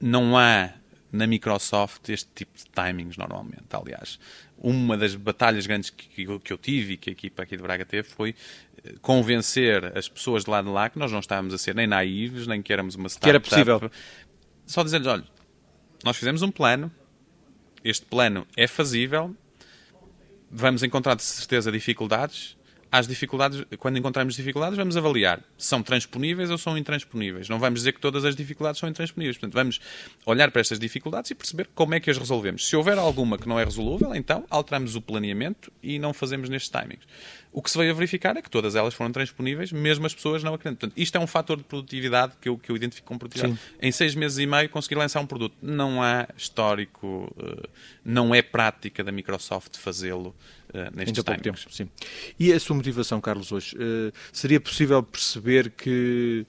Não 0.00 0.38
há 0.38 0.70
na 1.12 1.26
Microsoft 1.26 2.08
este 2.08 2.30
tipo 2.34 2.56
de 2.56 2.64
timings 2.64 3.18
normalmente. 3.18 3.66
Aliás, 3.70 4.18
uma 4.56 4.96
das 4.96 5.14
batalhas 5.14 5.66
grandes 5.66 5.90
que, 5.90 6.26
que 6.38 6.52
eu 6.52 6.56
tive 6.56 6.94
e 6.94 6.96
que 6.96 7.10
a 7.10 7.12
equipa 7.12 7.42
aqui 7.42 7.56
de 7.56 7.62
Braga 7.62 7.84
teve 7.84 8.08
foi 8.08 8.30
eh, 8.71 8.71
convencer 9.00 9.96
as 9.96 10.08
pessoas 10.08 10.44
de 10.44 10.50
lá 10.50 10.62
de 10.62 10.68
lá 10.68 10.88
que 10.90 10.98
nós 10.98 11.12
não 11.12 11.20
estávamos 11.20 11.54
a 11.54 11.58
ser 11.58 11.74
nem 11.74 11.86
naivos, 11.86 12.46
nem 12.46 12.62
que 12.62 12.72
éramos 12.72 12.94
uma 12.94 13.08
startup. 13.08 13.48
Que 13.48 13.54
era 13.54 13.68
possível. 13.78 13.90
Só 14.66 14.82
dizer-lhes, 14.82 15.06
olha, 15.06 15.24
nós 16.04 16.16
fizemos 16.16 16.42
um 16.42 16.50
plano, 16.50 16.90
este 17.84 18.04
plano 18.06 18.46
é 18.56 18.66
fazível, 18.66 19.36
vamos 20.50 20.82
encontrar 20.82 21.14
de 21.14 21.22
certeza 21.22 21.70
dificuldades, 21.70 22.56
às 22.92 23.08
dificuldades, 23.08 23.64
quando 23.78 23.96
encontrarmos 23.96 24.36
dificuldades, 24.36 24.76
vamos 24.76 24.98
avaliar 24.98 25.40
se 25.56 25.66
são 25.66 25.82
transponíveis 25.82 26.50
ou 26.50 26.58
são 26.58 26.76
intransponíveis. 26.76 27.48
Não 27.48 27.58
vamos 27.58 27.80
dizer 27.80 27.92
que 27.92 28.00
todas 28.00 28.22
as 28.22 28.36
dificuldades 28.36 28.78
são 28.78 28.86
intransponíveis. 28.86 29.38
Portanto, 29.38 29.54
vamos 29.54 29.80
olhar 30.26 30.50
para 30.50 30.60
estas 30.60 30.78
dificuldades 30.78 31.30
e 31.30 31.34
perceber 31.34 31.70
como 31.74 31.94
é 31.94 32.00
que 32.00 32.10
as 32.10 32.18
resolvemos. 32.18 32.68
Se 32.68 32.76
houver 32.76 32.98
alguma 32.98 33.38
que 33.38 33.48
não 33.48 33.58
é 33.58 33.64
resolúvel, 33.64 34.14
então 34.14 34.44
alteramos 34.50 34.94
o 34.94 35.00
planeamento 35.00 35.72
e 35.82 35.98
não 35.98 36.12
fazemos 36.12 36.50
nestes 36.50 36.70
timings. 36.70 37.06
O 37.50 37.62
que 37.62 37.70
se 37.70 37.78
veio 37.78 37.90
a 37.92 37.94
verificar 37.94 38.36
é 38.36 38.42
que 38.42 38.50
todas 38.50 38.74
elas 38.74 38.92
foram 38.92 39.10
transponíveis, 39.10 39.72
mesmo 39.72 40.04
as 40.04 40.14
pessoas 40.14 40.42
não 40.42 40.52
acreditam. 40.52 40.88
Portanto, 40.88 40.98
isto 40.98 41.16
é 41.16 41.20
um 41.20 41.26
fator 41.26 41.56
de 41.56 41.64
produtividade 41.64 42.34
que 42.40 42.48
eu, 42.48 42.58
que 42.58 42.70
eu 42.70 42.76
identifico 42.76 43.06
como 43.06 43.20
produtividade. 43.20 43.58
Sim. 43.58 43.76
Em 43.80 43.90
seis 43.90 44.14
meses 44.14 44.38
e 44.38 44.46
meio 44.46 44.68
conseguir 44.68 44.96
lançar 44.96 45.20
um 45.20 45.26
produto. 45.26 45.54
Não 45.62 46.02
há 46.02 46.28
histórico, 46.36 47.32
uh, 47.38 47.68
não 48.04 48.34
é 48.34 48.42
prática 48.42 49.04
da 49.04 49.12
Microsoft 49.12 49.76
fazê-lo 49.76 50.34
uh, 50.74 50.94
nestes 50.94 51.22
pouco 51.22 51.42
tempo. 51.42 51.58
Sim. 51.70 51.88
E 52.38 52.52
a 52.52 52.60
sua 52.60 52.76
motivação, 52.76 53.20
Carlos, 53.20 53.52
hoje? 53.52 53.76
Uh, 53.76 54.12
seria 54.32 54.60
possível 54.60 55.02
perceber 55.02 55.70
que, 55.70 56.46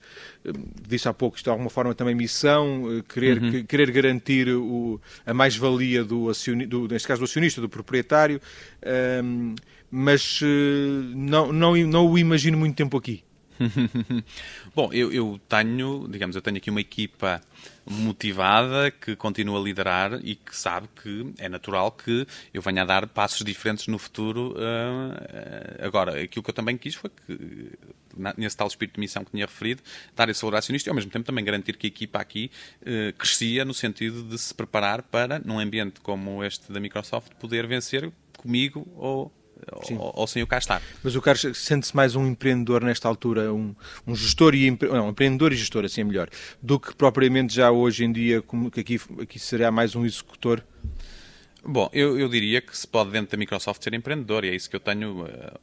disse 0.86 1.08
há 1.08 1.14
pouco, 1.14 1.36
isto 1.36 1.44
de 1.44 1.50
alguma 1.50 1.70
forma 1.70 1.94
também 1.94 2.14
missão, 2.14 3.02
querer, 3.08 3.42
uhum. 3.42 3.50
que, 3.50 3.64
querer 3.64 3.90
garantir 3.90 4.48
o, 4.48 5.00
a 5.24 5.34
mais-valia 5.34 6.04
do, 6.04 6.30
do, 6.68 6.88
neste 6.88 7.08
caso 7.08 7.20
do 7.20 7.24
acionista, 7.24 7.60
do 7.60 7.68
proprietário, 7.68 8.40
mas 9.90 10.40
não, 11.14 11.52
não, 11.52 11.76
não 11.76 12.06
o 12.06 12.18
imagino 12.18 12.58
muito 12.58 12.76
tempo 12.76 12.96
aqui. 12.96 13.22
Bom, 14.74 14.92
eu, 14.92 15.12
eu, 15.12 15.40
tenho, 15.48 16.06
digamos, 16.08 16.34
eu 16.36 16.42
tenho 16.42 16.56
aqui 16.56 16.70
uma 16.70 16.80
equipa 16.80 17.40
motivada 17.86 18.90
que 18.90 19.14
continua 19.14 19.60
a 19.60 19.62
liderar 19.62 20.18
e 20.22 20.34
que 20.34 20.56
sabe 20.56 20.88
que 21.02 21.32
é 21.38 21.48
natural 21.48 21.92
que 21.92 22.26
eu 22.52 22.62
venha 22.62 22.82
a 22.82 22.84
dar 22.84 23.06
passos 23.06 23.44
diferentes 23.44 23.86
no 23.86 23.98
futuro. 23.98 24.52
Uh, 24.52 25.84
agora, 25.84 26.22
aquilo 26.22 26.42
que 26.42 26.50
eu 26.50 26.54
também 26.54 26.76
quis 26.76 26.94
foi 26.94 27.10
que, 27.10 27.70
nesse 28.36 28.56
tal 28.56 28.66
espírito 28.66 28.94
de 28.94 29.00
missão 29.00 29.24
que 29.24 29.30
tinha 29.30 29.46
referido, 29.46 29.82
dar 30.16 30.28
esse 30.28 30.40
valor 30.40 30.56
acionista 30.56 30.88
e 30.88 30.90
ao 30.90 30.94
mesmo 30.94 31.10
tempo 31.10 31.24
também 31.24 31.44
garantir 31.44 31.76
que 31.76 31.86
a 31.86 31.88
equipa 31.88 32.18
aqui 32.18 32.50
uh, 32.82 33.12
crescia 33.16 33.64
no 33.64 33.74
sentido 33.74 34.22
de 34.22 34.38
se 34.38 34.54
preparar 34.54 35.02
para, 35.02 35.38
num 35.38 35.58
ambiente 35.58 36.00
como 36.00 36.42
este 36.42 36.72
da 36.72 36.80
Microsoft, 36.80 37.32
poder 37.34 37.66
vencer 37.66 38.10
comigo 38.36 38.86
ou 38.96 39.32
ou, 39.98 40.12
ou, 40.14 40.26
sem 40.26 40.42
o 40.42 40.46
cá 40.46 40.58
estar. 40.58 40.82
Mas 41.02 41.16
o 41.16 41.22
Carlos 41.22 41.58
sente-se 41.58 41.94
mais 41.94 42.14
um 42.16 42.26
empreendedor 42.26 42.82
nesta 42.82 43.08
altura, 43.08 43.52
um, 43.52 43.74
um 44.06 44.14
gestor 44.14 44.54
e 44.54 44.70
não, 44.70 45.06
um 45.06 45.10
empreendedor 45.10 45.52
e 45.52 45.56
gestor, 45.56 45.84
assim 45.84 46.02
é 46.02 46.04
melhor, 46.04 46.28
do 46.62 46.78
que 46.78 46.94
propriamente 46.94 47.54
já 47.54 47.70
hoje 47.70 48.04
em 48.04 48.12
dia, 48.12 48.42
como 48.42 48.70
que 48.70 48.80
aqui, 48.80 49.00
aqui 49.20 49.38
será 49.38 49.70
mais 49.70 49.94
um 49.94 50.04
executor? 50.04 50.62
Bom, 51.66 51.88
eu, 51.92 52.18
eu 52.18 52.28
diria 52.28 52.60
que 52.60 52.76
se 52.76 52.86
pode 52.86 53.10
dentro 53.10 53.30
da 53.30 53.38
Microsoft 53.38 53.82
ser 53.82 53.94
empreendedor 53.94 54.44
e 54.44 54.50
é 54.50 54.54
isso 54.54 54.68
que 54.68 54.76
eu 54.76 54.80
tenho 54.80 55.22
uh, 55.22 55.58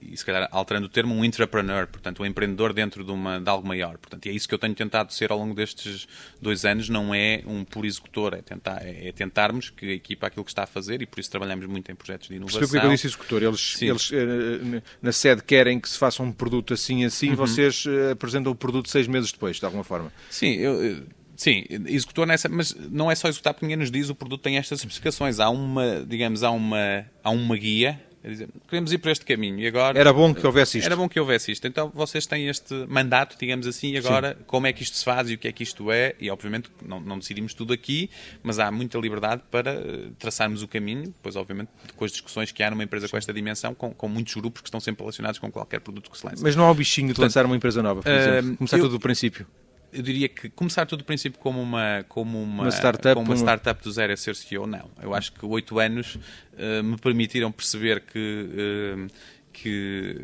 e 0.00 0.16
se 0.16 0.24
calhar 0.24 0.48
alterando 0.50 0.86
o 0.86 0.88
termo, 0.88 1.14
um 1.14 1.24
entrepreneur, 1.24 1.86
portanto, 1.86 2.22
um 2.22 2.26
empreendedor 2.26 2.72
dentro 2.72 3.04
de, 3.04 3.10
uma, 3.10 3.40
de 3.40 3.48
algo 3.48 3.66
maior. 3.66 3.98
Portanto, 3.98 4.26
e 4.26 4.28
é 4.28 4.32
isso 4.32 4.48
que 4.48 4.54
eu 4.54 4.58
tenho 4.58 4.74
tentado 4.74 5.12
ser 5.12 5.30
ao 5.30 5.38
longo 5.38 5.54
destes 5.54 6.06
dois 6.40 6.64
anos, 6.64 6.88
não 6.88 7.14
é 7.14 7.42
um 7.46 7.64
puro 7.64 7.86
executor, 7.86 8.34
é, 8.34 8.42
tentar, 8.42 8.82
é, 8.82 9.08
é 9.08 9.12
tentarmos 9.12 9.70
que 9.70 9.86
a 9.86 9.92
equipa 9.92 10.26
aquilo 10.26 10.44
que 10.44 10.50
está 10.50 10.64
a 10.64 10.66
fazer, 10.66 11.02
e 11.02 11.06
por 11.06 11.20
isso 11.20 11.30
trabalhamos 11.30 11.66
muito 11.66 11.90
em 11.90 11.94
projetos 11.94 12.28
de 12.28 12.34
inovação. 12.34 12.60
Percebeu 12.60 12.80
porque 12.80 12.92
eu 12.92 12.94
disse 12.96 13.06
executor? 13.06 13.42
Eles, 13.42 13.82
eles 13.82 14.10
eh, 14.12 14.82
na 15.02 15.12
sede 15.12 15.42
querem 15.42 15.80
que 15.80 15.88
se 15.88 15.98
faça 15.98 16.22
um 16.22 16.32
produto 16.32 16.74
assim 16.74 17.04
assim, 17.04 17.30
uhum. 17.30 17.36
vocês 17.36 17.84
eh, 17.86 18.12
apresentam 18.12 18.52
o 18.52 18.54
produto 18.54 18.88
seis 18.88 19.06
meses 19.06 19.32
depois, 19.32 19.58
de 19.58 19.64
alguma 19.64 19.84
forma. 19.84 20.12
Sim, 20.30 20.52
eu 20.54 21.04
Sim, 21.36 21.64
executor 21.86 22.26
nessa, 22.26 22.48
mas 22.48 22.74
não 22.90 23.10
é 23.10 23.14
só 23.14 23.28
executar 23.28 23.54
porque 23.54 23.66
ninguém 23.66 23.78
nos 23.78 23.90
diz 23.90 24.08
o 24.08 24.14
produto 24.14 24.42
tem 24.42 24.56
estas 24.56 24.78
especificações. 24.78 25.40
Há 25.40 25.50
uma, 25.50 26.04
digamos, 26.06 26.42
há 26.42 26.50
uma, 26.50 27.04
há 27.22 27.30
uma 27.30 27.56
guia 27.56 28.00
dizer, 28.30 28.48
queremos 28.68 28.92
ir 28.92 28.98
por 28.98 29.10
este 29.10 29.24
caminho 29.24 29.58
e 29.60 29.66
agora... 29.66 29.98
Era 29.98 30.12
bom 30.12 30.34
que 30.34 30.46
houvesse 30.46 30.78
isto. 30.78 30.86
Era 30.86 30.96
bom 30.96 31.08
que 31.08 31.18
houvesse 31.18 31.52
isto. 31.52 31.66
Então 31.66 31.90
vocês 31.94 32.26
têm 32.26 32.48
este 32.48 32.74
mandato, 32.88 33.36
digamos 33.38 33.66
assim, 33.66 33.92
e 33.92 33.98
agora 33.98 34.36
Sim. 34.38 34.44
como 34.46 34.66
é 34.66 34.72
que 34.72 34.82
isto 34.82 34.96
se 34.96 35.04
faz 35.04 35.30
e 35.30 35.34
o 35.34 35.38
que 35.38 35.48
é 35.48 35.52
que 35.52 35.62
isto 35.62 35.90
é, 35.90 36.14
e 36.20 36.30
obviamente 36.30 36.70
não, 36.84 37.00
não 37.00 37.18
decidimos 37.18 37.54
tudo 37.54 37.72
aqui, 37.72 38.10
mas 38.42 38.58
há 38.58 38.70
muita 38.70 38.98
liberdade 38.98 39.42
para 39.50 39.72
eh, 39.72 40.08
traçarmos 40.18 40.62
o 40.62 40.68
caminho, 40.68 41.04
depois 41.04 41.36
obviamente 41.36 41.70
com 41.96 42.04
as 42.04 42.12
discussões 42.12 42.50
que 42.52 42.62
há 42.62 42.70
numa 42.70 42.84
empresa 42.84 43.06
Sim. 43.06 43.10
com 43.10 43.16
esta 43.16 43.32
dimensão, 43.32 43.74
com, 43.74 43.92
com 43.92 44.08
muitos 44.08 44.34
grupos 44.34 44.62
que 44.62 44.68
estão 44.68 44.80
sempre 44.80 45.02
relacionados 45.02 45.38
com 45.38 45.50
qualquer 45.50 45.80
produto 45.80 46.10
que 46.10 46.18
se 46.18 46.26
lance. 46.26 46.42
Mas 46.42 46.56
não 46.56 46.64
há 46.64 46.70
o 46.70 46.74
bichinho 46.74 47.08
de 47.08 47.14
Portanto, 47.14 47.30
lançar 47.30 47.46
uma 47.46 47.56
empresa 47.56 47.82
nova, 47.82 48.02
por 48.02 48.10
exemplo, 48.10 48.52
uh, 48.52 48.56
começar 48.56 48.76
eu, 48.78 48.84
tudo 48.84 48.92
do 48.92 49.00
princípio 49.00 49.46
eu 49.94 50.02
diria 50.02 50.28
que 50.28 50.48
começar 50.50 50.84
tudo 50.86 50.98
do 50.98 51.04
princípio 51.04 51.38
como 51.38 51.62
uma, 51.62 52.04
como 52.08 52.42
uma, 52.42 52.64
uma 52.64 52.70
startup, 52.70 53.14
como 53.14 53.26
uma 53.26 53.36
startup 53.36 53.82
do 53.82 53.90
zero 53.92 54.12
a 54.12 54.16
ser 54.16 54.34
CEO, 54.34 54.66
não. 54.66 54.90
Eu 55.00 55.14
acho 55.14 55.32
que 55.32 55.44
oito 55.46 55.78
anos 55.78 56.16
uh, 56.16 56.82
me 56.82 56.96
permitiram 56.98 57.50
perceber 57.50 58.00
que. 58.00 58.18
Uh, 58.18 59.34
que 59.56 60.16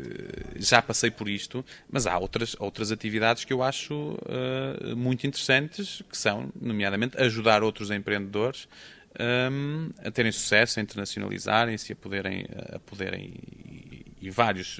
já 0.57 0.81
passei 0.81 1.09
por 1.09 1.29
isto, 1.29 1.63
mas 1.89 2.05
há 2.05 2.17
outras, 2.17 2.53
outras 2.59 2.91
atividades 2.91 3.45
que 3.45 3.53
eu 3.53 3.63
acho 3.63 3.93
uh, 3.93 4.93
muito 4.93 5.25
interessantes, 5.25 6.03
que 6.11 6.17
são, 6.17 6.51
nomeadamente, 6.61 7.17
ajudar 7.17 7.63
outros 7.63 7.91
empreendedores 7.91 8.67
um, 9.49 9.89
a 10.05 10.11
terem 10.11 10.33
sucesso, 10.33 10.79
a 10.79 10.83
internacionalizarem-se, 10.83 11.93
a 11.93 11.95
poderem, 11.95 12.45
a 12.73 12.79
poderem 12.79 13.33
e 14.21 14.29
vários 14.29 14.79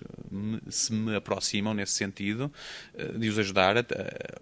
se 0.69 0.93
me 0.93 1.15
aproximam 1.15 1.73
nesse 1.73 1.93
sentido, 1.93 2.51
eh, 2.93 3.17
de 3.17 3.29
os 3.29 3.37
ajudar 3.37 3.77
a, 3.77 3.83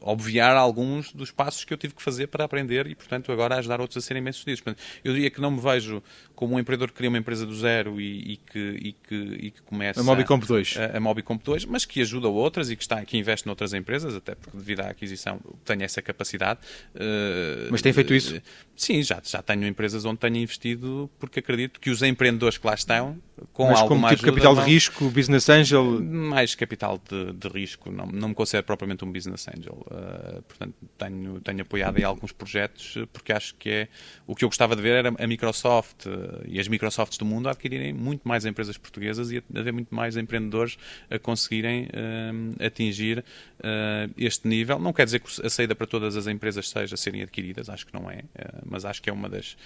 obviar 0.01 0.55
alguns 0.55 1.11
dos 1.11 1.31
passos 1.31 1.63
que 1.63 1.73
eu 1.73 1.77
tive 1.77 1.95
que 1.95 2.01
fazer 2.01 2.27
para 2.27 2.43
aprender 2.43 2.87
e, 2.87 2.95
portanto, 2.95 3.31
agora 3.31 3.55
ajudar 3.57 3.81
outros 3.81 4.03
a 4.03 4.05
serem 4.05 4.23
bem-sucedidos. 4.23 4.63
Eu 5.03 5.13
diria 5.13 5.29
que 5.29 5.41
não 5.41 5.51
me 5.51 5.59
vejo 5.59 6.03
como 6.35 6.55
um 6.55 6.59
empreendedor 6.59 6.89
que 6.89 6.95
cria 6.95 7.09
uma 7.09 7.17
empresa 7.17 7.45
do 7.45 7.55
zero 7.55 7.99
e, 7.99 8.33
e, 8.33 8.37
que, 8.37 8.59
e, 8.59 8.93
que, 8.93 9.15
e 9.15 9.51
que 9.51 9.61
começa... 9.63 9.99
A 9.99 10.03
Mobicomp 10.03 10.45
2. 10.45 10.77
A, 10.77 10.97
a 10.97 10.99
Mobicomp 10.99 11.43
2, 11.43 11.65
mas 11.65 11.85
que 11.85 12.01
ajuda 12.01 12.27
outras 12.27 12.69
e 12.69 12.75
que, 12.75 12.83
está, 12.83 13.03
que 13.03 13.17
investe 13.17 13.45
noutras 13.45 13.73
empresas, 13.73 14.15
até 14.15 14.35
porque 14.35 14.57
devido 14.57 14.81
à 14.81 14.87
aquisição 14.87 15.39
tenho 15.65 15.83
essa 15.83 16.01
capacidade. 16.01 16.59
Uh, 16.95 17.67
mas 17.71 17.81
tem 17.81 17.91
feito 17.91 18.13
isso? 18.13 18.41
Sim, 18.75 19.01
já, 19.03 19.21
já 19.23 19.41
tenho 19.41 19.65
empresas 19.67 20.05
onde 20.05 20.19
tenho 20.19 20.37
investido 20.37 21.09
porque 21.19 21.39
acredito 21.39 21.79
que 21.79 21.89
os 21.89 22.01
empreendedores 22.01 22.57
que 22.57 22.65
lá 22.65 22.73
estão, 22.73 23.17
com 23.51 23.67
mas 23.67 23.79
alguma 23.79 24.09
como 24.09 24.15
tipo 24.15 24.29
ajuda... 24.29 24.31
capital 24.31 24.55
de 24.63 24.71
risco, 24.71 24.88
business 25.13 25.49
angel? 25.49 25.83
Mais 26.01 26.55
capital 26.55 27.01
de, 27.09 27.33
de 27.33 27.47
risco, 27.47 27.91
não, 27.91 28.05
não 28.05 28.29
me 28.29 28.35
considero 28.35 28.65
propriamente 28.65 29.03
um 29.05 29.11
business 29.11 29.47
angel. 29.47 29.85
Uh, 29.87 30.41
portanto, 30.43 30.75
tenho, 30.97 31.39
tenho 31.41 31.61
apoiado 31.61 31.97
em 31.97 32.03
alguns 32.03 32.31
projetos 32.31 32.97
porque 33.13 33.31
acho 33.31 33.55
que 33.55 33.69
é 33.69 33.87
o 34.27 34.35
que 34.35 34.43
eu 34.43 34.49
gostava 34.49 34.75
de 34.75 34.81
ver 34.81 35.05
era 35.05 35.13
a 35.17 35.27
Microsoft 35.27 36.05
e 36.45 36.59
as 36.59 36.67
Microsofts 36.67 37.17
do 37.17 37.25
mundo 37.25 37.49
adquirirem 37.49 37.93
muito 37.93 38.27
mais 38.27 38.45
empresas 38.45 38.77
portuguesas 38.77 39.31
e 39.31 39.43
haver 39.55 39.73
muito 39.73 39.93
mais 39.93 40.17
empreendedores 40.17 40.77
a 41.09 41.19
conseguirem 41.19 41.85
uh, 41.85 42.65
atingir 42.65 43.19
uh, 43.19 44.13
este 44.17 44.47
nível. 44.47 44.79
Não 44.79 44.93
quer 44.93 45.05
dizer 45.05 45.19
que 45.19 45.45
a 45.45 45.49
saída 45.49 45.75
para 45.75 45.87
todas 45.87 46.15
as 46.15 46.27
empresas 46.27 46.69
seja 46.69 46.97
serem 46.97 47.21
adquiridas, 47.21 47.69
acho 47.69 47.85
que 47.85 47.93
não 47.93 48.09
é, 48.09 48.23
mas 48.65 48.85
acho 48.85 49.01
que 49.01 49.09
é 49.09 49.13
uma 49.13 49.29
das 49.29 49.57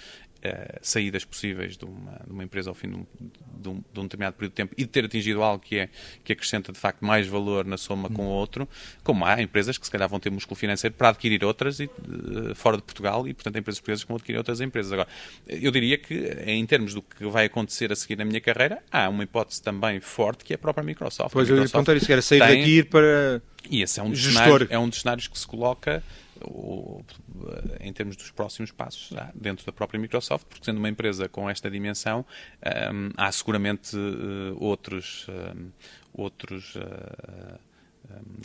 saídas 0.82 1.24
possíveis 1.24 1.74
de 1.74 1.86
uma, 1.86 2.20
de 2.26 2.30
uma, 2.30 2.44
empresa 2.44 2.70
ao 2.70 2.74
fim 2.74 2.88
de 2.88 2.96
um, 2.96 3.06
de, 3.62 3.68
um, 3.70 3.84
de 3.92 4.00
um, 4.00 4.02
determinado 4.02 4.36
período 4.36 4.52
de 4.52 4.56
tempo 4.56 4.74
e 4.76 4.82
de 4.82 4.90
ter 4.90 5.08
atingido 5.14 5.42
algo 5.42 5.62
que, 5.62 5.78
é, 5.78 5.88
que 6.24 6.32
acrescenta 6.32 6.72
de 6.72 6.78
facto 6.78 7.04
mais 7.04 7.26
valor 7.26 7.64
na 7.64 7.76
soma 7.76 8.08
com 8.10 8.22
o 8.22 8.28
outro, 8.28 8.68
como 9.02 9.24
há 9.24 9.40
empresas 9.40 9.78
que 9.78 9.86
se 9.86 9.90
calhar 9.90 10.08
vão 10.08 10.18
ter 10.18 10.30
músculo 10.30 10.56
financeiro 10.56 10.94
para 10.96 11.10
adquirir 11.10 11.44
outras 11.44 11.80
e, 11.80 11.88
fora 12.54 12.76
de 12.76 12.82
Portugal 12.82 13.26
e, 13.28 13.34
portanto, 13.34 13.56
empresas 13.58 13.80
portuguesas 13.80 14.04
que 14.04 14.08
vão 14.08 14.16
adquirir 14.16 14.38
outras 14.38 14.60
empresas. 14.60 14.92
Agora, 14.92 15.08
eu 15.46 15.70
diria 15.70 15.96
que 15.96 16.14
em 16.46 16.64
termos 16.66 16.94
do 16.94 17.02
que 17.02 17.24
vai 17.26 17.46
acontecer 17.46 17.92
a 17.92 17.96
seguir 17.96 18.16
na 18.16 18.24
minha 18.24 18.40
carreira, 18.40 18.82
há 18.90 19.08
uma 19.08 19.22
hipótese 19.22 19.62
também 19.62 20.00
forte 20.00 20.44
que 20.44 20.52
é 20.52 20.56
a 20.56 20.58
própria 20.58 20.84
Microsoft. 20.84 21.32
Pois, 21.32 21.48
eu 21.48 21.56
ia 21.56 21.62
perguntar 21.62 21.96
isso, 21.96 22.10
era 22.10 22.22
sair 22.22 22.40
tem... 22.40 22.48
daqui 22.48 22.70
e 22.70 22.78
ir 22.78 22.84
para. 22.84 23.42
E 23.70 23.82
esse 23.82 23.98
é 23.98 24.02
um, 24.02 24.14
cenários, 24.14 24.70
é 24.70 24.78
um 24.78 24.88
dos 24.88 25.00
cenários 25.00 25.26
que 25.26 25.38
se 25.38 25.46
coloca 25.46 26.02
em 27.80 27.92
termos 27.92 28.16
dos 28.16 28.30
próximos 28.30 28.70
passos 28.70 29.12
dentro 29.34 29.64
da 29.64 29.72
própria 29.72 29.98
Microsoft, 30.00 30.46
porque 30.46 30.64
sendo 30.64 30.78
uma 30.78 30.88
empresa 30.88 31.28
com 31.28 31.48
esta 31.48 31.70
dimensão, 31.70 32.24
um, 32.92 33.10
há 33.16 33.30
seguramente 33.30 33.96
uh, 33.96 34.56
outros, 34.58 35.26
outros 36.12 36.76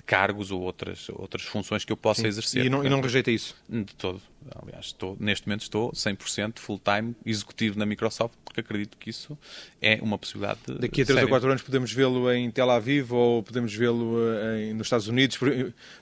cargos 0.06 0.52
ou 0.52 0.62
outras, 0.62 1.08
outras 1.10 1.44
funções 1.44 1.86
que 1.86 1.92
eu 1.92 1.98
possa 1.98 2.22
Sim. 2.22 2.28
exercer. 2.28 2.66
E 2.66 2.70
não, 2.70 2.84
e 2.84 2.90
não 2.90 3.02
rejeita 3.02 3.30
isso? 3.30 3.56
De 3.70 3.94
todo. 3.96 4.22
Aliás, 4.64 4.88
estou, 4.88 5.18
neste 5.20 5.48
momento 5.48 5.62
estou 5.62 5.92
100% 5.92 6.60
full-time 6.60 7.16
executivo 7.26 7.78
na 7.78 7.86
Microsoft 7.86 8.34
porque 8.44 8.62
acredito 8.62 8.98
que 8.98 9.10
isso 9.10 9.38
é 9.82 10.00
uma 10.02 10.18
possibilidade. 10.18 10.60
Daqui 10.80 11.02
a 11.02 11.06
3 11.06 11.24
ou 11.24 11.30
4 11.30 11.50
anos 11.50 11.62
podemos 11.62 11.92
vê-lo 11.92 12.32
em 12.32 12.50
Tel 12.50 12.70
Aviv 12.70 13.14
ou 13.14 13.44
podemos 13.44 13.74
vê-lo 13.74 14.16
uh, 14.16 14.74
nos 14.74 14.88
Estados 14.88 15.08
Unidos. 15.08 15.38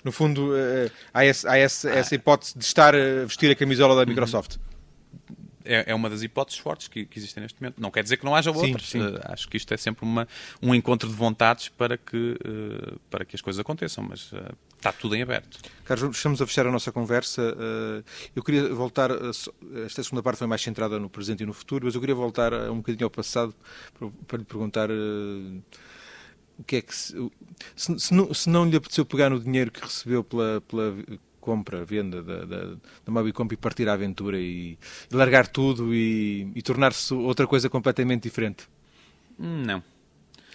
No 0.03 0.11
fundo, 0.11 0.51
uh, 0.51 0.91
há, 1.13 1.25
esse, 1.25 1.47
há 1.47 1.57
essa, 1.57 1.89
essa 1.89 2.15
hipótese 2.15 2.57
de 2.57 2.63
estar 2.63 2.95
a 2.95 3.25
vestir 3.25 3.51
a 3.51 3.55
camisola 3.55 3.95
da 3.95 4.09
uhum. 4.09 4.15
É, 5.67 5.91
é 5.91 5.95
uma 5.95 6.09
das 6.09 6.23
hipóteses 6.23 6.59
fortes 6.59 6.87
que, 6.87 7.05
que, 7.05 7.19
existem 7.19 7.43
neste 7.43 7.61
momento. 7.61 7.79
Não 7.79 7.91
quer 7.91 8.03
dizer 8.03 8.17
que 8.17 8.25
não 8.25 8.33
haja 8.33 8.51
outras. 8.51 8.87
Sim, 8.87 8.99
sim. 8.99 9.15
Uh, 9.15 9.19
acho 9.25 9.47
que 9.49 9.57
isto 9.57 9.73
é 9.73 9.77
sempre 9.77 10.05
uma, 10.05 10.27
um 10.61 10.73
encontro 10.73 11.09
de 11.09 11.13
vontades 11.13 11.69
para 11.69 11.97
que, 11.97 12.37
uh, 12.45 12.99
para 13.09 13.25
que 13.25 13.35
as 13.35 13.41
coisas 13.41 13.59
aconteçam, 13.59 14.03
mas 14.03 14.31
uh, 14.31 14.37
está 14.75 14.91
tudo 14.93 15.15
em 15.15 15.21
aberto. 15.21 15.59
Carlos, 15.83 16.15
estamos 16.15 16.41
a 16.41 16.47
fechar 16.47 16.65
a 16.65 16.71
nossa 16.71 16.91
conversa. 16.91 17.55
eu 18.35 18.43
queria 18.43 18.73
voltar, 18.73 19.09
esta 19.85 20.03
segunda 20.03 20.21
parte 20.21 20.37
foi 20.37 20.47
mais 20.47 20.61
centrada 20.61 20.99
no 20.99 21.09
presente 21.09 21.43
e 21.43 21.45
no 21.45 21.53
futuro, 21.53 21.85
mas 21.85 21.95
eu 21.95 22.01
queria 22.01 22.15
voltar 22.15 22.53
um 22.53 22.77
bocadinho 22.77 23.05
ao 23.05 23.09
passado 23.09 23.55
para, 23.97 24.09
para 24.27 24.37
lhe 24.37 24.45
perguntar 24.45 24.89
o 26.57 26.63
que 26.63 26.77
é 26.77 26.81
que 26.81 26.95
se, 26.95 27.13
se, 27.75 27.99
se, 27.99 28.13
não, 28.13 28.33
se, 28.33 28.49
não, 28.49 28.65
lhe 28.65 28.75
apeteceu 28.75 29.05
pegar 29.05 29.29
no 29.29 29.39
dinheiro 29.39 29.71
que 29.71 29.81
recebeu 29.81 30.23
pela, 30.23 30.61
pela 30.61 30.95
compra, 31.47 31.85
venda 31.85 32.21
da, 32.21 32.43
da, 32.43 32.59
da 33.05 33.11
Mobicomp 33.11 33.53
e 33.53 33.55
partir 33.55 33.87
à 33.87 33.93
aventura 33.93 34.37
e, 34.37 34.77
e 35.09 35.15
largar 35.15 35.47
tudo 35.47 35.93
e, 35.93 36.51
e 36.53 36.61
tornar-se 36.61 37.13
outra 37.13 37.47
coisa 37.47 37.69
completamente 37.69 38.23
diferente? 38.23 38.67
Não. 39.39 39.81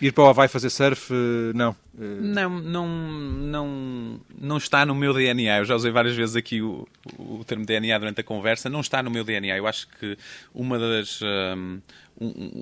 Ir 0.03 0.13
para 0.13 0.25
o 0.25 0.27
Havaí 0.27 0.49
fazer 0.49 0.69
surf, 0.69 1.13
não. 1.55 1.77
Não, 1.95 2.61
não, 2.61 2.89
não, 2.89 4.21
não 4.37 4.57
está 4.57 4.85
no 4.85 4.97
meu 4.97 5.15
DNA. 5.15 5.59
Eu 5.59 5.65
já 5.65 5.77
usei 5.77 5.93
várias 5.93 6.17
vezes 6.17 6.35
aqui 6.35 6.61
o, 6.61 6.89
o 7.17 7.45
termo 7.45 7.65
DNA 7.65 7.97
durante 8.01 8.21
a 8.21 8.25
conversa. 8.25 8.69
Não 8.69 8.81
está 8.81 9.01
no 9.01 9.13
meu 9.13 9.23
DNA. 9.23 9.57
Eu 9.57 9.67
acho 9.67 9.87
que 10.01 10.19
uma 10.53 10.77
das, 10.77 11.21
um, 11.23 11.81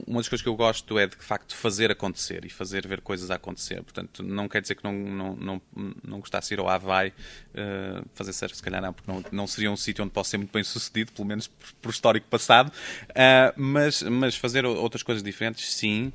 uma 0.06 0.18
das 0.18 0.28
coisas 0.28 0.42
que 0.42 0.48
eu 0.48 0.54
gosto 0.54 0.98
é 0.98 1.06
de, 1.06 1.16
de 1.16 1.24
facto 1.24 1.56
fazer 1.56 1.90
acontecer 1.90 2.44
e 2.44 2.50
fazer 2.50 2.86
ver 2.86 3.00
coisas 3.00 3.30
acontecer. 3.30 3.82
Portanto, 3.82 4.22
não 4.22 4.48
quer 4.48 4.60
dizer 4.60 4.74
que 4.74 4.84
não, 4.84 4.92
não, 4.92 5.36
não, 5.36 5.62
não 6.06 6.20
gostasse 6.20 6.52
ir 6.52 6.60
ao 6.60 6.68
Havaí 6.68 7.08
uh, 7.10 8.04
fazer 8.14 8.32
surf, 8.32 8.56
se 8.56 8.62
calhar 8.62 8.82
não, 8.82 8.92
porque 8.92 9.10
não, 9.10 9.24
não 9.32 9.46
seria 9.46 9.70
um 9.70 9.76
sítio 9.76 10.04
onde 10.04 10.12
posso 10.12 10.30
ser 10.30 10.36
muito 10.36 10.52
bem 10.52 10.62
sucedido, 10.64 11.12
pelo 11.12 11.26
menos 11.26 11.46
por, 11.46 11.72
por 11.80 11.90
histórico 11.90 12.26
passado. 12.28 12.68
Uh, 13.10 13.52
mas, 13.56 14.02
mas 14.02 14.36
fazer 14.36 14.66
outras 14.66 15.02
coisas 15.02 15.22
diferentes, 15.22 15.72
sim 15.72 16.12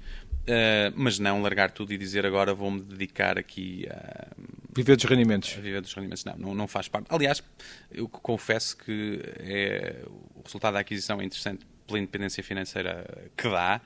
Uh, 0.47 0.93
mas 0.95 1.17
não 1.17 1.41
largar 1.41 1.71
tudo 1.71 1.91
e 1.91 1.97
dizer 1.97 2.23
agora 2.23 2.53
vou-me 2.53 2.79
dedicar 2.79 3.37
aqui 3.37 3.87
a. 3.89 4.27
Viver 4.75 4.95
dos 4.95 5.05
rendimentos. 5.05 5.55
A 5.57 5.61
viver 5.61 5.81
dos 5.81 5.91
rendimentos. 5.93 6.23
Não, 6.23 6.37
não, 6.37 6.53
não, 6.53 6.67
faz 6.67 6.87
parte. 6.87 7.07
Aliás, 7.09 7.43
eu 7.91 8.07
confesso 8.07 8.77
que 8.77 9.21
é, 9.39 10.03
o 10.35 10.43
resultado 10.43 10.73
da 10.73 10.81
aquisição 10.81 11.19
é 11.19 11.25
interessante 11.25 11.65
pela 11.87 11.97
independência 11.97 12.43
financeira 12.43 13.29
que 13.35 13.49
dá, 13.49 13.81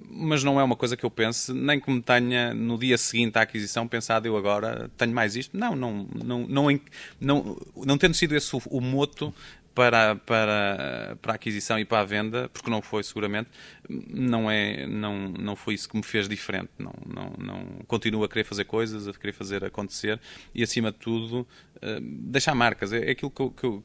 mas 0.00 0.44
não 0.44 0.60
é 0.60 0.64
uma 0.64 0.76
coisa 0.76 0.96
que 0.96 1.04
eu 1.04 1.10
pense, 1.10 1.52
nem 1.52 1.80
que 1.80 1.90
me 1.90 2.00
tenha 2.00 2.54
no 2.54 2.78
dia 2.78 2.96
seguinte 2.96 3.36
à 3.36 3.42
aquisição 3.42 3.86
pensado 3.88 4.26
eu 4.26 4.36
agora 4.36 4.90
tenho 4.96 5.12
mais 5.12 5.34
isto. 5.34 5.56
Não, 5.56 5.74
não, 5.74 6.08
não, 6.14 6.46
não, 6.46 6.80
não, 7.20 7.56
não 7.84 7.98
tendo 7.98 8.14
sido 8.14 8.34
esse 8.36 8.54
o, 8.54 8.62
o 8.66 8.80
moto, 8.80 9.34
para, 9.74 10.16
para, 10.16 11.16
para 11.22 11.32
a 11.32 11.34
aquisição 11.36 11.78
e 11.78 11.84
para 11.84 12.00
a 12.00 12.04
venda, 12.04 12.48
porque 12.48 12.68
não 12.68 12.82
foi 12.82 13.02
seguramente, 13.02 13.48
não, 13.88 14.50
é, 14.50 14.86
não, 14.86 15.28
não 15.28 15.54
foi 15.54 15.74
isso 15.74 15.88
que 15.88 15.96
me 15.96 16.02
fez 16.02 16.28
diferente. 16.28 16.70
Não, 16.78 16.92
não, 17.06 17.32
não, 17.38 17.64
continuo 17.86 18.24
a 18.24 18.28
querer 18.28 18.44
fazer 18.44 18.64
coisas, 18.64 19.06
a 19.06 19.12
querer 19.12 19.32
fazer 19.32 19.64
acontecer 19.64 20.20
e, 20.54 20.62
acima 20.62 20.90
de 20.90 20.98
tudo, 20.98 21.46
uh, 21.76 22.00
deixar 22.00 22.54
marcas. 22.54 22.92
É, 22.92 23.08
é 23.08 23.10
aquilo 23.12 23.30
que 23.30 23.40
eu, 23.40 23.50
que, 23.50 23.66
eu, 23.66 23.84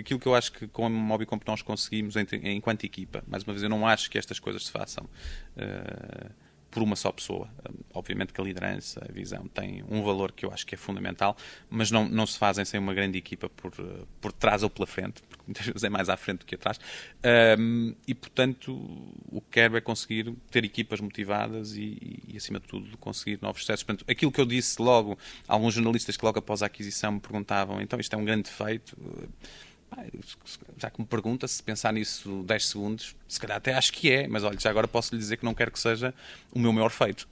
aquilo 0.00 0.18
que 0.18 0.26
eu 0.26 0.34
acho 0.34 0.52
que 0.52 0.66
com 0.66 0.86
a 0.86 0.90
Mobicomp 0.90 1.42
nós 1.46 1.60
conseguimos 1.60 2.14
enquanto 2.42 2.84
equipa. 2.84 3.22
Mais 3.26 3.42
uma 3.44 3.52
vez, 3.52 3.62
eu 3.62 3.68
não 3.68 3.86
acho 3.86 4.10
que 4.10 4.16
estas 4.16 4.38
coisas 4.38 4.64
se 4.66 4.72
façam. 4.72 5.04
Uh, 5.56 6.41
por 6.72 6.82
uma 6.82 6.96
só 6.96 7.12
pessoa. 7.12 7.48
Obviamente 7.92 8.32
que 8.32 8.40
a 8.40 8.44
liderança, 8.44 9.06
a 9.06 9.12
visão 9.12 9.46
tem 9.46 9.84
um 9.88 10.02
valor 10.02 10.32
que 10.32 10.46
eu 10.46 10.50
acho 10.50 10.66
que 10.66 10.74
é 10.74 10.78
fundamental, 10.78 11.36
mas 11.68 11.90
não, 11.90 12.08
não 12.08 12.26
se 12.26 12.38
fazem 12.38 12.64
sem 12.64 12.80
uma 12.80 12.94
grande 12.94 13.18
equipa 13.18 13.48
por, 13.50 13.72
por 14.20 14.32
trás 14.32 14.62
ou 14.62 14.70
pela 14.70 14.86
frente, 14.86 15.22
porque 15.28 15.44
muitas 15.46 15.66
vezes 15.66 15.84
é 15.84 15.90
mais 15.90 16.08
à 16.08 16.16
frente 16.16 16.40
do 16.40 16.46
que 16.46 16.54
atrás. 16.54 16.80
Um, 17.58 17.94
e, 18.08 18.14
portanto, 18.14 18.72
o 19.30 19.40
que 19.42 19.50
quero 19.50 19.76
é 19.76 19.82
conseguir 19.82 20.34
ter 20.50 20.64
equipas 20.64 20.98
motivadas 20.98 21.76
e, 21.76 22.22
e, 22.26 22.36
acima 22.38 22.58
de 22.58 22.66
tudo, 22.66 22.96
conseguir 22.96 23.38
novos 23.42 23.60
sucessos. 23.60 23.84
Portanto, 23.84 24.10
aquilo 24.10 24.32
que 24.32 24.40
eu 24.40 24.46
disse 24.46 24.80
logo, 24.80 25.18
alguns 25.46 25.74
jornalistas 25.74 26.16
que 26.16 26.24
logo 26.24 26.38
após 26.38 26.62
a 26.62 26.66
aquisição 26.66 27.12
me 27.12 27.20
perguntavam, 27.20 27.82
então 27.82 28.00
isto 28.00 28.14
é 28.14 28.16
um 28.16 28.24
grande 28.24 28.44
defeito 28.44 28.96
já 30.76 30.90
que 30.90 31.00
me 31.00 31.06
pergunta, 31.06 31.46
se 31.46 31.62
pensar 31.62 31.92
nisso 31.92 32.42
10 32.44 32.66
segundos, 32.66 33.16
se 33.28 33.40
calhar 33.40 33.56
até 33.56 33.74
acho 33.74 33.92
que 33.92 34.10
é, 34.10 34.26
mas 34.26 34.44
olha, 34.44 34.58
já 34.58 34.70
agora 34.70 34.88
posso 34.88 35.14
lhe 35.14 35.18
dizer 35.18 35.36
que 35.36 35.44
não 35.44 35.54
quero 35.54 35.70
que 35.70 35.78
seja 35.78 36.14
o 36.52 36.58
meu 36.58 36.72
maior 36.72 36.90
feito. 36.90 37.28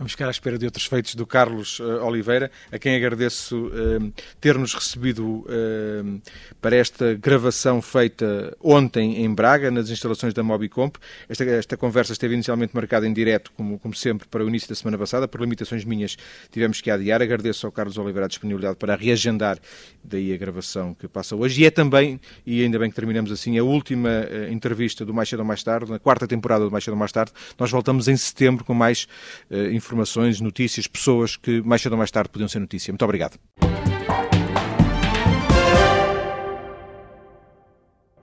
Vamos 0.00 0.12
ficar 0.12 0.28
à 0.28 0.30
espera 0.30 0.56
de 0.56 0.64
outros 0.64 0.86
feitos 0.86 1.14
do 1.14 1.26
Carlos 1.26 1.78
uh, 1.78 2.02
Oliveira, 2.06 2.50
a 2.72 2.78
quem 2.78 2.96
agradeço 2.96 3.66
uh, 3.66 4.12
ter-nos 4.40 4.72
recebido 4.72 5.44
uh, 5.44 6.22
para 6.58 6.74
esta 6.74 7.12
gravação 7.12 7.82
feita 7.82 8.56
ontem 8.62 9.22
em 9.22 9.34
Braga, 9.34 9.70
nas 9.70 9.90
instalações 9.90 10.32
da 10.32 10.42
Mobicomp. 10.42 10.96
Esta, 11.28 11.44
esta 11.44 11.76
conversa 11.76 12.14
esteve 12.14 12.32
inicialmente 12.32 12.74
marcada 12.74 13.06
em 13.06 13.12
direto, 13.12 13.52
como, 13.54 13.78
como, 13.78 13.94
sempre, 13.94 14.26
para 14.26 14.42
o 14.42 14.48
início 14.48 14.70
da 14.70 14.74
semana 14.74 14.96
passada. 14.96 15.28
Por 15.28 15.38
limitações 15.42 15.84
minhas, 15.84 16.16
tivemos 16.50 16.80
que 16.80 16.90
adiar. 16.90 17.20
Agradeço 17.20 17.66
ao 17.66 17.72
Carlos 17.72 17.98
Oliveira 17.98 18.24
a 18.24 18.28
disponibilidade 18.28 18.76
para 18.76 18.96
reagendar 18.96 19.58
daí 20.02 20.32
a 20.32 20.36
gravação 20.38 20.94
que 20.94 21.06
passa 21.08 21.36
hoje. 21.36 21.60
E 21.60 21.66
é 21.66 21.70
também, 21.70 22.18
e 22.46 22.62
ainda 22.62 22.78
bem 22.78 22.88
que 22.88 22.96
terminamos 22.96 23.30
assim, 23.30 23.58
a 23.58 23.62
última 23.62 24.26
entrevista 24.50 25.04
do 25.04 25.12
Mais 25.12 25.28
Cedo 25.28 25.40
ou 25.40 25.44
Mais 25.44 25.62
Tarde, 25.62 25.90
na 25.90 25.98
quarta 25.98 26.26
temporada 26.26 26.64
do 26.64 26.70
Mais 26.70 26.82
Cedo 26.82 26.94
ou 26.94 26.98
Mais 26.98 27.12
Tarde. 27.12 27.32
Nós 27.58 27.70
voltamos 27.70 28.08
em 28.08 28.16
setembro 28.16 28.64
com 28.64 28.72
mais 28.72 29.06
informações 29.50 29.89
informações, 29.90 30.40
notícias, 30.40 30.86
pessoas 30.86 31.36
que 31.36 31.60
mais 31.62 31.82
cedo 31.82 31.92
ou 31.92 31.98
mais 31.98 32.10
tarde 32.10 32.30
podiam 32.30 32.48
ser 32.48 32.60
notícia. 32.60 32.92
Muito 32.92 33.04
obrigado. 33.04 33.38